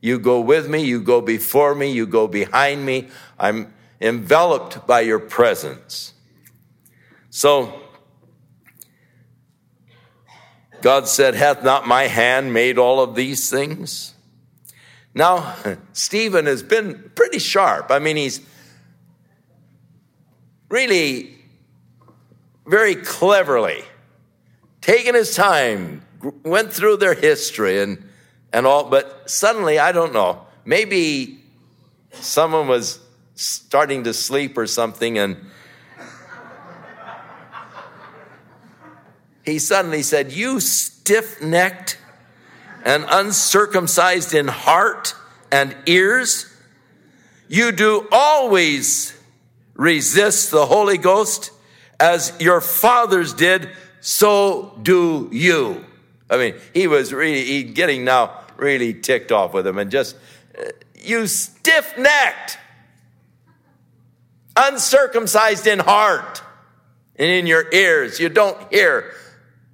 You 0.01 0.17
go 0.17 0.39
with 0.39 0.67
me, 0.67 0.83
you 0.83 1.01
go 1.01 1.21
before 1.21 1.75
me, 1.75 1.91
you 1.91 2.07
go 2.07 2.27
behind 2.27 2.85
me. 2.85 3.09
I'm 3.37 3.73
enveloped 4.01 4.87
by 4.87 5.01
your 5.01 5.19
presence. 5.19 6.13
So, 7.39 7.71
God 10.81 11.07
said, 11.07 11.35
Hath 11.35 11.63
not 11.63 11.87
my 11.87 12.07
hand 12.07 12.51
made 12.53 12.77
all 12.77 13.01
of 13.01 13.15
these 13.15 13.49
things? 13.49 14.13
Now, 15.13 15.55
Stephen 15.93 16.47
has 16.47 16.63
been 16.63 17.11
pretty 17.15 17.39
sharp. 17.39 17.91
I 17.91 17.99
mean, 17.99 18.17
he's 18.17 18.41
really 20.67 21.33
very 22.67 22.95
cleverly 22.95 23.85
taken 24.81 25.15
his 25.15 25.33
time, 25.33 26.01
went 26.43 26.73
through 26.73 26.97
their 26.97 27.13
history 27.13 27.81
and, 27.81 28.03
and 28.51 28.67
all, 28.67 28.89
but 28.89 29.29
suddenly, 29.29 29.79
I 29.79 29.93
don't 29.93 30.11
know, 30.11 30.45
maybe 30.65 31.41
someone 32.11 32.67
was 32.67 32.99
starting 33.35 34.03
to 34.03 34.13
sleep 34.13 34.57
or 34.57 34.67
something 34.67 35.17
and 35.17 35.37
he 39.49 39.59
suddenly 39.59 40.03
said, 40.03 40.31
You 40.31 40.59
stiff 40.59 41.41
necked 41.41 41.97
and 42.83 43.05
uncircumcised 43.09 44.33
in 44.33 44.47
heart 44.47 45.15
and 45.51 45.75
ears, 45.85 46.45
you 47.47 47.71
do 47.71 48.07
always 48.11 49.19
resist 49.73 50.51
the 50.51 50.65
Holy 50.65 50.97
Ghost 50.97 51.51
as 51.99 52.33
your 52.39 52.61
fathers 52.61 53.33
did, 53.33 53.69
so 53.99 54.77
do 54.81 55.29
you. 55.31 55.85
I 56.29 56.37
mean, 56.37 56.55
he 56.73 56.87
was 56.87 57.11
really 57.11 57.63
getting 57.63 58.05
now 58.05 58.41
really 58.57 58.93
ticked 58.93 59.31
off 59.31 59.53
with 59.53 59.65
him 59.65 59.77
and 59.77 59.89
just, 59.89 60.15
you 60.95 61.27
stiff 61.27 61.97
necked, 61.97 62.57
uncircumcised 64.55 65.65
in 65.65 65.79
heart 65.79 66.41
and 67.15 67.29
in 67.29 67.47
your 67.47 67.65
ears. 67.73 68.19
You 68.19 68.29
don't 68.29 68.57
hear 68.71 69.13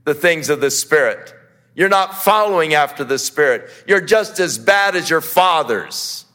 the 0.06 0.14
things 0.14 0.50
of 0.50 0.62
the 0.62 0.72
Spirit. 0.72 1.34
You're 1.76 1.90
not 1.90 2.16
following 2.16 2.74
after 2.74 3.04
the 3.04 3.20
Spirit. 3.20 3.70
You're 3.86 4.02
just 4.02 4.40
as 4.40 4.58
bad 4.58 4.96
as 4.96 5.10
your 5.10 5.22
fathers. 5.22 6.26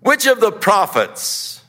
Which 0.00 0.26
of 0.26 0.40
the 0.40 0.52
prophets 0.52 1.62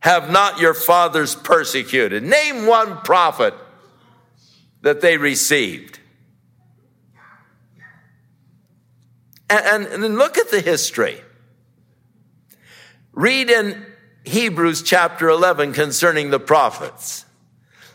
have 0.00 0.30
not 0.30 0.58
your 0.58 0.74
fathers 0.74 1.34
persecuted? 1.36 2.24
Name 2.24 2.66
one 2.66 2.98
prophet 2.98 3.54
that 4.80 5.00
they 5.00 5.16
received. 5.16 6.00
And, 9.48 9.84
and, 9.92 10.04
and 10.04 10.18
look 10.18 10.38
at 10.38 10.50
the 10.50 10.60
history. 10.60 11.20
Read 13.12 13.50
in 13.50 13.84
Hebrews 14.24 14.82
chapter 14.82 15.28
11 15.28 15.72
concerning 15.72 16.30
the 16.30 16.40
prophets. 16.40 17.26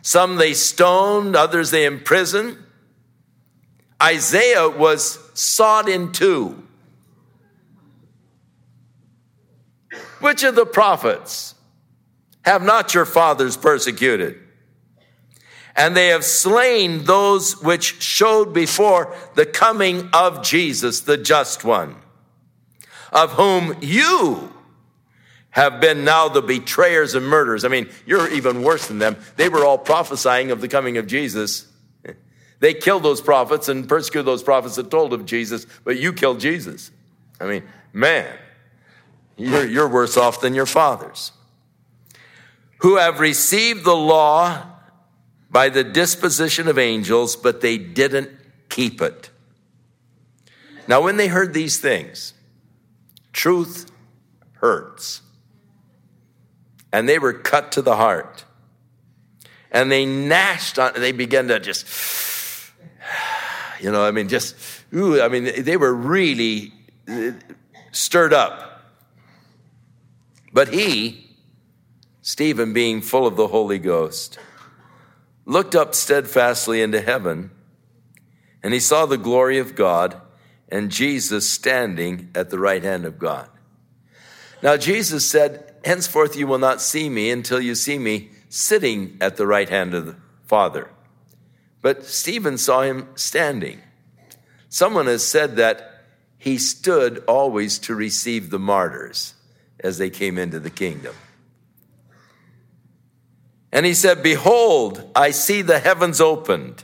Some 0.07 0.37
they 0.37 0.53
stoned, 0.53 1.35
others 1.35 1.69
they 1.69 1.83
imprisoned. 1.83 2.57
Isaiah 4.01 4.69
was 4.69 5.19
sawed 5.33 5.89
in 5.89 6.13
two. 6.13 6.63
Which 10.21 10.43
of 10.43 10.55
the 10.55 10.65
prophets 10.65 11.55
have 12.45 12.63
not 12.63 12.93
your 12.93 13.03
fathers 13.03 13.57
persecuted? 13.57 14.39
And 15.75 15.93
they 15.93 16.07
have 16.07 16.23
slain 16.23 17.03
those 17.03 17.61
which 17.61 18.01
showed 18.01 18.53
before 18.53 19.13
the 19.35 19.45
coming 19.45 20.09
of 20.13 20.41
Jesus, 20.41 21.01
the 21.01 21.17
just 21.17 21.65
one, 21.65 21.97
of 23.11 23.33
whom 23.33 23.75
you 23.81 24.56
have 25.57 25.81
been 25.81 26.03
now 26.03 26.29
the 26.29 26.41
betrayers 26.43 27.15
and 27.15 27.25
murderers. 27.25 27.65
I 27.65 27.67
mean, 27.67 27.89
you're 28.05 28.29
even 28.31 28.61
worse 28.61 28.87
than 28.87 28.99
them. 28.99 29.17
They 29.37 29.49
were 29.49 29.65
all 29.65 29.79
prophesying 29.79 30.51
of 30.51 30.61
the 30.61 30.67
coming 30.67 30.97
of 30.97 31.07
Jesus. 31.07 31.67
They 32.59 32.73
killed 32.73 33.03
those 33.03 33.21
prophets 33.21 33.69
and 33.69 33.87
persecuted 33.87 34.25
those 34.25 34.41
prophets 34.41 34.77
that 34.77 34.89
told 34.89 35.13
of 35.13 35.27
Jesus, 35.27 35.67
but 35.83 35.99
you 35.99 36.11
killed 36.11 36.39
Jesus. 36.39 36.89
I 37.39 37.45
mean, 37.45 37.61
man, 37.93 38.35
you're, 39.35 39.67
you're 39.67 39.87
worse 39.87 40.17
off 40.17 40.41
than 40.41 40.55
your 40.55 40.65
fathers. 40.65 41.33
Who 42.79 42.97
have 42.97 43.19
received 43.19 43.83
the 43.83 43.95
law 43.95 44.63
by 45.51 45.69
the 45.69 45.83
disposition 45.83 46.67
of 46.67 46.79
angels, 46.79 47.35
but 47.35 47.61
they 47.61 47.77
didn't 47.77 48.31
keep 48.69 49.03
it. 49.03 49.29
Now, 50.87 51.01
when 51.01 51.17
they 51.17 51.27
heard 51.27 51.53
these 51.53 51.77
things, 51.77 52.33
truth 53.33 53.91
hurts. 54.53 55.21
And 56.91 57.07
they 57.07 57.19
were 57.19 57.33
cut 57.33 57.71
to 57.73 57.81
the 57.81 57.95
heart. 57.95 58.45
And 59.71 59.91
they 59.91 60.05
gnashed 60.05 60.79
on, 60.79 60.93
they 60.95 61.11
began 61.11 61.47
to 61.49 61.59
just, 61.59 61.85
you 63.81 63.91
know, 63.91 64.05
I 64.05 64.11
mean, 64.11 64.29
just, 64.29 64.55
ooh, 64.93 65.21
I 65.21 65.27
mean, 65.27 65.63
they 65.63 65.77
were 65.77 65.93
really 65.93 66.73
uh, 67.07 67.31
stirred 67.91 68.33
up. 68.33 68.67
But 70.53 70.69
he, 70.69 71.27
Stephen, 72.21 72.73
being 72.73 73.01
full 73.01 73.27
of 73.27 73.35
the 73.35 73.47
Holy 73.47 73.79
Ghost, 73.79 74.39
looked 75.45 75.75
up 75.75 75.93
steadfastly 75.93 76.81
into 76.81 77.01
heaven, 77.01 77.51
and 78.63 78.73
he 78.73 78.79
saw 78.79 79.05
the 79.05 79.17
glory 79.17 79.59
of 79.59 79.75
God 79.75 80.19
and 80.69 80.91
Jesus 80.91 81.49
standing 81.49 82.29
at 82.35 82.49
the 82.49 82.59
right 82.59 82.83
hand 82.83 83.05
of 83.05 83.17
God. 83.17 83.49
Now, 84.61 84.75
Jesus 84.75 85.29
said, 85.29 85.66
Henceforth 85.87 86.35
you 86.35 86.47
will 86.47 86.59
not 86.59 86.81
see 86.81 87.09
me 87.09 87.31
until 87.31 87.61
you 87.61 87.73
see 87.73 87.97
me 87.97 88.29
sitting 88.49 89.17
at 89.21 89.37
the 89.37 89.47
right 89.47 89.69
hand 89.69 89.93
of 89.93 90.05
the 90.05 90.15
Father. 90.45 90.89
But 91.81 92.03
Stephen 92.03 92.57
saw 92.57 92.81
him 92.81 93.07
standing. 93.15 93.79
Someone 94.67 95.07
has 95.07 95.25
said 95.25 95.55
that 95.55 96.03
he 96.37 96.57
stood 96.57 97.23
always 97.25 97.79
to 97.79 97.95
receive 97.95 98.49
the 98.49 98.59
martyrs 98.59 99.33
as 99.79 99.97
they 99.97 100.09
came 100.09 100.37
into 100.37 100.59
the 100.59 100.69
kingdom. 100.69 101.15
And 103.71 103.85
he 103.85 103.93
said, 103.93 104.21
Behold, 104.21 105.09
I 105.15 105.31
see 105.31 105.61
the 105.61 105.79
heavens 105.79 106.19
opened. 106.19 106.83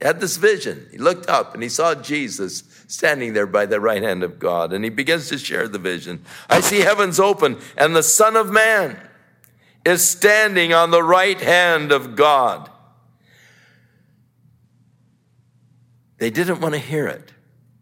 He 0.00 0.06
had 0.06 0.20
this 0.20 0.38
vision. 0.38 0.88
He 0.90 0.98
looked 0.98 1.28
up 1.28 1.52
and 1.52 1.62
he 1.62 1.68
saw 1.68 1.94
Jesus 1.94 2.62
standing 2.92 3.32
there 3.32 3.46
by 3.46 3.64
the 3.64 3.80
right 3.80 4.02
hand 4.02 4.22
of 4.22 4.38
God. 4.38 4.72
And 4.72 4.84
he 4.84 4.90
begins 4.90 5.28
to 5.30 5.38
share 5.38 5.66
the 5.66 5.78
vision. 5.78 6.22
I 6.50 6.60
see 6.60 6.80
heavens 6.80 7.18
open, 7.18 7.58
and 7.76 7.96
the 7.96 8.02
Son 8.02 8.36
of 8.36 8.50
Man 8.50 8.98
is 9.86 10.06
standing 10.06 10.74
on 10.74 10.90
the 10.90 11.02
right 11.02 11.40
hand 11.40 11.90
of 11.90 12.14
God. 12.16 12.70
They 16.18 16.30
didn't 16.30 16.60
want 16.60 16.74
to 16.74 16.80
hear 16.80 17.06
it, 17.08 17.32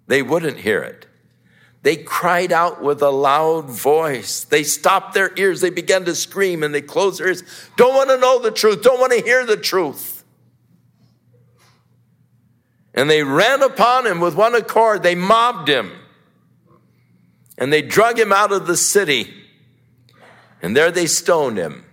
they 0.06 0.22
wouldn't 0.22 0.58
hear 0.58 0.82
it. 0.82 1.06
They 1.82 1.96
cried 1.96 2.52
out 2.52 2.82
with 2.82 3.00
a 3.00 3.10
loud 3.10 3.70
voice. 3.70 4.44
They 4.44 4.64
stopped 4.64 5.14
their 5.14 5.32
ears. 5.36 5.62
They 5.62 5.70
began 5.70 6.04
to 6.04 6.14
scream 6.14 6.62
and 6.62 6.74
they 6.74 6.82
closed 6.82 7.20
their 7.20 7.28
ears. 7.28 7.42
Don't 7.78 7.94
want 7.94 8.10
to 8.10 8.18
know 8.18 8.38
the 8.38 8.50
truth. 8.50 8.82
Don't 8.82 9.00
want 9.00 9.14
to 9.14 9.22
hear 9.22 9.46
the 9.46 9.56
truth. 9.56 10.19
And 12.94 13.08
they 13.08 13.22
ran 13.22 13.62
upon 13.62 14.06
him 14.06 14.20
with 14.20 14.34
one 14.34 14.54
accord. 14.54 15.02
They 15.02 15.14
mobbed 15.14 15.68
him. 15.68 15.92
And 17.56 17.72
they 17.72 17.82
drug 17.82 18.18
him 18.18 18.32
out 18.32 18.52
of 18.52 18.66
the 18.66 18.76
city. 18.76 19.32
And 20.62 20.76
there 20.76 20.90
they 20.90 21.06
stoned 21.06 21.56
him. 21.56 21.84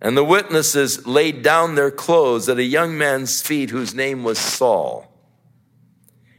And 0.00 0.16
the 0.16 0.24
witnesses 0.24 1.06
laid 1.06 1.42
down 1.42 1.74
their 1.74 1.90
clothes 1.90 2.48
at 2.48 2.58
a 2.58 2.62
young 2.64 2.98
man's 2.98 3.40
feet 3.40 3.70
whose 3.70 3.94
name 3.94 4.22
was 4.22 4.38
Saul. 4.38 5.10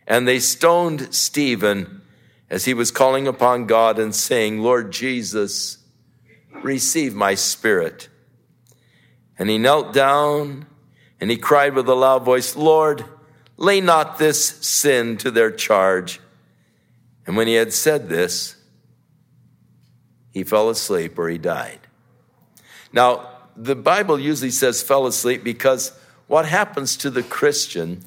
And 0.07 0.27
they 0.27 0.39
stoned 0.39 1.13
Stephen 1.13 2.03
as 2.49 2.65
he 2.65 2.75
was 2.75 2.91
calling 2.91 3.27
upon 3.27 3.65
God 3.65 3.97
and 3.97 4.13
saying, 4.13 4.61
Lord 4.61 4.91
Jesus, 4.91 5.79
receive 6.61 7.15
my 7.15 7.33
spirit. 7.33 8.07
And 9.39 9.49
he 9.49 9.57
knelt 9.57 9.93
down 9.93 10.67
and 11.19 11.31
he 11.31 11.37
cried 11.37 11.73
with 11.73 11.87
a 11.87 11.95
loud 11.95 12.23
voice, 12.23 12.55
Lord, 12.55 13.05
lay 13.57 13.81
not 13.81 14.19
this 14.19 14.45
sin 14.45 15.17
to 15.17 15.31
their 15.31 15.51
charge. 15.51 16.19
And 17.25 17.35
when 17.37 17.47
he 17.47 17.55
had 17.55 17.73
said 17.73 18.09
this, 18.09 18.55
he 20.31 20.43
fell 20.43 20.69
asleep 20.69 21.17
or 21.17 21.29
he 21.29 21.37
died. 21.37 21.79
Now, 22.91 23.29
the 23.55 23.75
Bible 23.75 24.19
usually 24.19 24.51
says 24.51 24.83
fell 24.83 25.07
asleep 25.07 25.43
because 25.43 25.97
what 26.27 26.45
happens 26.45 26.97
to 26.97 27.09
the 27.09 27.23
Christian 27.23 28.03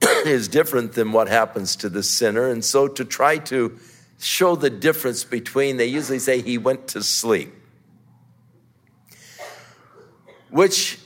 is 0.24 0.46
different 0.46 0.92
than 0.92 1.12
what 1.12 1.28
happens 1.28 1.74
to 1.76 1.88
the 1.88 2.02
sinner. 2.02 2.48
And 2.48 2.64
so 2.64 2.86
to 2.86 3.04
try 3.04 3.38
to 3.38 3.76
show 4.18 4.54
the 4.54 4.70
difference 4.70 5.24
between, 5.24 5.76
they 5.76 5.86
usually 5.86 6.18
say 6.18 6.40
he 6.40 6.58
went 6.58 6.88
to 6.88 7.02
sleep, 7.02 7.52
which 10.50 10.98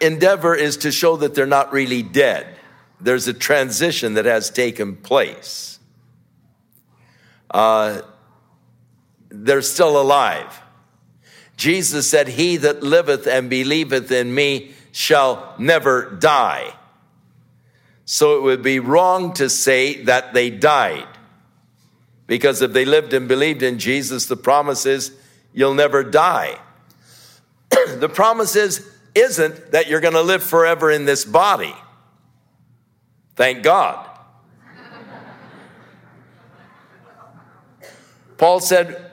endeavor 0.00 0.54
is 0.54 0.78
to 0.78 0.92
show 0.92 1.16
that 1.16 1.34
they're 1.34 1.46
not 1.46 1.72
really 1.72 2.02
dead. 2.02 2.46
There's 3.00 3.28
a 3.28 3.34
transition 3.34 4.14
that 4.14 4.24
has 4.24 4.50
taken 4.50 4.96
place. 4.96 5.78
Uh, 7.50 8.02
they're 9.28 9.62
still 9.62 10.00
alive. 10.00 10.60
Jesus 11.56 12.08
said, 12.08 12.28
He 12.28 12.56
that 12.58 12.82
liveth 12.82 13.26
and 13.26 13.48
believeth 13.50 14.10
in 14.10 14.34
me 14.34 14.72
shall 14.92 15.54
never 15.58 16.10
die. 16.10 16.74
So 18.04 18.36
it 18.36 18.42
would 18.42 18.62
be 18.62 18.80
wrong 18.80 19.32
to 19.34 19.48
say 19.48 20.02
that 20.04 20.34
they 20.34 20.50
died. 20.50 21.08
Because 22.26 22.62
if 22.62 22.72
they 22.72 22.84
lived 22.84 23.12
and 23.12 23.28
believed 23.28 23.62
in 23.62 23.78
Jesus, 23.78 24.26
the 24.26 24.36
promise 24.36 24.86
is 24.86 25.12
you'll 25.52 25.74
never 25.74 26.02
die. 26.02 26.58
the 27.70 28.08
promise 28.08 28.56
is, 28.56 28.88
isn't 29.14 29.72
that 29.72 29.88
you're 29.88 30.00
going 30.00 30.14
to 30.14 30.22
live 30.22 30.42
forever 30.42 30.90
in 30.90 31.04
this 31.04 31.24
body. 31.24 31.74
Thank 33.36 33.62
God. 33.62 34.10
Paul 38.36 38.60
said, 38.60 39.10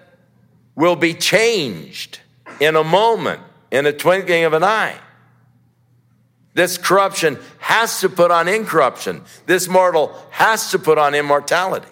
we'll 0.76 0.96
be 0.96 1.14
changed 1.14 2.20
in 2.60 2.76
a 2.76 2.84
moment, 2.84 3.42
in 3.72 3.86
a 3.86 3.94
twinkling 3.94 4.44
of 4.44 4.54
an 4.54 4.64
eye. 4.64 4.98
This 6.54 6.78
corruption 6.78 7.40
has 7.60 8.02
to 8.02 8.10
put 8.10 8.32
on 8.32 8.48
incorruption. 8.48 9.24
This 9.46 9.68
mortal 9.68 10.14
has 10.32 10.72
to 10.72 10.80
put 10.80 10.98
on 10.98 11.16
immortality. 11.16 11.88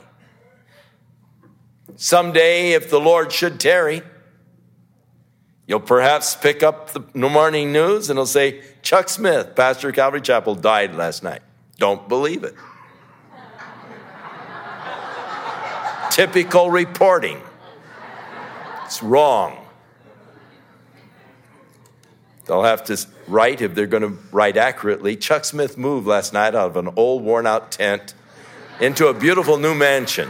Someday, 1.96 2.74
if 2.74 2.90
the 2.90 3.00
Lord 3.00 3.32
should 3.32 3.60
tarry, 3.60 4.02
you'll 5.70 5.80
perhaps 5.80 6.36
pick 6.36 6.64
up 6.64 6.90
the 6.90 7.02
morning 7.14 7.72
news 7.72 8.10
and 8.10 8.18
it'll 8.18 8.26
say, 8.26 8.62
Chuck 8.82 9.08
Smith, 9.08 9.56
pastor 9.56 9.90
of 9.90 9.96
Calvary 9.96 10.20
Chapel, 10.20 10.56
died 10.56 10.96
last 10.96 11.24
night. 11.24 11.42
Don't 11.78 12.10
believe 12.10 12.44
it. 12.44 12.56
Typical 16.12 16.72
reporting. 16.72 17.40
It's 18.86 19.04
wrong. 19.04 19.68
They'll 22.48 22.64
have 22.64 22.84
to 22.86 22.98
write, 23.28 23.62
if 23.62 23.76
they're 23.76 23.86
going 23.86 24.02
to 24.02 24.18
write 24.32 24.58
accurately, 24.58 25.16
Chuck 25.16 25.46
Smith 25.46 25.78
moved 25.78 26.08
last 26.08 26.34
night 26.34 26.56
out 26.56 26.72
of 26.72 26.78
an 26.78 26.90
old, 26.96 27.24
worn 27.24 27.46
out 27.46 27.72
tent 27.72 28.16
into 28.82 29.06
a 29.06 29.14
beautiful 29.14 29.58
new 29.58 29.76
mansion. 29.76 30.30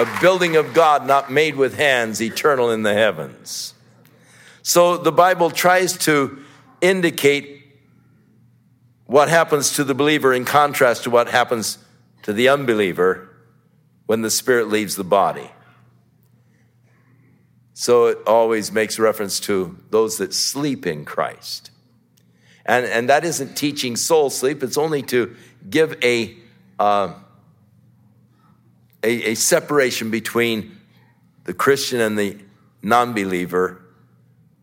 A 0.00 0.18
building 0.22 0.56
of 0.56 0.72
God 0.72 1.06
not 1.06 1.30
made 1.30 1.56
with 1.56 1.76
hands, 1.76 2.22
eternal 2.22 2.70
in 2.70 2.84
the 2.84 2.94
heavens. 2.94 3.74
So 4.62 4.96
the 4.96 5.12
Bible 5.12 5.50
tries 5.50 5.94
to 5.98 6.42
indicate 6.80 7.62
what 9.04 9.28
happens 9.28 9.74
to 9.74 9.84
the 9.84 9.94
believer 9.94 10.32
in 10.32 10.46
contrast 10.46 11.02
to 11.02 11.10
what 11.10 11.28
happens 11.28 11.76
to 12.22 12.32
the 12.32 12.48
unbeliever 12.48 13.28
when 14.06 14.22
the 14.22 14.30
spirit 14.30 14.68
leaves 14.68 14.96
the 14.96 15.04
body. 15.04 15.50
So 17.74 18.06
it 18.06 18.18
always 18.26 18.72
makes 18.72 18.98
reference 18.98 19.38
to 19.40 19.76
those 19.90 20.16
that 20.16 20.32
sleep 20.32 20.86
in 20.86 21.04
Christ. 21.04 21.72
And, 22.64 22.86
and 22.86 23.10
that 23.10 23.26
isn't 23.26 23.54
teaching 23.54 23.96
soul 23.96 24.30
sleep, 24.30 24.62
it's 24.62 24.78
only 24.78 25.02
to 25.02 25.36
give 25.68 26.02
a, 26.02 26.38
uh, 26.78 27.12
a, 29.02 29.30
a 29.30 29.34
separation 29.34 30.10
between 30.10 30.78
the 31.44 31.54
Christian 31.54 32.00
and 32.00 32.18
the 32.18 32.38
non 32.82 33.12
believer 33.14 33.82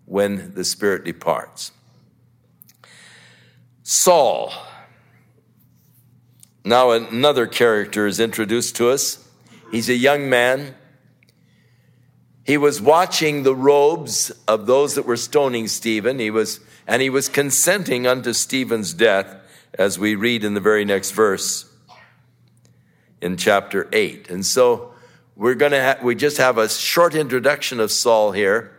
when 0.05 0.53
the 0.53 0.63
Spirit 0.63 1.05
departs. 1.05 1.71
Saul. 3.83 4.53
Now, 6.63 6.91
another 6.91 7.47
character 7.47 8.07
is 8.07 8.19
introduced 8.19 8.75
to 8.77 8.89
us. 8.89 9.25
He's 9.71 9.89
a 9.89 9.95
young 9.95 10.29
man 10.29 10.75
He 12.43 12.57
was 12.57 12.81
watching 12.81 13.43
the 13.43 13.55
robes 13.55 14.31
of 14.47 14.67
those 14.67 14.95
that 14.95 15.05
were 15.05 15.17
stoning 15.17 15.67
Stephen. 15.67 16.17
He 16.17 16.31
was, 16.31 16.61
and 16.87 17.01
he 17.01 17.09
was 17.09 17.27
consenting 17.27 18.07
unto 18.07 18.31
Stephen's 18.31 18.93
death, 18.93 19.35
as 19.73 19.99
we 19.99 20.15
read 20.15 20.45
in 20.45 20.53
the 20.53 20.61
very 20.61 20.85
next 20.85 21.11
verse 21.11 21.66
in 23.21 23.37
chapter 23.37 23.87
8. 23.91 24.29
And 24.29 24.45
so 24.45 24.93
we're 25.35 25.55
going 25.55 25.71
to, 25.71 25.83
ha- 25.83 26.03
we 26.03 26.15
just 26.15 26.37
have 26.37 26.57
a 26.57 26.69
short 26.69 27.15
introduction 27.15 27.79
of 27.79 27.91
Saul 27.91 28.31
here. 28.31 28.73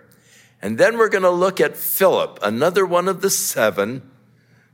And 0.61 0.76
then 0.76 0.99
we're 0.99 1.09
going 1.09 1.22
to 1.22 1.30
look 1.30 1.61
at 1.61 1.76
Philip, 1.76 2.39
another 2.43 2.84
one 2.84 3.07
of 3.07 3.20
the 3.20 3.30
seven, 3.30 4.03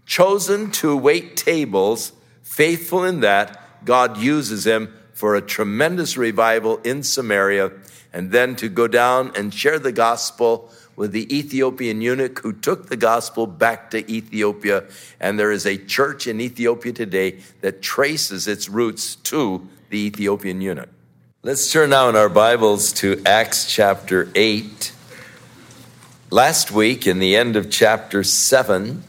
chosen 0.07 0.71
to 0.73 0.97
wait 0.97 1.37
tables, 1.37 2.13
faithful 2.43 3.05
in 3.05 3.21
that. 3.21 3.85
God 3.85 4.17
uses 4.17 4.67
him 4.67 4.95
for 5.13 5.35
a 5.35 5.43
tremendous 5.43 6.17
revival 6.17 6.79
in 6.79 7.03
Samaria, 7.03 7.73
and 8.13 8.33
then 8.33 8.57
to 8.57 8.69
go 8.69 8.89
down 8.89 9.33
and 9.37 9.53
share 9.53 9.79
the 9.79 9.93
gospel 9.93 10.71
with 10.97 11.13
the 11.13 11.37
Ethiopian 11.37 12.01
eunuch 12.01 12.39
who 12.41 12.53
took 12.53 12.89
the 12.89 12.97
gospel 12.97 13.47
back 13.47 13.91
to 13.91 14.11
Ethiopia. 14.11 14.85
And 15.21 15.39
there 15.39 15.53
is 15.53 15.67
a 15.67 15.77
church 15.77 16.27
in 16.27 16.41
Ethiopia 16.41 16.93
today 16.93 17.39
that 17.61 17.83
traces 17.83 18.47
its 18.47 18.69
roots 18.69 19.17
to 19.17 19.69
the 19.91 19.99
Ethiopian 19.99 20.61
eunuch. 20.61 20.89
Let's 21.43 21.71
turn 21.71 21.91
now 21.91 22.09
in 22.09 22.17
our 22.17 22.29
Bibles 22.29 22.93
to 22.95 23.23
Acts 23.27 23.67
chapter 23.67 24.31
8. 24.35 24.93
Last 26.31 26.71
week, 26.71 27.07
in 27.07 27.19
the 27.19 27.37
end 27.37 27.55
of 27.57 27.71
chapter 27.71 28.25
7, 28.25 29.05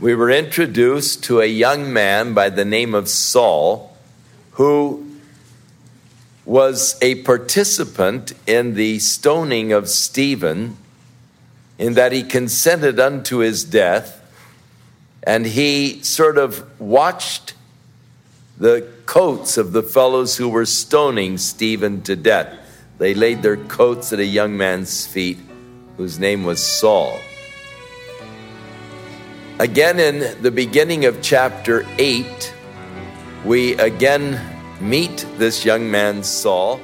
we 0.00 0.14
were 0.14 0.30
introduced 0.30 1.24
to 1.24 1.40
a 1.40 1.46
young 1.46 1.92
man 1.92 2.34
by 2.34 2.50
the 2.50 2.64
name 2.64 2.94
of 2.94 3.08
Saul 3.08 3.96
who 4.52 5.09
was 6.50 6.98
a 7.00 7.14
participant 7.22 8.32
in 8.44 8.74
the 8.74 8.98
stoning 8.98 9.72
of 9.72 9.88
Stephen, 9.88 10.76
in 11.78 11.94
that 11.94 12.10
he 12.10 12.24
consented 12.24 12.98
unto 12.98 13.38
his 13.38 13.62
death, 13.62 14.20
and 15.22 15.46
he 15.46 16.02
sort 16.02 16.36
of 16.36 16.68
watched 16.80 17.54
the 18.58 18.84
coats 19.06 19.56
of 19.56 19.70
the 19.70 19.82
fellows 19.84 20.38
who 20.38 20.48
were 20.48 20.66
stoning 20.66 21.38
Stephen 21.38 22.02
to 22.02 22.16
death. 22.16 22.52
They 22.98 23.14
laid 23.14 23.42
their 23.42 23.56
coats 23.56 24.12
at 24.12 24.18
a 24.18 24.26
young 24.26 24.56
man's 24.56 25.06
feet 25.06 25.38
whose 25.98 26.18
name 26.18 26.42
was 26.42 26.60
Saul. 26.60 27.16
Again, 29.60 30.00
in 30.00 30.42
the 30.42 30.50
beginning 30.50 31.04
of 31.04 31.22
chapter 31.22 31.86
8, 31.96 32.52
we 33.44 33.74
again 33.74 34.49
meet 34.80 35.26
this 35.36 35.64
young 35.64 35.90
man, 35.90 36.22
Saul. 36.22 36.80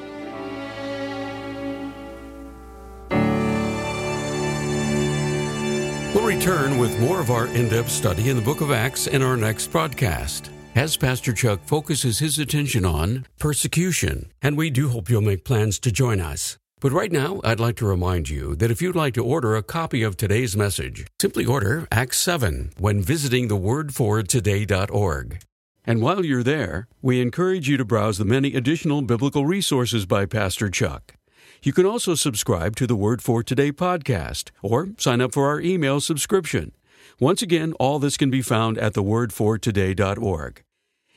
We'll 6.14 6.26
return 6.26 6.78
with 6.78 6.98
more 6.98 7.20
of 7.20 7.30
our 7.30 7.46
in 7.48 7.68
depth 7.68 7.90
study 7.90 8.30
in 8.30 8.36
the 8.36 8.42
book 8.42 8.60
of 8.60 8.70
Acts 8.70 9.06
in 9.06 9.22
our 9.22 9.36
next 9.36 9.68
broadcast. 9.68 10.50
As 10.74 10.96
Pastor 10.96 11.32
Chuck 11.32 11.60
focuses 11.64 12.18
his 12.18 12.38
attention 12.38 12.84
on 12.84 13.26
persecution, 13.38 14.30
and 14.42 14.56
we 14.56 14.68
do 14.68 14.88
hope 14.88 15.08
you'll 15.08 15.22
make 15.22 15.44
plans 15.44 15.78
to 15.78 15.90
join 15.90 16.20
us. 16.20 16.58
But 16.80 16.92
right 16.92 17.10
now, 17.10 17.40
I'd 17.44 17.60
like 17.60 17.76
to 17.76 17.86
remind 17.86 18.28
you 18.28 18.54
that 18.56 18.70
if 18.70 18.82
you'd 18.82 18.94
like 18.94 19.14
to 19.14 19.24
order 19.24 19.56
a 19.56 19.62
copy 19.62 20.02
of 20.02 20.16
today's 20.16 20.54
message, 20.54 21.06
simply 21.20 21.46
order 21.46 21.88
Acts 21.90 22.18
7 22.18 22.72
when 22.78 23.00
visiting 23.00 23.48
thewordfortoday.org. 23.48 25.38
And 25.86 26.02
while 26.02 26.24
you're 26.24 26.42
there, 26.42 26.88
we 27.00 27.20
encourage 27.20 27.68
you 27.68 27.76
to 27.76 27.84
browse 27.84 28.18
the 28.18 28.24
many 28.24 28.54
additional 28.54 29.02
biblical 29.02 29.46
resources 29.46 30.04
by 30.04 30.26
Pastor 30.26 30.68
Chuck. 30.68 31.14
You 31.62 31.72
can 31.72 31.86
also 31.86 32.14
subscribe 32.16 32.74
to 32.76 32.86
the 32.86 32.96
Word 32.96 33.22
for 33.22 33.42
Today 33.42 33.70
podcast 33.70 34.50
or 34.62 34.88
sign 34.98 35.20
up 35.20 35.32
for 35.32 35.46
our 35.46 35.60
email 35.60 36.00
subscription. 36.00 36.72
Once 37.20 37.40
again, 37.40 37.72
all 37.74 37.98
this 37.98 38.16
can 38.16 38.30
be 38.30 38.42
found 38.42 38.78
at 38.78 38.94
thewordfortoday.org. 38.94 40.62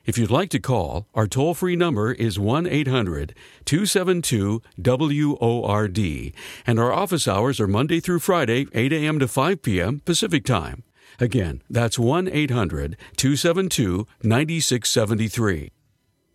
If 0.06 0.18
you'd 0.18 0.32
like 0.32 0.50
to 0.52 0.60
call, 0.60 1.08
our 1.14 1.28
toll 1.28 1.54
free 1.54 1.76
number 1.76 2.14
is 2.14 2.40
1 2.40 2.66
800 2.68 3.36
272 3.66 4.62
WORD, 4.78 6.34
and 6.66 6.80
our 6.80 6.94
office 6.94 7.28
hours 7.28 7.60
are 7.60 7.68
Monday 7.68 8.00
through 8.00 8.20
Friday, 8.20 8.68
8 8.74 8.94
a.m. 8.94 9.20
to 9.20 9.28
5 9.28 9.62
p.m. 9.62 10.02
Pacific 10.06 10.46
Time. 10.46 10.84
Again, 11.20 11.62
that's 11.70 12.00
1 12.00 12.28
800 12.28 12.98
272 13.16 14.08
9673. 14.24 15.72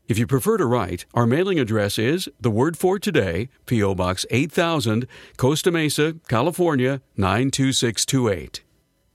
If 0.06 0.18
you 0.18 0.26
prefer 0.26 0.58
to 0.58 0.66
write, 0.66 1.06
our 1.14 1.26
mailing 1.26 1.58
address 1.58 1.98
is 1.98 2.28
The 2.38 2.50
Word 2.50 2.76
for 2.76 2.98
Today, 2.98 3.48
P.O. 3.64 3.94
Box 3.94 4.26
8000, 4.30 5.06
Costa 5.38 5.70
Mesa, 5.70 6.16
California 6.28 7.00
92628. 7.16 8.62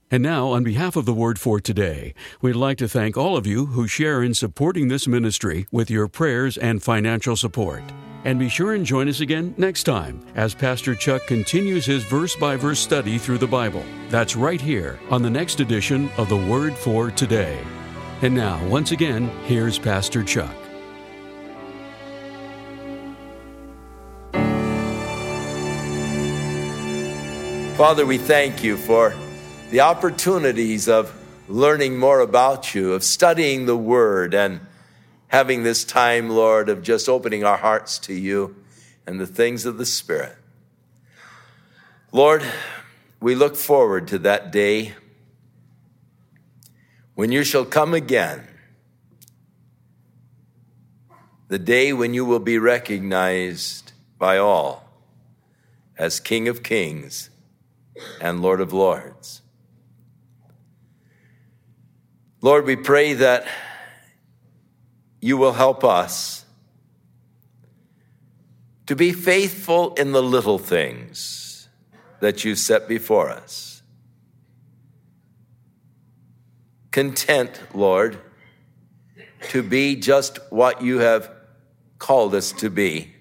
And 0.10 0.24
now, 0.24 0.48
on 0.48 0.64
behalf 0.64 0.96
of 0.96 1.06
the 1.06 1.14
Word 1.14 1.40
for 1.40 1.60
Today, 1.60 2.16
we'd 2.42 2.54
like 2.54 2.80
to 2.80 2.90
thank 2.90 3.16
all 3.16 3.38
of 3.38 3.46
you 3.46 3.68
who 3.68 3.88
share 3.88 4.24
in 4.24 4.34
supporting 4.34 4.88
this 4.88 5.08
ministry 5.08 5.68
with 5.72 5.92
your 5.92 6.08
prayers 6.08 6.58
and 6.58 6.82
financial 6.82 7.36
support. 7.36 7.84
And 8.26 8.38
be 8.38 8.50
sure 8.50 8.74
and 8.74 8.86
join 8.86 9.08
us 9.08 9.22
again 9.22 9.54
next 9.58 9.84
time 9.84 10.22
as 10.36 10.54
Pastor 10.54 10.94
Chuck 10.94 11.26
continues 11.26 11.86
his 11.86 12.04
verse 12.04 12.36
by 12.36 12.58
verse 12.58 12.80
study 12.80 13.18
through 13.18 13.38
the 13.38 13.48
Bible. 13.48 13.84
That's 14.10 14.36
right 14.36 14.60
here 14.60 15.00
on 15.10 15.22
the 15.22 15.30
next 15.30 15.62
edition 15.62 16.10
of 16.18 16.28
the 16.28 16.38
Word 16.38 16.76
for 16.76 17.12
Today. 17.12 17.64
And 18.22 18.36
now, 18.36 18.62
once 18.68 18.92
again, 18.92 19.30
here's 19.46 19.80
Pastor 19.80 20.24
Chuck. 20.24 20.54
Father, 27.78 28.06
we 28.06 28.18
thank 28.18 28.62
you 28.62 28.76
for 28.76 29.16
the 29.70 29.80
opportunities 29.80 30.90
of 30.90 31.16
learning 31.48 31.98
more 31.98 32.20
about 32.20 32.76
you, 32.76 32.92
of 32.92 33.06
studying 33.06 33.66
the 33.66 33.78
Word, 33.78 34.34
and 34.34 34.60
having 35.30 35.64
this 35.64 35.84
time, 35.84 36.30
Lord, 36.30 36.70
of 36.70 36.84
just 36.84 37.08
opening 37.08 37.44
our 37.44 37.58
hearts 37.58 37.98
to 38.00 38.14
you 38.14 38.56
and 39.08 39.20
the 39.20 39.28
things 39.28 39.66
of 39.66 39.78
the 39.78 39.86
Spirit. 39.86 40.36
Lord, 42.12 42.44
we 43.22 43.36
look 43.36 43.56
forward 43.56 44.08
to 44.10 44.20
that 44.20 44.52
day 44.52 44.94
when 47.14 47.32
you 47.32 47.44
shall 47.44 47.66
come 47.66 47.94
again, 47.94 48.48
the 51.48 51.60
day 51.60 51.94
when 51.94 52.14
you 52.14 52.26
will 52.26 52.40
be 52.40 52.58
recognized 52.58 53.92
by 54.18 54.38
all 54.38 54.90
as 55.98 56.20
King 56.20 56.48
of 56.48 56.64
Kings 56.64 57.30
and 58.22 58.42
Lord 58.42 58.62
of 58.62 58.74
Lords. 58.74 59.42
Lord, 62.42 62.66
we 62.66 62.78
pray 62.78 63.14
that 63.14 63.46
you 65.22 65.38
will 65.38 65.54
help 65.54 65.84
us 65.84 66.46
to 68.86 68.96
be 68.96 69.12
faithful 69.12 69.94
in 69.96 70.12
the 70.12 70.24
little 70.24 70.58
things 70.58 71.70
that 72.22 72.44
you 72.44 72.56
set 72.56 72.88
before 72.88 73.30
us. 73.30 73.82
Content, 76.92 77.62
Lord, 77.74 78.18
to 79.50 79.62
be 79.62 79.96
just 79.96 80.40
what 80.50 80.82
you 80.82 81.00
have 81.00 81.32
called 82.00 82.34
us 82.34 82.52
to 82.54 82.70
be 82.70 83.14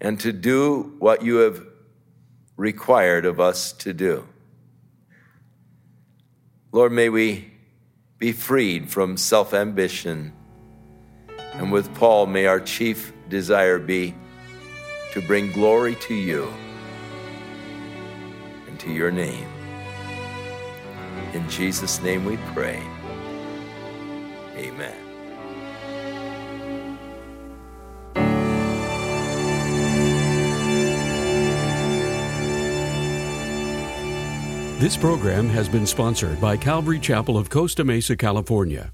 and 0.00 0.20
to 0.20 0.32
do 0.32 0.94
what 0.98 1.22
you 1.22 1.36
have 1.36 1.66
required 2.56 3.24
of 3.24 3.40
us 3.40 3.72
to 3.72 3.92
do. 3.92 4.26
Lord, 6.72 6.92
may 6.92 7.08
we 7.08 7.50
be 8.18 8.32
freed 8.32 8.90
from 8.90 9.16
self 9.16 9.52
ambition. 9.52 10.32
And 11.54 11.70
with 11.70 11.92
Paul, 11.94 12.26
may 12.26 12.46
our 12.46 12.60
chief 12.60 13.12
desire 13.28 13.78
be 13.78 14.14
to 15.12 15.20
bring 15.22 15.52
glory 15.52 15.96
to 15.96 16.14
you 16.14 16.52
and 18.68 18.78
to 18.80 18.90
your 18.90 19.10
name. 19.10 19.48
In 21.32 21.48
Jesus' 21.48 22.00
name 22.02 22.24
we 22.24 22.36
pray. 22.54 22.82
Amen. 24.56 24.96
This 34.80 34.96
program 34.96 35.48
has 35.50 35.68
been 35.68 35.86
sponsored 35.86 36.40
by 36.40 36.56
Calvary 36.56 36.98
Chapel 36.98 37.36
of 37.36 37.50
Costa 37.50 37.84
Mesa, 37.84 38.16
California. 38.16 38.92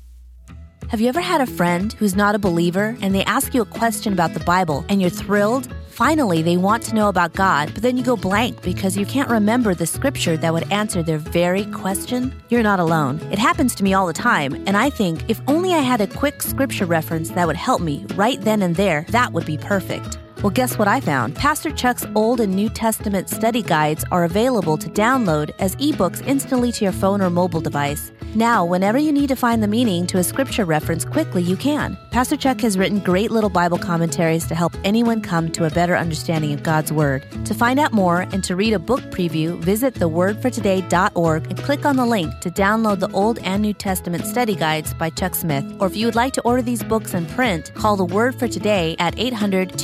Have 0.88 1.00
you 1.00 1.08
ever 1.08 1.20
had 1.20 1.40
a 1.40 1.46
friend 1.46 1.92
who's 1.94 2.14
not 2.14 2.36
a 2.36 2.38
believer 2.38 2.96
and 3.00 3.12
they 3.12 3.24
ask 3.24 3.52
you 3.52 3.60
a 3.60 3.66
question 3.66 4.12
about 4.12 4.34
the 4.34 4.44
Bible 4.44 4.84
and 4.88 5.00
you're 5.00 5.10
thrilled? 5.10 5.68
Finally, 5.88 6.42
they 6.42 6.56
want 6.56 6.80
to 6.84 6.94
know 6.94 7.08
about 7.08 7.32
God, 7.32 7.72
but 7.74 7.82
then 7.82 7.96
you 7.96 8.04
go 8.04 8.16
blank 8.16 8.62
because 8.62 8.96
you 8.96 9.04
can't 9.04 9.28
remember 9.28 9.74
the 9.74 9.84
scripture 9.84 10.36
that 10.36 10.52
would 10.52 10.70
answer 10.70 11.02
their 11.02 11.18
very 11.18 11.64
question? 11.66 12.32
You're 12.50 12.62
not 12.62 12.78
alone. 12.78 13.18
It 13.32 13.38
happens 13.38 13.74
to 13.74 13.82
me 13.82 13.94
all 13.94 14.06
the 14.06 14.12
time, 14.12 14.54
and 14.66 14.76
I 14.76 14.90
think 14.90 15.28
if 15.28 15.40
only 15.48 15.74
I 15.74 15.80
had 15.80 16.00
a 16.00 16.06
quick 16.06 16.40
scripture 16.40 16.86
reference 16.86 17.30
that 17.30 17.48
would 17.48 17.56
help 17.56 17.80
me 17.80 18.06
right 18.14 18.40
then 18.40 18.62
and 18.62 18.76
there, 18.76 19.06
that 19.08 19.32
would 19.32 19.44
be 19.44 19.58
perfect. 19.58 20.18
Well, 20.42 20.50
guess 20.50 20.76
what 20.76 20.86
I 20.86 21.00
found? 21.00 21.34
Pastor 21.34 21.70
Chuck's 21.70 22.04
Old 22.14 22.40
and 22.40 22.54
New 22.54 22.68
Testament 22.68 23.30
study 23.30 23.62
guides 23.62 24.04
are 24.12 24.24
available 24.24 24.76
to 24.76 24.88
download 24.90 25.50
as 25.58 25.74
ebooks 25.76 26.24
instantly 26.26 26.70
to 26.72 26.84
your 26.84 26.92
phone 26.92 27.22
or 27.22 27.30
mobile 27.30 27.62
device. 27.62 28.12
Now, 28.34 28.66
whenever 28.66 28.98
you 28.98 29.12
need 29.12 29.28
to 29.28 29.34
find 29.34 29.62
the 29.62 29.68
meaning 29.68 30.06
to 30.08 30.18
a 30.18 30.22
scripture 30.22 30.66
reference 30.66 31.06
quickly, 31.06 31.42
you 31.42 31.56
can. 31.56 31.96
Pastor 32.10 32.36
Chuck 32.36 32.60
has 32.60 32.76
written 32.76 32.98
great 32.98 33.30
little 33.30 33.48
Bible 33.48 33.78
commentaries 33.78 34.46
to 34.46 34.54
help 34.54 34.74
anyone 34.84 35.22
come 35.22 35.50
to 35.52 35.64
a 35.64 35.70
better 35.70 35.96
understanding 35.96 36.52
of 36.52 36.62
God's 36.62 36.92
Word. 36.92 37.24
To 37.46 37.54
find 37.54 37.80
out 37.80 37.94
more 37.94 38.20
and 38.32 38.44
to 38.44 38.54
read 38.54 38.74
a 38.74 38.78
book 38.78 39.00
preview, 39.04 39.58
visit 39.60 39.94
thewordfortoday.org 39.94 41.46
and 41.46 41.58
click 41.58 41.86
on 41.86 41.96
the 41.96 42.04
link 42.04 42.38
to 42.40 42.50
download 42.50 43.00
the 43.00 43.10
Old 43.12 43.38
and 43.38 43.62
New 43.62 43.72
Testament 43.72 44.26
study 44.26 44.54
guides 44.54 44.92
by 44.92 45.08
Chuck 45.08 45.34
Smith. 45.34 45.64
Or 45.80 45.86
if 45.86 45.96
you 45.96 46.04
would 46.06 46.14
like 46.14 46.34
to 46.34 46.42
order 46.42 46.60
these 46.60 46.82
books 46.82 47.14
in 47.14 47.24
print, 47.24 47.72
call 47.72 47.96
the 47.96 48.04
Word 48.04 48.38
for 48.38 48.48
Today 48.48 48.96
at 48.98 49.18
800 49.18 49.78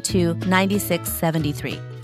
272 0.00 0.46
9673. 0.46 1.95